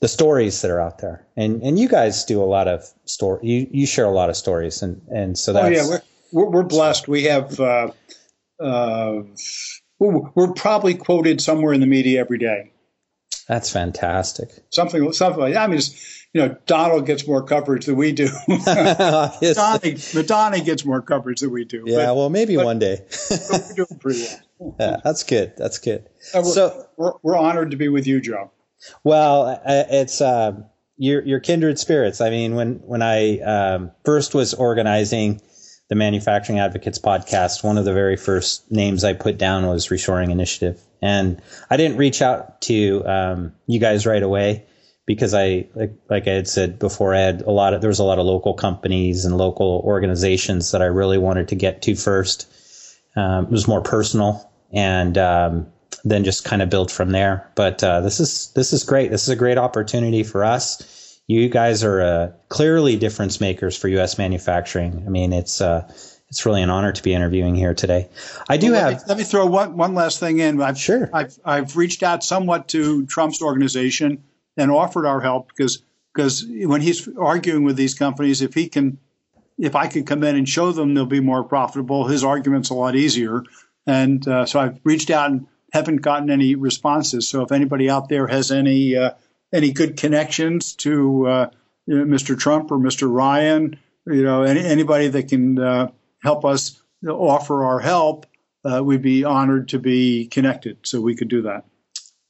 the 0.00 0.08
stories 0.08 0.62
that 0.62 0.70
are 0.70 0.80
out 0.80 0.98
there. 0.98 1.26
And 1.36 1.62
and 1.62 1.78
you 1.78 1.88
guys 1.88 2.24
do 2.24 2.42
a 2.42 2.44
lot 2.44 2.68
of 2.68 2.84
story. 3.04 3.40
You 3.46 3.68
you 3.70 3.86
share 3.86 4.06
a 4.06 4.10
lot 4.10 4.30
of 4.30 4.36
stories, 4.36 4.82
and 4.82 5.02
and 5.08 5.38
so 5.38 5.52
that's. 5.52 5.66
Oh 5.66 5.70
yeah, 5.70 5.88
we're 5.88 6.02
we're, 6.32 6.50
we're 6.50 6.62
blessed. 6.64 7.08
We 7.08 7.24
have. 7.24 7.58
Uh, 7.60 7.90
uh, 8.58 9.22
we're 9.98 10.52
probably 10.52 10.94
quoted 10.94 11.40
somewhere 11.40 11.72
in 11.72 11.80
the 11.80 11.86
media 11.86 12.20
every 12.20 12.38
day. 12.38 12.70
That's 13.48 13.70
fantastic. 13.70 14.50
Something, 14.70 15.12
something 15.12 15.40
like 15.40 15.54
that. 15.54 15.62
I 15.62 15.66
mean, 15.68 15.80
you 16.36 16.42
know, 16.42 16.54
Donald 16.66 17.06
gets 17.06 17.26
more 17.26 17.42
coverage 17.42 17.86
than 17.86 17.96
we 17.96 18.12
do. 18.12 18.28
Donnie, 18.66 19.96
Madonna 20.14 20.60
gets 20.60 20.84
more 20.84 21.00
coverage 21.00 21.40
than 21.40 21.50
we 21.50 21.64
do. 21.64 21.84
Yeah, 21.86 22.08
but, 22.08 22.16
well, 22.16 22.28
maybe 22.28 22.58
one 22.58 22.78
day. 22.78 23.06
we're 23.30 23.74
doing 23.74 23.98
pretty 23.98 24.26
well. 24.58 24.76
yeah, 24.78 24.96
that's 25.02 25.22
good. 25.22 25.54
That's 25.56 25.78
good. 25.78 26.06
Uh, 26.34 26.42
we're, 26.44 26.52
so 26.52 26.86
we're, 26.98 27.12
we're, 27.22 27.38
honored 27.38 27.70
to 27.70 27.78
be 27.78 27.88
with 27.88 28.06
you, 28.06 28.20
Joe. 28.20 28.50
Well, 29.02 29.62
it's 29.64 30.20
uh, 30.20 30.60
your 30.98 31.22
your 31.22 31.40
kindred 31.40 31.78
spirits. 31.78 32.20
I 32.20 32.28
mean, 32.28 32.54
when 32.54 32.74
when 32.80 33.00
I 33.00 33.38
um, 33.38 33.92
first 34.04 34.34
was 34.34 34.52
organizing 34.52 35.40
the 35.88 35.94
Manufacturing 35.94 36.58
Advocates 36.58 36.98
podcast, 36.98 37.64
one 37.64 37.78
of 37.78 37.86
the 37.86 37.94
very 37.94 38.18
first 38.18 38.70
names 38.70 39.04
I 39.04 39.14
put 39.14 39.38
down 39.38 39.66
was 39.66 39.88
Reshoring 39.88 40.30
Initiative. 40.30 40.78
And 41.00 41.40
I 41.70 41.78
didn't 41.78 41.96
reach 41.96 42.20
out 42.20 42.60
to 42.62 43.06
um, 43.06 43.52
you 43.66 43.78
guys 43.78 44.04
right 44.04 44.22
away 44.22 44.66
because 45.06 45.34
I, 45.34 45.68
like, 45.74 45.94
like, 46.10 46.26
I 46.26 46.32
had 46.32 46.48
said 46.48 46.78
before, 46.78 47.14
I 47.14 47.20
had 47.20 47.42
a 47.42 47.50
lot 47.50 47.72
of, 47.72 47.80
there 47.80 47.88
was 47.88 48.00
a 48.00 48.04
lot 48.04 48.18
of 48.18 48.26
local 48.26 48.54
companies 48.54 49.24
and 49.24 49.38
local 49.38 49.80
organizations 49.84 50.72
that 50.72 50.82
I 50.82 50.86
really 50.86 51.16
wanted 51.16 51.48
to 51.48 51.54
get 51.54 51.82
to 51.82 51.94
first. 51.94 52.52
Um, 53.14 53.46
it 53.46 53.52
was 53.52 53.68
more 53.68 53.80
personal 53.80 54.50
and 54.72 55.16
um, 55.16 55.66
then 56.04 56.24
just 56.24 56.44
kind 56.44 56.60
of 56.60 56.68
build 56.68 56.90
from 56.90 57.10
there. 57.10 57.50
But 57.54 57.82
uh, 57.82 58.00
this 58.00 58.20
is 58.20 58.52
this 58.54 58.72
is 58.72 58.84
great. 58.84 59.10
This 59.10 59.22
is 59.22 59.28
a 59.28 59.36
great 59.36 59.58
opportunity 59.58 60.24
for 60.24 60.44
us. 60.44 61.20
You 61.28 61.48
guys 61.48 61.82
are 61.82 62.00
uh, 62.02 62.32
clearly 62.48 62.96
difference 62.96 63.40
makers 63.40 63.76
for 63.76 63.88
U.S. 63.88 64.18
manufacturing. 64.18 65.04
I 65.06 65.10
mean, 65.10 65.32
it's 65.32 65.60
uh, 65.60 65.90
it's 66.28 66.44
really 66.44 66.62
an 66.62 66.70
honor 66.70 66.92
to 66.92 67.02
be 67.02 67.14
interviewing 67.14 67.54
here 67.54 67.74
today. 67.74 68.08
I 68.48 68.56
do 68.56 68.72
well, 68.72 68.90
have. 68.90 68.92
Let 68.92 68.98
me, 68.98 69.04
let 69.08 69.18
me, 69.18 69.24
throw 69.24 69.46
one 69.46 69.76
one 69.76 69.94
last 69.94 70.18
thing 70.18 70.40
in. 70.40 70.60
I've, 70.60 70.78
sure. 70.78 71.08
I've 71.12 71.38
I've 71.44 71.76
reached 71.76 72.02
out 72.02 72.22
somewhat 72.22 72.68
to 72.68 73.06
Trump's 73.06 73.40
organization 73.40 74.24
and 74.56 74.70
offered 74.70 75.06
our 75.06 75.20
help 75.20 75.48
because 75.48 75.82
because 76.16 76.46
when 76.48 76.80
he's 76.80 77.08
arguing 77.18 77.64
with 77.64 77.76
these 77.76 77.92
companies, 77.92 78.40
if 78.40 78.54
he 78.54 78.68
can, 78.68 78.98
if 79.58 79.76
I 79.76 79.86
can 79.86 80.04
come 80.04 80.24
in 80.24 80.34
and 80.34 80.48
show 80.48 80.72
them 80.72 80.94
they'll 80.94 81.04
be 81.04 81.20
more 81.20 81.44
profitable, 81.44 82.06
his 82.06 82.24
argument's 82.24 82.70
a 82.70 82.74
lot 82.74 82.96
easier. 82.96 83.44
And 83.86 84.26
uh, 84.26 84.46
so 84.46 84.58
I've 84.58 84.80
reached 84.82 85.10
out 85.10 85.30
and 85.30 85.46
haven't 85.74 85.98
gotten 85.98 86.30
any 86.30 86.54
responses. 86.54 87.28
So 87.28 87.42
if 87.42 87.52
anybody 87.52 87.90
out 87.90 88.08
there 88.08 88.26
has 88.28 88.50
any 88.50 88.96
uh, 88.96 89.10
any 89.52 89.72
good 89.72 89.98
connections 89.98 90.74
to 90.76 91.26
uh, 91.26 91.50
Mr. 91.86 92.36
Trump 92.38 92.70
or 92.70 92.78
Mr. 92.78 93.12
Ryan, 93.12 93.78
you 94.06 94.24
know, 94.24 94.42
any, 94.42 94.60
anybody 94.60 95.08
that 95.08 95.28
can 95.28 95.58
uh, 95.58 95.90
help 96.22 96.44
us 96.44 96.82
offer 97.06 97.64
our 97.64 97.78
help, 97.78 98.26
uh, 98.64 98.82
we'd 98.82 99.02
be 99.02 99.22
honored 99.22 99.68
to 99.68 99.78
be 99.78 100.26
connected. 100.26 100.78
So 100.82 101.00
we 101.00 101.14
could 101.14 101.28
do 101.28 101.42
that. 101.42 101.64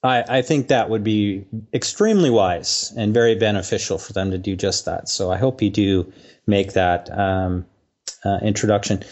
I, 0.03 0.39
I 0.39 0.43
think 0.43 0.69
that 0.69 0.91
would 0.91 1.05
be 1.05 1.47
extremely 1.73 2.31
wise 2.31 2.93
and 2.97 3.15
very 3.15 3.35
beneficial 3.35 3.99
for 3.99 4.13
them 4.13 4.31
to 4.31 4.39
do 4.39 4.57
just 4.57 4.85
that. 4.85 5.09
So 5.09 5.31
I 5.31 5.37
hope 5.37 5.63
you 5.63 5.71
do 5.71 6.13
make 6.47 6.75
that 6.75 7.11
um, 7.17 7.67
uh, 8.25 8.39
introduction. 8.43 9.03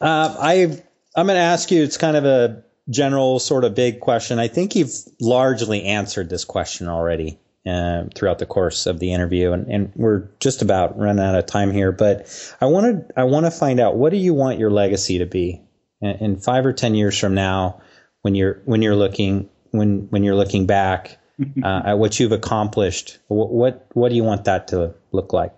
Uh, 0.00 0.36
I 0.38 0.82
I'm 1.16 1.26
going 1.26 1.36
to 1.36 1.42
ask 1.42 1.70
you. 1.70 1.82
It's 1.82 1.96
kind 1.96 2.16
of 2.16 2.24
a 2.24 2.62
general 2.88 3.38
sort 3.38 3.64
of 3.64 3.74
big 3.74 4.00
question. 4.00 4.38
I 4.38 4.48
think 4.48 4.76
you've 4.76 4.94
largely 5.20 5.84
answered 5.84 6.28
this 6.28 6.44
question 6.44 6.88
already 6.88 7.38
uh, 7.66 8.04
throughout 8.14 8.38
the 8.38 8.46
course 8.46 8.86
of 8.86 9.00
the 9.00 9.12
interview, 9.12 9.52
and, 9.52 9.66
and 9.68 9.92
we're 9.96 10.30
just 10.38 10.62
about 10.62 10.98
running 10.98 11.24
out 11.24 11.34
of 11.34 11.46
time 11.46 11.72
here. 11.72 11.92
But 11.92 12.28
I 12.60 12.66
wanted 12.66 13.12
I 13.16 13.24
want 13.24 13.46
to 13.46 13.50
find 13.50 13.80
out 13.80 13.96
what 13.96 14.10
do 14.10 14.16
you 14.16 14.34
want 14.34 14.58
your 14.58 14.70
legacy 14.70 15.18
to 15.18 15.26
be 15.26 15.62
in, 16.00 16.10
in 16.10 16.36
five 16.36 16.64
or 16.64 16.72
ten 16.72 16.94
years 16.94 17.18
from 17.18 17.34
now, 17.34 17.80
when 18.22 18.34
you're 18.34 18.62
when 18.64 18.82
you're 18.82 18.96
looking 18.96 19.48
when 19.70 20.08
when 20.10 20.24
you're 20.24 20.34
looking 20.34 20.66
back 20.66 21.18
uh, 21.62 21.82
at 21.84 21.98
what 21.98 22.18
you've 22.18 22.32
accomplished. 22.32 23.18
What, 23.28 23.50
what 23.50 23.86
what 23.92 24.08
do 24.10 24.14
you 24.14 24.24
want 24.24 24.44
that 24.44 24.68
to 24.68 24.94
look 25.12 25.32
like? 25.32 25.56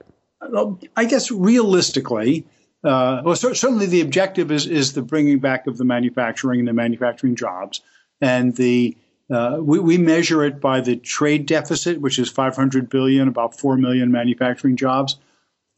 I 0.97 1.05
guess 1.05 1.31
realistically, 1.31 2.47
uh, 2.85 3.23
well, 3.25 3.37
certainly 3.37 3.87
the 3.87 4.01
objective 4.01 4.51
is 4.51 4.67
is 4.67 4.93
the 4.93 5.03
bringing 5.03 5.39
back 5.39 5.67
of 5.67 5.79
the 5.79 5.85
manufacturing 5.85 6.61
and 6.61 6.69
the 6.69 6.73
manufacturing 6.73 7.37
jobs, 7.37 7.81
and 8.21 8.55
the 8.57 8.97
uh, 9.31 9.59
we, 9.61 9.79
we 9.79 9.99
measure 9.99 10.45
it 10.45 10.61
by 10.61 10.81
the 10.81 10.97
trade 10.97 11.47
deficit, 11.47 12.01
which 12.01 12.19
is 12.19 12.29
500 12.29 12.91
billion, 12.91 13.29
about 13.29 13.59
four 13.59 13.77
million 13.77 14.11
manufacturing 14.11 14.77
jobs, 14.77 15.17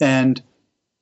and 0.01 0.43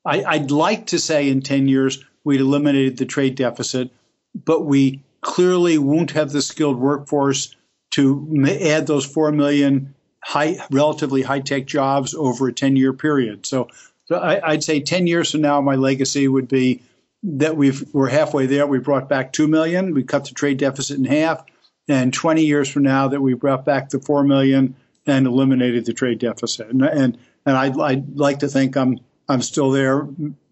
I, 0.04 0.24
I'd 0.24 0.50
like 0.50 0.86
to 0.88 0.98
say 0.98 1.28
in 1.28 1.40
10 1.40 1.68
years 1.68 2.04
we'd 2.24 2.40
eliminated 2.40 2.98
the 2.98 3.06
trade 3.06 3.36
deficit, 3.36 3.90
but 4.34 4.64
we 4.64 5.02
clearly 5.22 5.78
won't 5.78 6.10
have 6.12 6.30
the 6.30 6.42
skilled 6.42 6.78
workforce 6.78 7.56
to 7.92 8.46
add 8.62 8.86
those 8.86 9.04
four 9.04 9.32
million 9.32 9.94
high, 10.22 10.56
relatively 10.70 11.22
high 11.22 11.40
tech 11.40 11.66
jobs 11.66 12.14
over 12.14 12.48
a 12.48 12.52
10 12.52 12.76
year 12.76 12.92
period. 12.92 13.46
So 13.46 13.68
so 14.06 14.16
I, 14.16 14.52
would 14.52 14.64
say 14.64 14.80
10 14.80 15.06
years 15.06 15.30
from 15.30 15.40
now, 15.40 15.60
my 15.60 15.76
legacy 15.76 16.28
would 16.28 16.48
be 16.48 16.82
that 17.22 17.56
we've, 17.56 17.82
we're 17.94 18.08
halfway 18.08 18.46
there. 18.46 18.66
We 18.66 18.78
brought 18.78 19.08
back 19.08 19.32
2 19.32 19.46
million. 19.46 19.94
We 19.94 20.02
cut 20.02 20.24
the 20.26 20.34
trade 20.34 20.58
deficit 20.58 20.98
in 20.98 21.04
half. 21.04 21.44
And 21.88 22.12
20 22.12 22.44
years 22.44 22.68
from 22.68 22.82
now, 22.82 23.08
that 23.08 23.20
we 23.20 23.34
brought 23.34 23.64
back 23.64 23.88
the 23.88 24.00
4 24.00 24.24
million 24.24 24.74
and 25.06 25.26
eliminated 25.26 25.86
the 25.86 25.92
trade 25.92 26.18
deficit. 26.18 26.68
And, 26.68 26.82
and, 26.82 27.18
and 27.46 27.56
I'd, 27.56 27.80
I'd 27.80 28.16
like 28.16 28.40
to 28.40 28.48
think 28.48 28.76
I'm, 28.76 28.98
I'm 29.28 29.40
still 29.40 29.70
there 29.70 30.06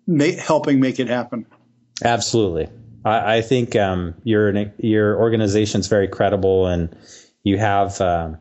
ma- 0.06 0.36
helping 0.38 0.80
make 0.80 0.98
it 0.98 1.08
happen. 1.08 1.44
Absolutely. 2.02 2.68
I, 3.04 3.36
I 3.36 3.42
think 3.42 3.76
um, 3.76 4.14
your, 4.24 4.72
your 4.78 5.18
organization's 5.18 5.86
very 5.88 6.08
credible 6.08 6.66
and 6.66 6.94
you 7.42 7.58
have, 7.58 8.00
um, 8.00 8.38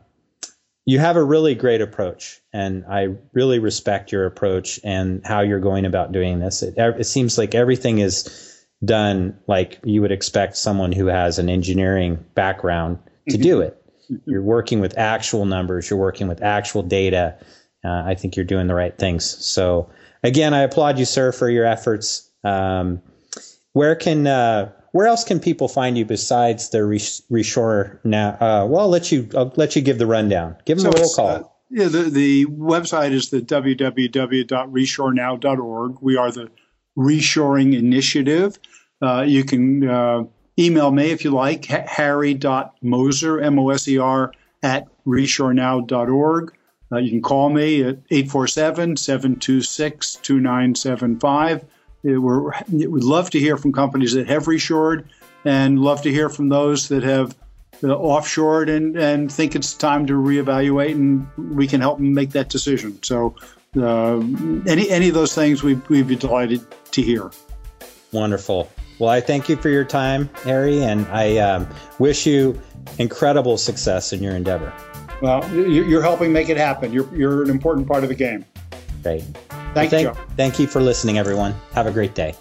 you 0.86 0.98
have 0.98 1.16
a 1.16 1.22
really 1.22 1.54
great 1.54 1.82
approach, 1.82 2.40
and 2.52 2.84
I 2.90 3.14
really 3.32 3.58
respect 3.58 4.10
your 4.10 4.26
approach 4.26 4.80
and 4.82 5.24
how 5.24 5.40
you're 5.42 5.60
going 5.60 5.84
about 5.84 6.10
doing 6.10 6.40
this. 6.40 6.62
It, 6.62 6.74
it 6.76 7.04
seems 7.04 7.38
like 7.38 7.54
everything 7.54 7.98
is 7.98 8.66
done 8.84 9.38
like 9.46 9.78
you 9.84 10.00
would 10.00 10.10
expect 10.10 10.56
someone 10.56 10.90
who 10.90 11.06
has 11.06 11.38
an 11.38 11.48
engineering 11.48 12.24
background 12.34 12.98
to 13.28 13.36
do 13.36 13.58
mm-hmm. 13.58 13.68
it. 13.68 14.22
You're 14.26 14.42
working 14.42 14.80
with 14.80 14.98
actual 14.98 15.44
numbers, 15.44 15.88
you're 15.88 15.98
working 15.98 16.26
with 16.28 16.42
actual 16.42 16.82
data. 16.82 17.36
Uh, 17.84 18.02
I 18.06 18.14
think 18.14 18.34
you're 18.34 18.44
doing 18.44 18.66
the 18.66 18.74
right 18.74 18.96
things. 18.96 19.24
So, 19.24 19.90
again, 20.24 20.54
I 20.54 20.62
applaud 20.62 20.98
you, 20.98 21.04
sir, 21.04 21.30
for 21.30 21.48
your 21.48 21.66
efforts. 21.66 22.28
Um, 22.42 23.00
where 23.72 23.94
can 23.94 24.26
uh, 24.26 24.72
where 24.92 25.06
else 25.06 25.24
can 25.24 25.40
people 25.40 25.68
find 25.68 25.96
you 25.96 26.04
besides 26.04 26.68
the 26.70 26.78
Reshore 26.78 28.04
now? 28.04 28.30
Uh, 28.40 28.66
well, 28.66 28.82
I'll 28.82 28.88
let 28.88 29.12
you 29.12 29.28
I'll 29.36 29.52
let 29.56 29.76
you 29.76 29.82
give 29.82 29.98
the 29.98 30.06
rundown. 30.06 30.56
Give 30.64 30.78
them 30.78 30.90
so 30.92 30.98
a 30.98 31.00
roll 31.00 31.14
call. 31.14 31.28
Uh, 31.28 31.44
yeah, 31.70 31.86
the, 31.86 32.02
the 32.04 32.46
website 32.46 33.12
is 33.12 33.28
the 33.30 33.40
www.reshorenow.org. 33.40 35.96
We 36.00 36.16
are 36.16 36.32
the 36.32 36.50
Reshoring 36.98 37.78
Initiative. 37.78 38.58
Uh, 39.00 39.22
you 39.22 39.44
can 39.44 39.88
uh, 39.88 40.24
email 40.58 40.90
me 40.90 41.12
if 41.12 41.22
you 41.22 41.30
like, 41.30 41.66
harry.moser, 41.66 43.40
M-O-S-E-R, 43.40 44.32
at 44.64 44.88
reshorenow.org. 45.06 46.56
Uh, 46.92 46.98
you 46.98 47.10
can 47.10 47.22
call 47.22 47.50
me 47.50 47.84
at 47.84 47.98
847 48.10 48.96
726 48.96 50.16
2975. 50.16 51.64
We're, 52.02 52.52
we'd 52.70 53.04
love 53.04 53.30
to 53.30 53.38
hear 53.38 53.56
from 53.56 53.72
companies 53.72 54.12
that 54.12 54.28
have 54.28 54.44
reshored 54.44 55.04
and 55.44 55.78
love 55.78 56.02
to 56.02 56.10
hear 56.10 56.28
from 56.28 56.48
those 56.48 56.88
that 56.88 57.02
have 57.02 57.36
uh, 57.82 57.88
offshored 57.88 58.74
and, 58.74 58.96
and 58.96 59.32
think 59.32 59.54
it's 59.54 59.74
time 59.74 60.06
to 60.06 60.14
reevaluate, 60.14 60.92
and 60.92 61.26
we 61.56 61.66
can 61.66 61.80
help 61.80 61.98
them 61.98 62.12
make 62.12 62.30
that 62.30 62.48
decision. 62.48 63.02
So, 63.02 63.34
uh, 63.76 64.18
any 64.66 64.90
any 64.90 65.08
of 65.08 65.14
those 65.14 65.34
things, 65.34 65.62
we, 65.62 65.74
we'd 65.88 66.08
be 66.08 66.16
delighted 66.16 66.60
to 66.90 67.02
hear. 67.02 67.30
Wonderful. 68.12 68.70
Well, 68.98 69.08
I 69.08 69.20
thank 69.20 69.48
you 69.48 69.56
for 69.56 69.70
your 69.70 69.84
time, 69.84 70.28
Harry, 70.44 70.82
and 70.82 71.06
I 71.06 71.38
um, 71.38 71.66
wish 71.98 72.26
you 72.26 72.60
incredible 72.98 73.56
success 73.56 74.12
in 74.12 74.22
your 74.22 74.34
endeavor. 74.34 74.72
Well, 75.22 75.48
you're 75.54 76.02
helping 76.02 76.32
make 76.32 76.48
it 76.48 76.56
happen. 76.56 76.92
You're, 76.92 77.14
you're 77.14 77.42
an 77.42 77.50
important 77.50 77.86
part 77.86 78.02
of 78.02 78.08
the 78.08 78.14
game. 78.14 78.44
Great. 79.02 79.24
Thank 79.74 79.90
thank, 79.90 80.08
you. 80.08 80.24
Thank 80.36 80.58
you 80.58 80.66
for 80.66 80.80
listening, 80.80 81.18
everyone. 81.18 81.54
Have 81.72 81.86
a 81.86 81.92
great 81.92 82.14
day. 82.14 82.34